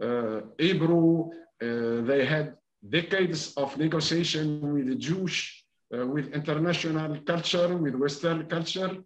uh, 0.00 0.40
Hebrew, 0.58 1.30
uh, 1.62 2.02
they 2.02 2.24
had 2.24 2.56
decades 2.88 3.52
of 3.56 3.76
negotiation 3.78 4.74
with 4.74 4.86
the 4.88 4.96
Jewish 4.96 5.64
uh, 5.94 6.06
with 6.06 6.32
international 6.32 7.18
culture, 7.26 7.76
with 7.76 7.94
Western 7.94 8.46
culture, 8.46 8.96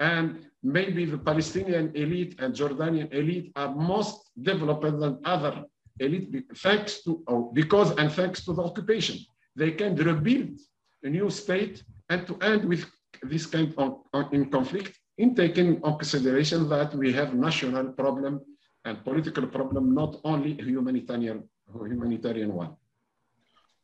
and 0.00 0.46
maybe 0.62 1.04
the 1.04 1.18
Palestinian 1.18 1.92
elite 1.94 2.34
and 2.40 2.54
Jordanian 2.54 3.12
elite 3.14 3.52
are 3.56 3.74
most 3.74 4.30
developed 4.40 4.98
than 4.98 5.18
other 5.24 5.64
elite 6.00 6.44
thanks 6.56 7.02
to, 7.04 7.22
or 7.26 7.52
because 7.52 7.90
and 7.92 8.10
thanks 8.10 8.44
to 8.44 8.52
the 8.52 8.62
occupation. 8.62 9.18
They 9.54 9.72
can 9.72 9.94
rebuild 9.96 10.58
a 11.02 11.08
new 11.08 11.30
state 11.30 11.82
and 12.08 12.26
to 12.26 12.36
end 12.38 12.64
with 12.64 12.86
this 13.22 13.46
kind 13.46 13.74
of 13.76 14.04
in 14.32 14.50
conflict 14.50 14.98
in 15.18 15.34
taking 15.34 15.82
on 15.82 15.98
consideration 15.98 16.68
that 16.68 16.94
we 16.94 17.12
have 17.12 17.34
national 17.34 17.92
problem 17.92 18.40
and 18.84 19.04
political 19.04 19.46
problem, 19.46 19.94
not 19.94 20.16
only 20.24 20.54
humanitarian 20.54 21.48
humanitarian 21.72 22.52
one. 22.52 22.76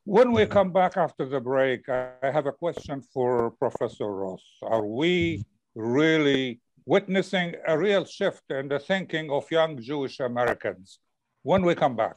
When 0.04 0.32
we 0.32 0.46
come 0.46 0.72
back 0.72 0.96
after 0.96 1.26
the 1.26 1.40
break, 1.40 1.88
I 1.88 2.30
have 2.36 2.46
a 2.46 2.52
question 2.52 3.02
for 3.02 3.50
Professor 3.50 4.10
Roth. 4.10 4.48
Are 4.62 4.86
we 4.86 5.44
really 5.74 6.60
witnessing 6.86 7.54
a 7.66 7.78
real 7.78 8.04
shift 8.06 8.44
in 8.50 8.68
the 8.68 8.78
thinking 8.78 9.30
of 9.30 9.50
young 9.50 9.80
Jewish 9.80 10.20
Americans? 10.20 10.98
When 11.42 11.62
we 11.64 11.74
come 11.74 11.94
back. 11.94 12.16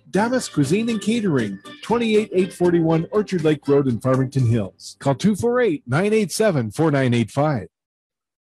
Damas 0.11 0.49
Cuisine 0.49 0.89
and 0.89 1.01
Catering, 1.01 1.57
28841 1.83 3.07
Orchard 3.11 3.45
Lake 3.45 3.65
Road 3.65 3.87
in 3.87 3.97
Farmington 4.01 4.45
Hills. 4.45 4.97
Call 4.99 5.15
248 5.15 5.83
987 5.87 6.71
4985. 6.71 7.67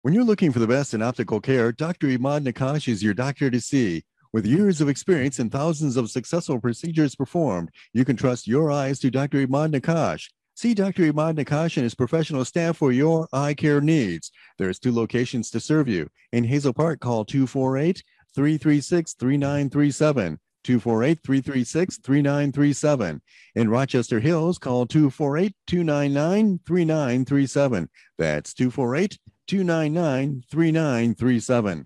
When 0.02 0.14
you're 0.14 0.24
looking 0.24 0.54
for 0.54 0.60
the 0.60 0.68
best 0.68 0.93
in 0.93 1.02
optical 1.02 1.41
care, 1.41 1.74
Dr. 1.74 2.08
Imad 2.08 2.49
Nakash 2.49 2.88
is 2.88 3.04
your 3.04 3.14
doctor 3.14 3.52
to 3.52 3.60
see. 3.60 4.04
With 4.32 4.45
years 4.45 4.80
of 4.80 4.88
experience 4.88 5.39
and 5.39 5.52
thousands 5.52 5.97
of 5.97 6.10
successful 6.10 6.58
procedures 6.58 7.16
performed, 7.16 7.70
you 7.91 8.06
can 8.06 8.16
trust 8.16 8.47
your 8.47 8.72
eyes 8.72 8.99
to 8.99 9.12
Dr. 9.12 9.45
Imad 9.45 9.76
Nakash. 9.76 10.30
See 10.56 10.74
Dr. 10.74 11.12
Imad 11.12 11.36
Nakash 11.36 11.76
and 11.76 11.84
his 11.84 11.95
professional 11.95 12.45
staff 12.45 12.78
for 12.78 12.93
your 12.93 13.28
eye 13.34 13.56
care 13.56 13.82
needs. 13.82 14.32
There's 14.58 14.80
two 14.80 14.93
locations 14.93 15.49
to 15.49 15.60
serve 15.60 15.89
you. 15.89 16.08
In 16.32 16.45
Hazel 16.45 16.72
Park, 16.72 17.02
call 17.02 17.26
248 17.26 18.02
336 18.34 19.14
3937. 19.16 20.39
248 20.64 21.20
336 21.24 21.97
3937. 21.97 23.22
In 23.55 23.70
Rochester 23.70 24.20
Hills, 24.20 24.57
call 24.57 24.86
248 24.86 25.53
299 25.68 26.59
3937. 26.66 27.89
That's 28.18 28.53
248 28.53 29.20
299 29.47 30.43
3937. 30.49 31.86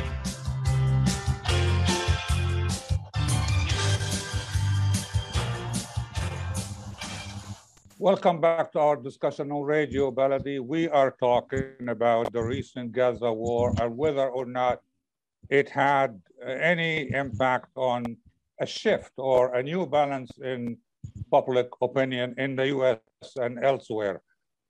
Welcome 7.99 8.41
back 8.41 8.73
to 8.73 8.81
our 8.81 8.97
discussion 8.97 9.53
on 9.53 9.63
Radio 9.63 10.11
Baladi. 10.11 10.61
We 10.61 10.89
are 10.89 11.13
talking 11.13 11.89
about 11.89 12.33
the 12.33 12.43
recent 12.43 12.93
Gaza 12.93 13.33
war 13.33 13.73
and 13.81 13.97
whether 13.97 14.29
or 14.29 14.45
not 14.45 14.81
it 15.49 15.69
had 15.71 16.21
any 16.45 17.11
impact 17.13 17.71
on 17.77 18.17
a 18.61 18.67
shift 18.67 19.13
or 19.17 19.55
a 19.55 19.63
new 19.63 19.87
balance 19.87 20.31
in 20.43 20.77
public 21.31 21.69
opinion 21.81 22.35
in 22.37 22.57
the 22.57 22.67
US 22.69 22.99
and 23.37 23.65
elsewhere. 23.65 24.21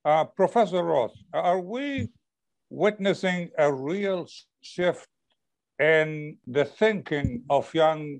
Uh, 0.05 0.23
Professor 0.23 0.83
Roth, 0.83 1.17
are 1.33 1.59
we 1.59 2.09
witnessing 2.69 3.49
a 3.57 3.73
real 3.73 4.27
shift 4.61 5.07
in 5.79 6.37
the 6.45 6.63
thinking 6.63 7.43
of 7.49 7.73
young 7.73 8.19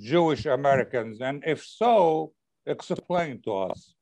Jewish 0.00 0.46
Americans? 0.46 1.20
And 1.20 1.42
if 1.44 1.64
so, 1.64 2.32
explain 2.64 3.42
to 3.42 3.56
us. 3.56 3.94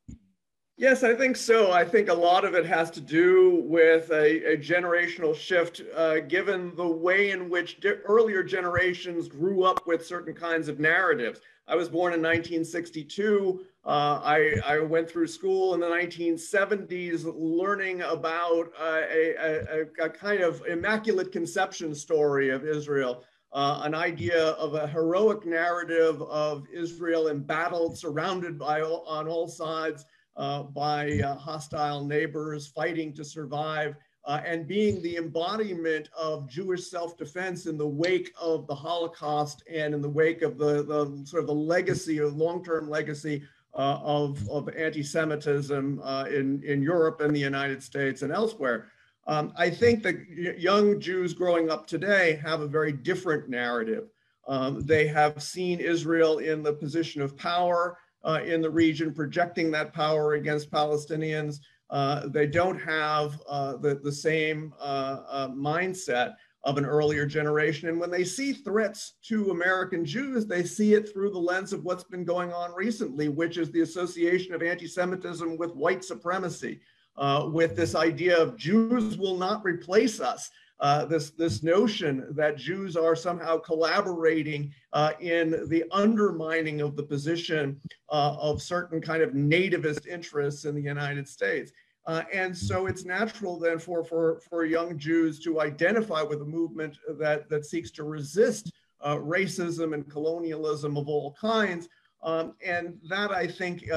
Yes, 0.76 1.02
I 1.02 1.14
think 1.14 1.36
so. 1.36 1.72
I 1.72 1.82
think 1.82 2.10
a 2.10 2.14
lot 2.14 2.44
of 2.44 2.54
it 2.54 2.66
has 2.66 2.90
to 2.90 3.00
do 3.00 3.62
with 3.64 4.10
a, 4.10 4.52
a 4.52 4.56
generational 4.58 5.34
shift, 5.34 5.80
uh, 5.96 6.20
given 6.20 6.76
the 6.76 6.86
way 6.86 7.30
in 7.30 7.48
which 7.48 7.78
earlier 8.04 8.42
generations 8.42 9.28
grew 9.28 9.62
up 9.62 9.86
with 9.86 10.04
certain 10.04 10.34
kinds 10.34 10.68
of 10.68 10.78
narratives. 10.78 11.40
I 11.66 11.76
was 11.76 11.88
born 11.88 12.12
in 12.12 12.20
1962. 12.20 13.64
Uh, 13.86 13.88
I, 14.22 14.54
I, 14.64 14.78
went 14.80 15.10
through 15.10 15.26
school 15.26 15.74
in 15.74 15.80
the 15.80 15.86
1970s 15.86 17.24
learning 17.36 18.00
about 18.02 18.72
a, 18.80 19.34
a, 19.38 20.04
a, 20.04 20.08
kind 20.08 20.40
of 20.40 20.62
immaculate 20.66 21.32
conception 21.32 21.94
story 21.94 22.48
of 22.48 22.64
Israel. 22.64 23.24
Uh, 23.52 23.82
an 23.84 23.94
idea 23.94 24.48
of 24.52 24.74
a 24.74 24.86
heroic 24.86 25.46
narrative 25.46 26.20
of 26.22 26.66
Israel 26.72 27.28
embattled, 27.28 27.98
surrounded 27.98 28.58
by 28.58 28.80
on 28.80 29.28
all 29.28 29.48
sides, 29.48 30.06
uh, 30.36 30.62
by 30.62 31.20
uh, 31.20 31.34
hostile 31.34 32.04
neighbors, 32.04 32.66
fighting 32.66 33.12
to 33.14 33.24
survive, 33.24 33.94
uh, 34.26 34.40
and 34.44 34.66
being 34.66 35.02
the 35.02 35.16
embodiment 35.16 36.08
of 36.16 36.48
Jewish 36.48 36.88
self-defense 36.88 37.66
in 37.66 37.76
the 37.76 37.86
wake 37.86 38.32
of 38.40 38.66
the 38.66 38.74
Holocaust 38.74 39.62
and 39.70 39.94
in 39.94 40.00
the 40.00 40.08
wake 40.08 40.42
of 40.42 40.56
the, 40.56 40.82
the 40.82 41.26
sort 41.26 41.42
of 41.42 41.46
the 41.46 41.54
legacy 41.54 42.20
or 42.20 42.28
long-term 42.28 42.88
legacy 42.88 43.42
uh, 43.74 43.98
of, 44.02 44.48
of 44.48 44.68
anti-Semitism 44.68 46.00
uh, 46.02 46.24
in, 46.24 46.62
in 46.64 46.80
Europe 46.80 47.20
and 47.20 47.34
the 47.34 47.40
United 47.40 47.82
States 47.82 48.22
and 48.22 48.32
elsewhere. 48.32 48.86
Um, 49.26 49.52
I 49.56 49.70
think 49.70 50.02
that 50.02 50.26
young 50.28 51.00
Jews 51.00 51.32
growing 51.32 51.70
up 51.70 51.86
today 51.86 52.40
have 52.42 52.60
a 52.60 52.68
very 52.68 52.92
different 52.92 53.48
narrative. 53.48 54.08
Um, 54.46 54.82
they 54.82 55.06
have 55.08 55.42
seen 55.42 55.80
Israel 55.80 56.38
in 56.38 56.62
the 56.62 56.72
position 56.72 57.22
of 57.22 57.36
power 57.36 57.98
uh, 58.22 58.40
in 58.44 58.60
the 58.60 58.70
region, 58.70 59.12
projecting 59.12 59.70
that 59.70 59.92
power 59.92 60.34
against 60.34 60.70
Palestinians. 60.70 61.60
Uh, 61.90 62.28
they 62.28 62.46
don't 62.46 62.78
have 62.78 63.40
uh, 63.48 63.76
the, 63.76 63.96
the 63.96 64.12
same 64.12 64.72
uh, 64.80 65.20
uh, 65.28 65.48
mindset 65.48 66.34
of 66.64 66.78
an 66.78 66.86
earlier 66.86 67.26
generation. 67.26 67.88
And 67.88 68.00
when 68.00 68.10
they 68.10 68.24
see 68.24 68.52
threats 68.52 69.14
to 69.24 69.50
American 69.50 70.04
Jews, 70.04 70.46
they 70.46 70.64
see 70.64 70.94
it 70.94 71.12
through 71.12 71.30
the 71.30 71.38
lens 71.38 71.72
of 71.72 71.84
what's 71.84 72.04
been 72.04 72.24
going 72.24 72.52
on 72.52 72.74
recently, 72.74 73.28
which 73.28 73.58
is 73.58 73.70
the 73.70 73.82
association 73.82 74.54
of 74.54 74.62
anti 74.62 74.86
Semitism 74.86 75.58
with 75.58 75.74
white 75.74 76.02
supremacy, 76.02 76.80
uh, 77.16 77.48
with 77.52 77.76
this 77.76 77.94
idea 77.94 78.36
of 78.36 78.56
Jews 78.56 79.18
will 79.18 79.36
not 79.36 79.64
replace 79.64 80.20
us. 80.20 80.50
Uh, 80.84 81.02
this 81.06 81.30
this 81.30 81.62
notion 81.62 82.26
that 82.32 82.58
Jews 82.58 82.94
are 82.94 83.16
somehow 83.16 83.56
collaborating 83.56 84.70
uh, 84.92 85.12
in 85.18 85.66
the 85.70 85.82
undermining 85.90 86.82
of 86.82 86.94
the 86.94 87.02
position 87.02 87.80
uh, 88.10 88.36
of 88.38 88.60
certain 88.60 89.00
kind 89.00 89.22
of 89.22 89.30
nativist 89.30 90.06
interests 90.06 90.66
in 90.66 90.74
the 90.74 90.82
United 90.82 91.26
States. 91.26 91.72
Uh, 92.06 92.24
and 92.30 92.54
so 92.54 92.84
it's 92.84 93.06
natural 93.06 93.58
then 93.58 93.78
for, 93.78 94.04
for, 94.04 94.40
for 94.40 94.66
young 94.66 94.98
Jews 94.98 95.40
to 95.44 95.62
identify 95.62 96.20
with 96.20 96.42
a 96.42 96.44
movement 96.58 96.98
that, 97.18 97.48
that 97.48 97.64
seeks 97.64 97.90
to 97.92 98.04
resist 98.04 98.70
uh, 99.00 99.16
racism 99.16 99.94
and 99.94 100.10
colonialism 100.10 100.98
of 100.98 101.08
all 101.08 101.34
kinds. 101.40 101.88
Um, 102.22 102.56
and 102.62 102.98
that 103.08 103.30
I 103.30 103.46
think 103.46 103.88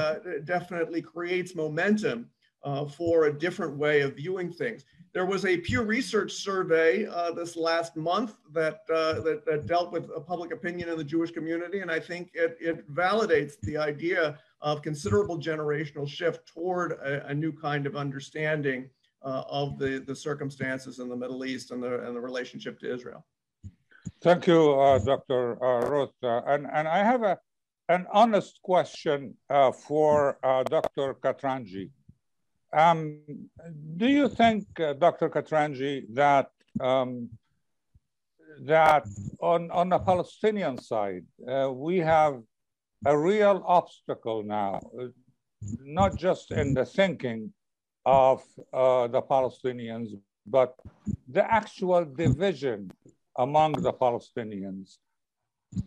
definitely 0.46 1.02
creates 1.02 1.54
momentum 1.54 2.30
for 2.96 3.24
a 3.24 3.38
different 3.38 3.76
way 3.76 4.00
of 4.00 4.16
viewing 4.16 4.50
things. 4.52 4.86
There 5.14 5.24
was 5.24 5.46
a 5.46 5.56
Pew 5.56 5.82
Research 5.82 6.32
survey 6.32 7.06
uh, 7.06 7.32
this 7.32 7.56
last 7.56 7.96
month 7.96 8.36
that, 8.52 8.80
uh, 8.92 9.20
that, 9.20 9.42
that, 9.46 9.66
dealt 9.66 9.90
with 9.90 10.10
public 10.26 10.52
opinion 10.52 10.90
in 10.90 10.98
the 10.98 11.04
Jewish 11.04 11.30
community, 11.30 11.80
and 11.80 11.90
I 11.90 11.98
think 11.98 12.30
it, 12.34 12.56
it 12.60 12.88
validates 12.92 13.58
the 13.62 13.78
idea 13.78 14.38
of 14.60 14.82
considerable 14.82 15.38
generational 15.38 16.06
shift 16.06 16.46
toward 16.46 16.92
a, 16.92 17.26
a 17.28 17.34
new 17.34 17.52
kind 17.52 17.86
of 17.86 17.96
understanding 17.96 18.90
uh, 19.22 19.44
of 19.48 19.78
the, 19.78 20.04
the 20.06 20.14
circumstances 20.14 20.98
in 20.98 21.08
the 21.08 21.16
Middle 21.16 21.44
East 21.44 21.70
and 21.70 21.82
the, 21.82 22.06
and 22.06 22.14
the 22.14 22.20
relationship 22.20 22.78
to 22.80 22.92
Israel. 22.92 23.24
Thank 24.22 24.46
you, 24.46 24.78
uh, 24.78 24.98
Dr. 24.98 25.62
Uh, 25.62 25.88
Roth. 25.88 26.10
Uh, 26.22 26.42
and, 26.46 26.66
and 26.72 26.86
I 26.86 26.98
have 26.98 27.22
a, 27.22 27.38
an 27.88 28.06
honest 28.12 28.60
question 28.62 29.34
for 29.48 30.38
Dr. 30.42 31.14
Katranji. 31.14 31.90
Um, 32.72 33.20
do 33.96 34.06
you 34.06 34.28
think, 34.28 34.66
uh, 34.78 34.92
Dr. 34.92 35.30
Katranji, 35.30 36.04
that 36.14 36.50
um, 36.80 37.30
that 38.60 39.06
on, 39.40 39.70
on 39.70 39.88
the 39.88 39.98
Palestinian 39.98 40.78
side, 40.78 41.24
uh, 41.48 41.70
we 41.72 41.98
have 41.98 42.42
a 43.06 43.16
real 43.16 43.62
obstacle 43.66 44.42
now, 44.42 44.80
not 45.80 46.16
just 46.16 46.50
in 46.50 46.74
the 46.74 46.84
thinking 46.84 47.52
of 48.04 48.42
uh, 48.72 49.06
the 49.06 49.22
Palestinians, 49.22 50.08
but 50.46 50.74
the 51.28 51.44
actual 51.50 52.04
division 52.04 52.90
among 53.36 53.72
the 53.72 53.92
Palestinians 53.92 54.98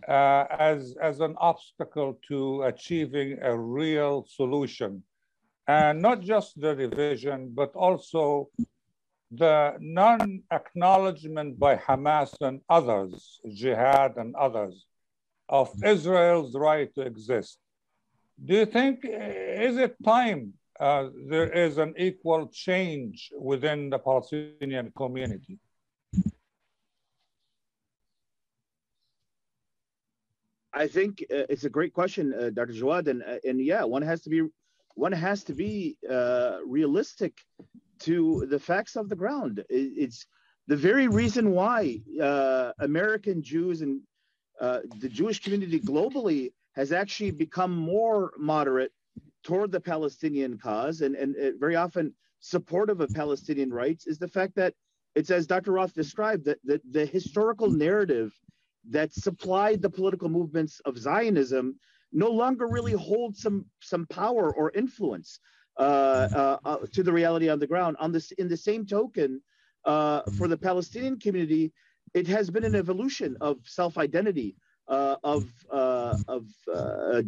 uh, 0.08 0.46
as, 0.58 0.96
as 1.02 1.20
an 1.20 1.36
obstacle 1.38 2.20
to 2.28 2.64
achieving 2.64 3.38
a 3.42 3.58
real 3.58 4.26
solution 4.30 5.04
and 5.72 6.02
not 6.02 6.20
just 6.34 6.50
the 6.64 6.74
revision, 6.84 7.40
but 7.62 7.72
also 7.86 8.24
the 9.44 9.58
non-acknowledgement 9.80 11.58
by 11.66 11.74
Hamas 11.88 12.32
and 12.42 12.58
others, 12.78 13.40
jihad 13.62 14.12
and 14.18 14.36
others, 14.36 14.76
of 15.48 15.68
Israel's 15.96 16.54
right 16.70 16.90
to 16.96 17.02
exist. 17.12 17.58
Do 18.48 18.54
you 18.62 18.66
think, 18.66 18.96
is 19.68 19.76
it 19.86 19.94
time 20.04 20.42
uh, 20.80 21.04
there 21.32 21.52
is 21.66 21.78
an 21.78 21.94
equal 21.98 22.44
change 22.66 23.32
within 23.52 23.80
the 23.94 24.00
Palestinian 24.00 24.92
community? 25.02 25.56
I 30.74 30.88
think 30.88 31.12
uh, 31.30 31.46
it's 31.54 31.66
a 31.66 31.70
great 31.78 31.94
question, 31.94 32.26
uh, 32.34 32.50
Dr. 32.50 32.74
Jawad, 32.74 33.08
and, 33.08 33.22
uh, 33.24 33.40
and 33.48 33.58
yeah, 33.72 33.84
one 33.84 34.02
has 34.02 34.22
to 34.24 34.30
be 34.30 34.42
one 34.96 35.12
has 35.12 35.44
to 35.46 35.54
be 35.54 35.98
uh, 36.10 36.58
realistic 36.66 37.34
to 38.00 38.46
the 38.50 38.60
facts 38.60 38.96
of 38.96 39.10
the 39.10 39.16
ground. 39.16 39.64
It's 39.70 40.26
the 40.68 40.76
very 40.76 41.08
reason 41.08 41.52
why 41.52 42.02
uh, 42.22 42.72
American 42.80 43.42
Jews 43.42 43.82
and 43.82 44.02
uh, 44.60 44.80
the 45.00 45.10
Jewish 45.10 45.42
community 45.42 45.80
globally 45.80 46.52
has 46.74 46.92
actually 46.92 47.32
become 47.32 47.76
more 47.76 48.32
moderate 48.38 48.92
toward 49.44 49.72
the 49.72 49.80
Palestinian 49.80 50.58
cause 50.58 51.02
and, 51.02 51.16
and 51.16 51.36
very 51.60 51.76
often 51.76 52.14
supportive 52.39 53.02
of 53.02 53.14
Palestinian 53.14 53.72
rights 53.72 54.08
is 54.08 54.18
the 54.18 54.28
fact 54.28 54.56
that 54.56 54.74
it's 55.16 55.30
as 55.30 55.46
Dr. 55.46 55.74
Roth 55.74 55.94
described 55.94 56.46
that 56.46 56.60
the, 56.64 56.82
the 56.92 57.06
historical 57.06 57.70
narrative 57.70 58.34
that 58.89 59.14
supplied 59.14 59.82
the 59.82 59.89
political 59.89 60.30
movements 60.30 60.80
of 60.86 60.98
Zionism 60.98 61.76
no 62.12 62.30
longer 62.30 62.68
really 62.68 62.93
hold 62.93 63.36
some 63.36 63.66
some 63.80 64.05
power 64.07 64.53
or 64.53 64.72
influence 64.76 65.39
uh, 65.78 65.82
uh, 65.82 66.57
uh, 66.66 66.78
to 66.91 67.03
the 67.03 67.12
reality 67.12 67.49
on 67.49 67.59
the 67.59 67.68
ground. 67.68 67.95
On 67.99 68.12
this, 68.12 68.32
in 68.34 68.47
the 68.47 68.57
same 68.57 68.86
token, 68.86 69.41
uh, 69.86 70.22
for 70.38 70.47
the 70.47 70.57
Palestinian 70.57 71.20
community, 71.20 71.72
it 72.14 72.28
has 72.28 72.49
been 72.49 72.66
an 72.66 72.76
evolution 72.76 73.38
of 73.41 73.57
self-identity, 73.64 74.55
uh, 74.88 75.16
of 75.24 75.45
uh, 75.72 76.18
of 76.28 76.45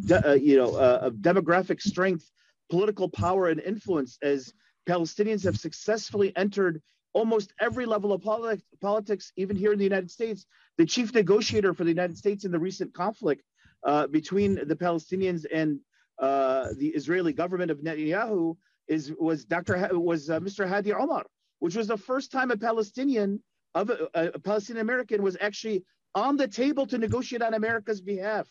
de- 0.05 0.39
you 0.41 0.57
know 0.57 0.75
of 0.75 1.13
demographic 1.15 1.81
strength, 1.81 2.29
political 2.69 3.09
power, 3.09 3.47
and 3.47 3.61
influence 3.61 4.17
as 4.21 4.53
Palestinians 4.87 5.43
have 5.43 5.57
successfully 5.57 6.35
entered 6.35 6.81
almost 7.13 7.53
every 7.61 7.85
level 7.85 8.11
of 8.11 8.21
politi- 8.21 8.61
politics, 8.81 9.31
even 9.37 9.55
here 9.55 9.71
in 9.71 9.77
the 9.77 9.85
United 9.85 10.11
States. 10.11 10.45
The 10.77 10.85
chief 10.85 11.13
negotiator 11.13 11.73
for 11.73 11.83
the 11.83 11.91
United 11.91 12.17
States 12.17 12.43
in 12.43 12.51
the 12.51 12.59
recent 12.59 12.93
conflict 12.93 13.43
uh, 13.85 14.07
between 14.07 14.55
the 14.67 14.75
Palestinians 14.75 15.45
and 15.53 15.79
uh, 16.19 16.67
the 16.77 16.89
Israeli 16.89 17.33
government 17.33 17.71
of 17.71 17.79
Netanyahu 17.79 18.55
is 18.87 19.13
was 19.19 19.45
Dr. 19.45 19.77
Ha- 19.77 19.93
was 19.93 20.29
uh, 20.29 20.39
Mr. 20.39 20.67
Hadi 20.67 20.93
Amr, 20.93 21.23
which 21.59 21.75
was 21.75 21.87
the 21.87 21.97
first 21.97 22.31
time 22.31 22.51
a 22.51 22.57
Palestinian 22.57 23.41
of 23.75 23.89
a, 23.89 24.09
a, 24.13 24.39
Palestinian 24.39 24.81
American 24.81 25.23
was 25.23 25.37
actually 25.41 25.83
on 26.15 26.37
the 26.37 26.47
table 26.47 26.85
to 26.85 26.97
negotiate 26.97 27.41
on 27.41 27.53
America's 27.53 28.01
behalf. 28.01 28.47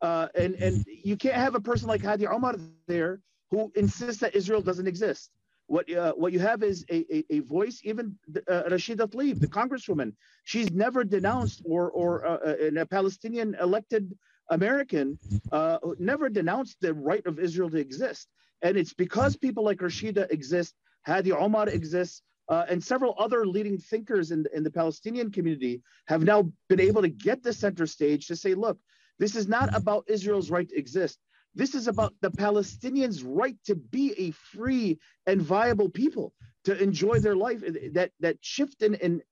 Uh, 0.00 0.28
and 0.34 0.54
and 0.56 0.84
you 0.86 1.16
can't 1.16 1.36
have 1.36 1.54
a 1.54 1.60
person 1.60 1.88
like 1.88 2.02
Hadi 2.02 2.26
Amr 2.26 2.56
there 2.86 3.20
who 3.50 3.70
insists 3.76 4.20
that 4.20 4.34
Israel 4.34 4.62
doesn't 4.62 4.88
exist. 4.88 5.30
What 5.66 5.90
uh, 5.92 6.12
what 6.14 6.32
you 6.32 6.40
have 6.40 6.62
is 6.62 6.84
a, 6.90 7.04
a, 7.14 7.24
a 7.36 7.38
voice. 7.40 7.80
Even 7.84 8.18
uh, 8.48 8.62
Rashida 8.68 9.06
Tlaib, 9.08 9.38
the 9.40 9.46
congresswoman, 9.46 10.12
she's 10.44 10.70
never 10.72 11.04
denounced 11.04 11.62
or 11.64 11.90
or 11.90 12.26
uh, 12.26 12.56
a 12.78 12.86
Palestinian 12.86 13.54
elected 13.60 14.12
American 14.52 15.18
uh, 15.50 15.78
never 15.98 16.28
denounced 16.28 16.76
the 16.80 16.94
right 16.94 17.24
of 17.26 17.38
Israel 17.38 17.70
to 17.70 17.78
exist. 17.78 18.28
And 18.62 18.76
it's 18.76 18.94
because 18.94 19.36
people 19.36 19.64
like 19.64 19.78
Rashida 19.78 20.30
exist, 20.30 20.74
Hadi 21.06 21.32
Amr 21.32 21.68
exists, 21.68 22.22
uh, 22.48 22.64
and 22.68 22.82
several 22.82 23.14
other 23.18 23.46
leading 23.46 23.78
thinkers 23.78 24.30
in, 24.30 24.44
in 24.54 24.62
the 24.62 24.70
Palestinian 24.70 25.30
community 25.30 25.82
have 26.06 26.22
now 26.22 26.40
been 26.68 26.80
able 26.80 27.02
to 27.02 27.08
get 27.08 27.42
the 27.42 27.52
center 27.52 27.86
stage 27.86 28.26
to 28.26 28.36
say, 28.36 28.54
look, 28.54 28.78
this 29.18 29.34
is 29.36 29.48
not 29.48 29.74
about 29.74 30.04
Israel's 30.08 30.50
right 30.50 30.68
to 30.68 30.76
exist. 30.76 31.18
This 31.54 31.74
is 31.74 31.86
about 31.86 32.14
the 32.20 32.30
Palestinians' 32.30 33.22
right 33.24 33.56
to 33.66 33.74
be 33.74 34.14
a 34.18 34.30
free 34.30 34.98
and 35.26 35.40
viable 35.40 35.90
people, 35.90 36.32
to 36.64 36.80
enjoy 36.82 37.20
their 37.20 37.36
life. 37.36 37.62
That 37.92 38.10
that 38.20 38.36
shift 38.40 38.82
in, 38.82 38.94
in 38.94 39.22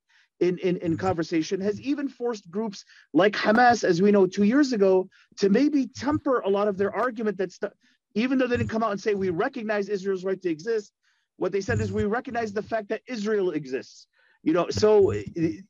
in, 0.41 0.59
in, 0.59 0.77
in 0.79 0.97
conversation 0.97 1.61
has 1.61 1.81
even 1.81 2.09
forced 2.09 2.51
groups 2.51 2.85
like 3.13 3.35
Hamas, 3.35 3.85
as 3.85 4.01
we 4.03 4.11
know 4.11 4.27
two 4.27 4.45
years 4.45 4.73
ago, 4.73 5.09
to 5.39 5.49
maybe 5.49 5.87
temper 5.87 6.41
a 6.41 6.49
lot 6.49 6.69
of 6.69 6.79
their 6.79 6.95
argument 6.95 7.39
that 7.39 7.53
st- 7.53 7.73
even 8.15 8.39
though 8.39 8.47
they 8.47 8.57
didn't 8.57 8.71
come 8.71 8.83
out 8.83 8.91
and 8.91 9.01
say 9.01 9.15
we 9.15 9.31
recognize 9.31 9.89
Israel's 9.89 10.25
right 10.25 10.41
to 10.43 10.51
exist, 10.51 10.93
what 11.37 11.53
they 11.53 11.61
said 11.61 11.81
is 11.81 11.93
we 11.93 12.05
recognize 12.05 12.53
the 12.53 12.63
fact 12.63 12.89
that 12.89 13.03
Israel 13.07 13.53
exists. 13.53 14.07
You 14.43 14.55
know, 14.55 14.71
so 14.71 15.13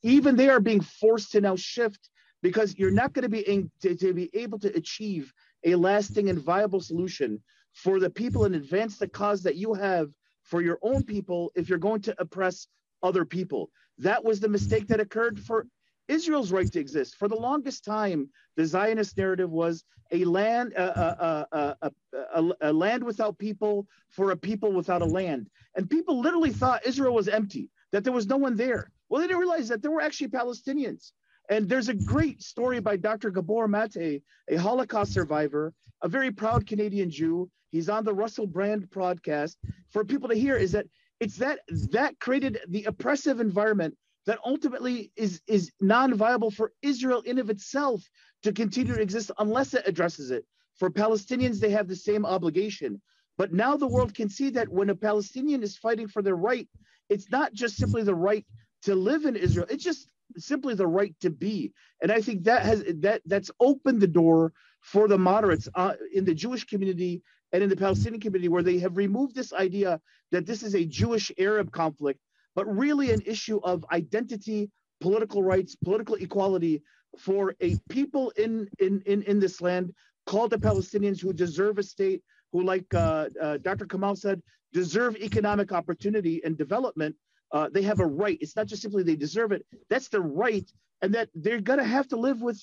even 0.02 0.36
they 0.36 0.48
are 0.48 0.60
being 0.60 0.80
forced 0.80 1.32
to 1.32 1.40
now 1.40 1.56
shift 1.56 2.08
because 2.42 2.76
you're 2.78 2.92
not 2.92 3.12
going 3.12 3.24
to 3.24 3.28
be 3.28 3.40
in, 3.40 3.70
to, 3.82 3.96
to 3.96 4.14
be 4.14 4.30
able 4.34 4.58
to 4.60 4.74
achieve 4.76 5.32
a 5.64 5.74
lasting 5.74 6.30
and 6.30 6.38
viable 6.40 6.80
solution 6.80 7.42
for 7.74 8.00
the 8.00 8.10
people 8.10 8.44
and 8.44 8.54
advance 8.54 8.98
the 8.98 9.08
cause 9.08 9.42
that 9.42 9.56
you 9.56 9.74
have 9.74 10.10
for 10.44 10.62
your 10.62 10.78
own 10.82 11.04
people 11.04 11.52
if 11.54 11.68
you're 11.68 11.78
going 11.78 12.00
to 12.02 12.14
oppress 12.20 12.68
other 13.03 13.24
people. 13.24 13.70
That 13.98 14.24
was 14.24 14.40
the 14.40 14.48
mistake 14.48 14.88
that 14.88 15.01
occurred 15.01 15.38
for 15.38 15.66
Israel's 16.09 16.53
right 16.53 16.70
to 16.72 16.80
exist. 16.80 17.16
For 17.16 17.28
the 17.28 17.36
longest 17.36 17.84
time, 17.84 18.28
the 18.57 18.66
Zionist 18.66 19.16
narrative 19.16 19.51
was 19.51 19.84
a 20.11 20.24
land, 20.24 20.72
a, 20.72 21.46
a, 21.53 21.90
a, 22.34 22.51
a, 22.62 22.72
land 22.72 23.05
without 23.05 23.38
people 23.38 23.86
for 24.09 24.32
a 24.32 24.36
people 24.36 24.72
without 24.72 25.03
a 25.03 25.07
land. 25.07 25.48
And 25.76 25.88
people 25.88 26.20
literally 26.20 26.51
thought 26.51 26.84
Israel 26.84 27.14
was 27.14 27.28
empty, 27.28 27.70
that 27.92 28.03
there 28.03 28.12
was 28.12 28.26
no 28.26 28.36
one 28.36 28.57
there. 28.57 28.90
Well, 29.09 29.20
they 29.20 29.28
didn't 29.28 29.40
realize 29.40 29.68
that 29.68 29.82
there 29.82 29.90
were 29.92 30.01
actually 30.01 30.28
Palestinians. 30.28 31.12
And 31.48 31.68
there's 31.68 31.88
a 31.88 31.94
great 31.94 32.42
story 32.42 32.80
by 32.80 32.96
Dr. 32.96 33.30
Gabor 33.30 33.68
Mate, 33.68 34.22
a 34.48 34.57
Holocaust 34.57 35.12
survivor, 35.12 35.72
a 36.03 36.09
very 36.09 36.30
proud 36.30 36.66
Canadian 36.66 37.11
Jew. 37.11 37.51
He's 37.70 37.88
on 37.88 38.05
the 38.05 38.14
Russell 38.14 38.46
Brand 38.46 38.88
podcast 38.90 39.57
for 39.90 40.05
people 40.05 40.28
to 40.28 40.34
hear 40.34 40.57
is 40.57 40.72
that 40.72 40.86
it's 41.20 41.36
that 41.36 41.60
that 41.92 42.18
created 42.18 42.60
the 42.68 42.84
oppressive 42.84 43.40
environment 43.40 43.96
that 44.26 44.38
ultimately 44.44 45.12
is 45.16 45.40
is 45.46 45.70
non-viable 45.80 46.50
for 46.50 46.72
Israel 46.82 47.20
in 47.22 47.38
of 47.38 47.50
itself 47.50 48.02
to 48.42 48.52
continue 48.52 48.94
to 48.94 49.02
exist 49.02 49.30
unless 49.38 49.74
it 49.74 49.86
addresses 49.86 50.30
it. 50.30 50.44
For 50.76 50.90
Palestinians, 50.90 51.60
they 51.60 51.70
have 51.70 51.88
the 51.88 51.96
same 51.96 52.24
obligation. 52.24 53.00
But 53.36 53.52
now 53.52 53.76
the 53.76 53.86
world 53.86 54.14
can 54.14 54.28
see 54.28 54.50
that 54.50 54.68
when 54.68 54.90
a 54.90 54.94
Palestinian 54.94 55.62
is 55.62 55.76
fighting 55.76 56.08
for 56.08 56.22
their 56.22 56.36
right, 56.36 56.68
it's 57.08 57.30
not 57.30 57.52
just 57.52 57.76
simply 57.76 58.02
the 58.02 58.14
right 58.14 58.46
to 58.82 58.94
live 58.94 59.24
in 59.24 59.36
Israel. 59.36 59.66
It's 59.70 59.84
just 59.84 60.08
simply 60.36 60.74
the 60.74 60.86
right 60.86 61.14
to 61.20 61.30
be. 61.30 61.72
And 62.02 62.10
I 62.10 62.20
think 62.20 62.44
that 62.44 62.62
has 62.62 62.84
that 63.00 63.22
that's 63.26 63.50
opened 63.60 64.00
the 64.00 64.06
door 64.06 64.52
for 64.80 65.08
the 65.08 65.18
moderates 65.18 65.68
uh, 65.74 65.94
in 66.12 66.24
the 66.24 66.34
Jewish 66.34 66.64
community 66.64 67.22
and 67.53 67.62
in 67.62 67.68
the 67.68 67.76
Palestinian 67.76 68.20
community, 68.20 68.48
where 68.48 68.62
they 68.62 68.78
have 68.78 68.96
removed 68.96 69.34
this 69.34 69.53
idea 69.53 70.01
that 70.30 70.46
this 70.46 70.62
is 70.62 70.74
a 70.74 70.84
Jewish 70.84 71.32
Arab 71.38 71.72
conflict, 71.72 72.20
but 72.55 72.66
really 72.66 73.12
an 73.12 73.22
issue 73.26 73.61
of 73.62 73.84
identity, 73.92 74.70
political 75.01 75.42
rights, 75.42 75.76
political 75.76 76.14
equality 76.16 76.82
for 77.18 77.55
a 77.61 77.76
people 77.88 78.30
in 78.36 78.68
in 78.78 79.03
in, 79.07 79.22
in 79.22 79.40
this 79.40 79.61
land 79.61 79.92
called 80.26 80.51
the 80.51 80.59
Palestinians 80.59 81.20
who 81.20 81.32
deserve 81.32 81.78
a 81.78 81.82
state, 81.82 82.22
who, 82.53 82.62
like 82.62 82.92
uh, 82.94 83.28
uh, 83.40 83.57
Dr. 83.59 83.86
Kamal 83.86 84.16
said, 84.16 84.40
deserve 84.72 85.16
economic 85.16 85.72
opportunity 85.72 86.40
and 86.44 86.57
development. 86.57 87.16
Uh, 87.53 87.68
they 87.72 87.82
have 87.82 87.98
a 87.98 88.07
right. 88.07 88.38
It's 88.40 88.55
not 88.55 88.66
just 88.66 88.82
simply 88.82 89.03
they 89.03 89.16
deserve 89.16 89.51
it. 89.51 89.66
That's 89.88 90.09
their 90.09 90.20
right, 90.20 90.70
and 91.03 91.14
that 91.14 91.30
they're 91.34 91.61
gonna 91.61 91.84
have 91.84 92.07
to 92.09 92.16
live 92.16 92.40
with 92.42 92.61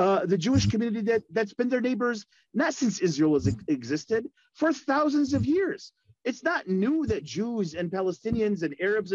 uh, 0.00 0.24
the 0.24 0.38
Jewish 0.38 0.66
community 0.66 1.02
that 1.02 1.22
that's 1.30 1.52
been 1.52 1.68
their 1.68 1.82
neighbors 1.82 2.24
not 2.54 2.72
since 2.72 3.00
Israel 3.00 3.34
has 3.34 3.54
existed 3.68 4.26
for 4.54 4.72
thousands 4.72 5.34
of 5.34 5.44
years. 5.44 5.92
It's 6.24 6.42
not 6.42 6.66
new 6.66 7.06
that 7.06 7.22
Jews 7.22 7.74
and 7.74 7.90
Palestinians 7.90 8.62
and 8.62 8.74
Arabs 8.80 9.12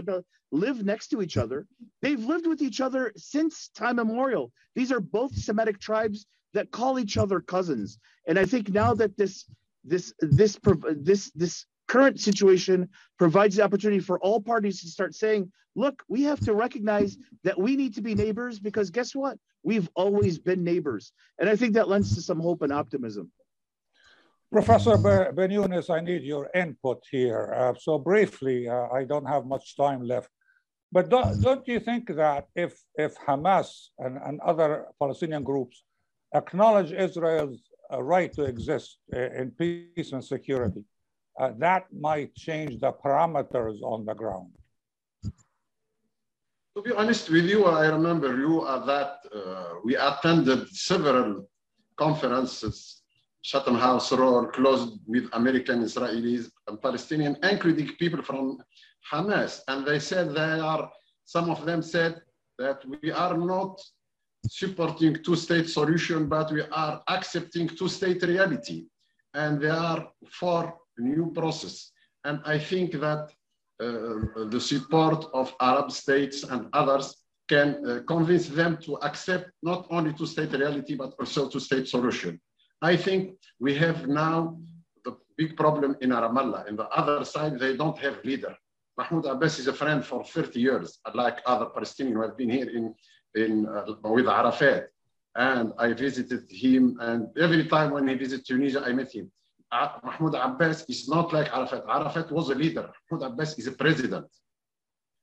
live 0.51 0.85
next 0.85 1.07
to 1.07 1.23
each 1.23 1.37
other. 1.37 1.65
They've 2.03 2.23
lived 2.23 2.45
with 2.45 2.61
each 2.61 2.81
other 2.81 3.11
since 3.17 3.69
time 3.69 3.97
immemorial. 3.97 4.51
These 4.75 4.91
are 4.91 4.99
both 4.99 5.35
Semitic 5.35 5.79
tribes 5.79 6.27
that 6.53 6.69
call 6.69 6.99
each 6.99 7.17
other 7.17 7.39
cousins. 7.39 7.97
And 8.27 8.37
I 8.37 8.45
think 8.45 8.69
now 8.69 8.93
that 8.93 9.17
this 9.17 9.45
this 9.83 10.13
this 10.19 10.59
this 11.09 11.31
this 11.31 11.65
current 11.87 12.19
situation 12.19 12.89
provides 13.17 13.55
the 13.55 13.63
opportunity 13.63 13.99
for 13.99 14.19
all 14.19 14.41
parties 14.41 14.81
to 14.81 14.87
start 14.87 15.15
saying, 15.15 15.51
look, 15.75 16.03
we 16.07 16.23
have 16.23 16.39
to 16.41 16.53
recognize 16.53 17.17
that 17.43 17.59
we 17.59 17.75
need 17.75 17.95
to 17.95 18.01
be 18.01 18.15
neighbors 18.15 18.59
because 18.59 18.89
guess 18.89 19.13
what? 19.13 19.37
We've 19.63 19.89
always 19.95 20.37
been 20.37 20.63
neighbors. 20.63 21.11
And 21.39 21.49
I 21.49 21.55
think 21.55 21.73
that 21.73 21.89
lends 21.89 22.15
to 22.15 22.21
some 22.21 22.39
hope 22.39 22.61
and 22.61 22.71
optimism. 22.71 23.31
Professor 24.51 24.97
Ben 24.97 25.83
I 25.89 25.99
need 25.99 26.23
your 26.23 26.49
input 26.55 27.03
here. 27.11 27.53
Uh, 27.53 27.73
so 27.77 27.97
briefly, 27.97 28.69
uh, 28.69 28.87
I 28.93 29.03
don't 29.03 29.25
have 29.25 29.45
much 29.45 29.75
time 29.75 30.01
left. 30.03 30.29
But 30.91 31.09
don't, 31.09 31.41
don't 31.41 31.67
you 31.67 31.79
think 31.79 32.07
that 32.15 32.47
if, 32.55 32.79
if 32.95 33.17
Hamas 33.17 33.87
and, 33.99 34.17
and 34.25 34.39
other 34.41 34.85
Palestinian 34.99 35.43
groups 35.43 35.83
acknowledge 36.33 36.91
Israel's 36.93 37.63
uh, 37.91 38.01
right 38.01 38.31
to 38.33 38.43
exist 38.43 38.99
uh, 39.13 39.19
in 39.19 39.51
peace 39.51 40.11
and 40.13 40.23
security, 40.23 40.83
uh, 41.39 41.51
that 41.57 41.85
might 41.93 42.33
change 42.35 42.79
the 42.79 42.91
parameters 42.91 43.81
on 43.81 44.05
the 44.05 44.13
ground. 44.13 44.51
To 46.75 46.81
be 46.81 46.91
honest 46.91 47.29
with 47.29 47.45
you, 47.45 47.65
I 47.65 47.87
remember 47.87 48.37
you 48.37 48.67
at 48.67 48.85
that 48.85 49.19
uh, 49.33 49.75
we 49.85 49.95
attended 49.95 50.67
several 50.69 51.49
conferences, 51.97 53.01
Chatham 53.43 53.75
House 53.75 54.11
Rule, 54.11 54.47
closed 54.47 54.99
with 55.07 55.29
American, 55.33 55.83
Israelis, 55.83 56.49
and 56.67 56.81
Palestinian, 56.81 57.37
including 57.43 57.95
people 57.95 58.21
from 58.21 58.57
Hamas. 59.09 59.61
And 59.69 59.85
they 59.85 59.99
said 59.99 60.33
they 60.33 60.59
are, 60.59 60.91
some 61.23 61.49
of 61.49 61.65
them 61.65 61.81
said 61.81 62.21
that 62.59 62.83
we 63.01 63.11
are 63.11 63.37
not 63.37 63.79
supporting 64.47 65.23
two-state 65.23 65.69
solution, 65.69 66.27
but 66.27 66.51
we 66.51 66.63
are 66.71 67.01
accepting 67.07 67.69
two-state 67.69 68.21
reality. 68.23 68.87
And 69.33 69.61
they 69.61 69.69
are 69.69 70.09
for 70.29 70.75
new 70.97 71.31
process. 71.31 71.91
And 72.23 72.39
I 72.45 72.57
think 72.57 72.91
that 72.93 73.31
uh, 73.79 74.47
the 74.49 74.59
support 74.59 75.25
of 75.33 75.53
Arab 75.59 75.91
states 75.91 76.43
and 76.43 76.67
others 76.73 77.15
can 77.47 77.69
uh, 77.85 77.99
convince 78.07 78.47
them 78.47 78.77
to 78.77 78.97
accept 79.03 79.51
not 79.61 79.85
only 79.91 80.13
two-state 80.13 80.51
reality, 80.51 80.95
but 80.95 81.13
also 81.19 81.47
two-state 81.49 81.87
solution. 81.87 82.39
I 82.81 82.95
think 82.95 83.37
we 83.59 83.75
have 83.75 84.07
now 84.07 84.57
the 85.03 85.17
big 85.37 85.55
problem 85.55 85.95
in 86.01 86.09
Ramallah. 86.09 86.67
In 86.67 86.75
the 86.75 86.87
other 86.89 87.23
side, 87.25 87.59
they 87.59 87.75
don't 87.75 87.97
have 87.99 88.23
leader. 88.23 88.55
Mahmoud 88.97 89.25
Abbas 89.25 89.59
is 89.59 89.67
a 89.67 89.73
friend 89.73 90.03
for 90.03 90.23
30 90.23 90.59
years, 90.59 90.99
like 91.13 91.39
other 91.45 91.65
Palestinians 91.65 92.13
who 92.13 92.21
have 92.21 92.37
been 92.37 92.49
here 92.49 92.69
in, 92.69 92.95
in, 93.35 93.67
uh, 93.67 93.93
with 94.03 94.27
Arafat. 94.27 94.87
And 95.35 95.73
I 95.77 95.91
visited 95.91 96.49
him, 96.49 96.97
and 97.01 97.27
every 97.37 97.65
time 97.65 97.91
when 97.91 98.07
he 98.07 98.15
visits 98.15 98.47
Tunisia, 98.47 98.81
I 98.85 98.93
met 98.93 99.11
him. 99.11 99.29
Mahmoud 100.07 100.35
Abbas 100.47 100.77
is 100.93 101.01
not 101.13 101.27
like 101.35 101.47
Arafat. 101.57 101.83
Arafat 101.97 102.27
was 102.31 102.49
a 102.49 102.55
leader. 102.63 102.85
Mahmoud 103.09 103.23
Abbas 103.29 103.51
is 103.59 103.67
a 103.67 103.75
president. 103.83 104.27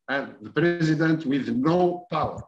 And 0.08 0.24
the 0.40 0.50
president 0.50 1.18
with 1.32 1.48
no 1.48 2.06
power. 2.10 2.40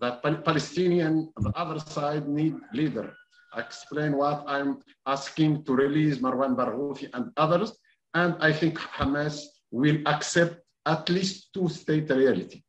That 0.00 0.22
Palestinian, 0.22 1.14
on 1.36 1.42
the 1.46 1.54
other 1.62 1.80
side, 1.80 2.24
need 2.28 2.54
leader. 2.72 3.08
I 3.54 3.60
explain 3.60 4.16
what 4.22 4.44
I'm 4.46 4.70
asking 5.06 5.64
to 5.64 5.72
release 5.74 6.16
Marwan 6.18 6.54
Barghouti 6.54 7.06
and 7.14 7.24
others. 7.36 7.70
And 8.14 8.36
I 8.40 8.52
think 8.52 8.78
Hamas 8.78 9.36
will 9.70 9.98
accept 10.06 10.54
at 10.86 11.08
least 11.08 11.52
two-state 11.54 12.08
reality. 12.10 12.62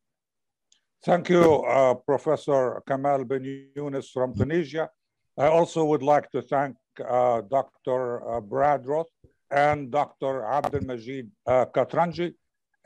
Thank 1.08 1.30
you, 1.30 1.64
uh, 1.64 1.94
Professor 1.94 2.82
Kamal 2.86 3.24
Ben 3.24 3.44
Younes 3.76 4.10
from 4.12 4.34
Tunisia. 4.34 4.84
I 5.38 5.46
also 5.46 5.84
would 5.84 6.02
like 6.02 6.30
to 6.32 6.42
thank 6.42 6.76
uh, 6.76 6.89
Dr. 7.00 8.28
Uh, 8.28 8.40
Brad 8.40 8.86
Roth 8.86 9.08
and 9.50 9.90
Dr. 9.90 10.42
Abdelmajid 10.42 11.28
uh, 11.46 11.66
Katranji. 11.66 12.34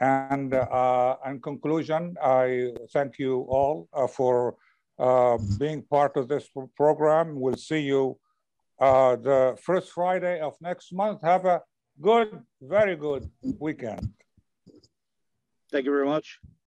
And 0.01 0.55
uh, 0.55 1.17
in 1.27 1.41
conclusion, 1.41 2.17
I 2.23 2.73
thank 2.93 3.19
you 3.19 3.47
all 3.49 3.89
uh, 3.93 4.07
for 4.07 4.57
uh, 4.99 5.39
being 5.59 5.83
part 5.83 6.17
of 6.17 6.29
this 6.29 6.49
program. 6.77 7.39
We'll 7.39 7.57
see 7.57 7.81
you 7.81 8.19
the 8.79 9.57
first 9.63 9.93
Friday 9.93 10.41
of 10.41 10.55
next 10.61 10.93
month. 10.93 11.23
Have 11.23 11.45
a 11.45 11.63
good, 12.01 12.43
very 12.61 12.97
good 12.97 13.31
weekend. 13.59 14.13
Thank 15.71 15.87
you 15.87 15.93
very 15.93 16.07
much. 16.07 16.39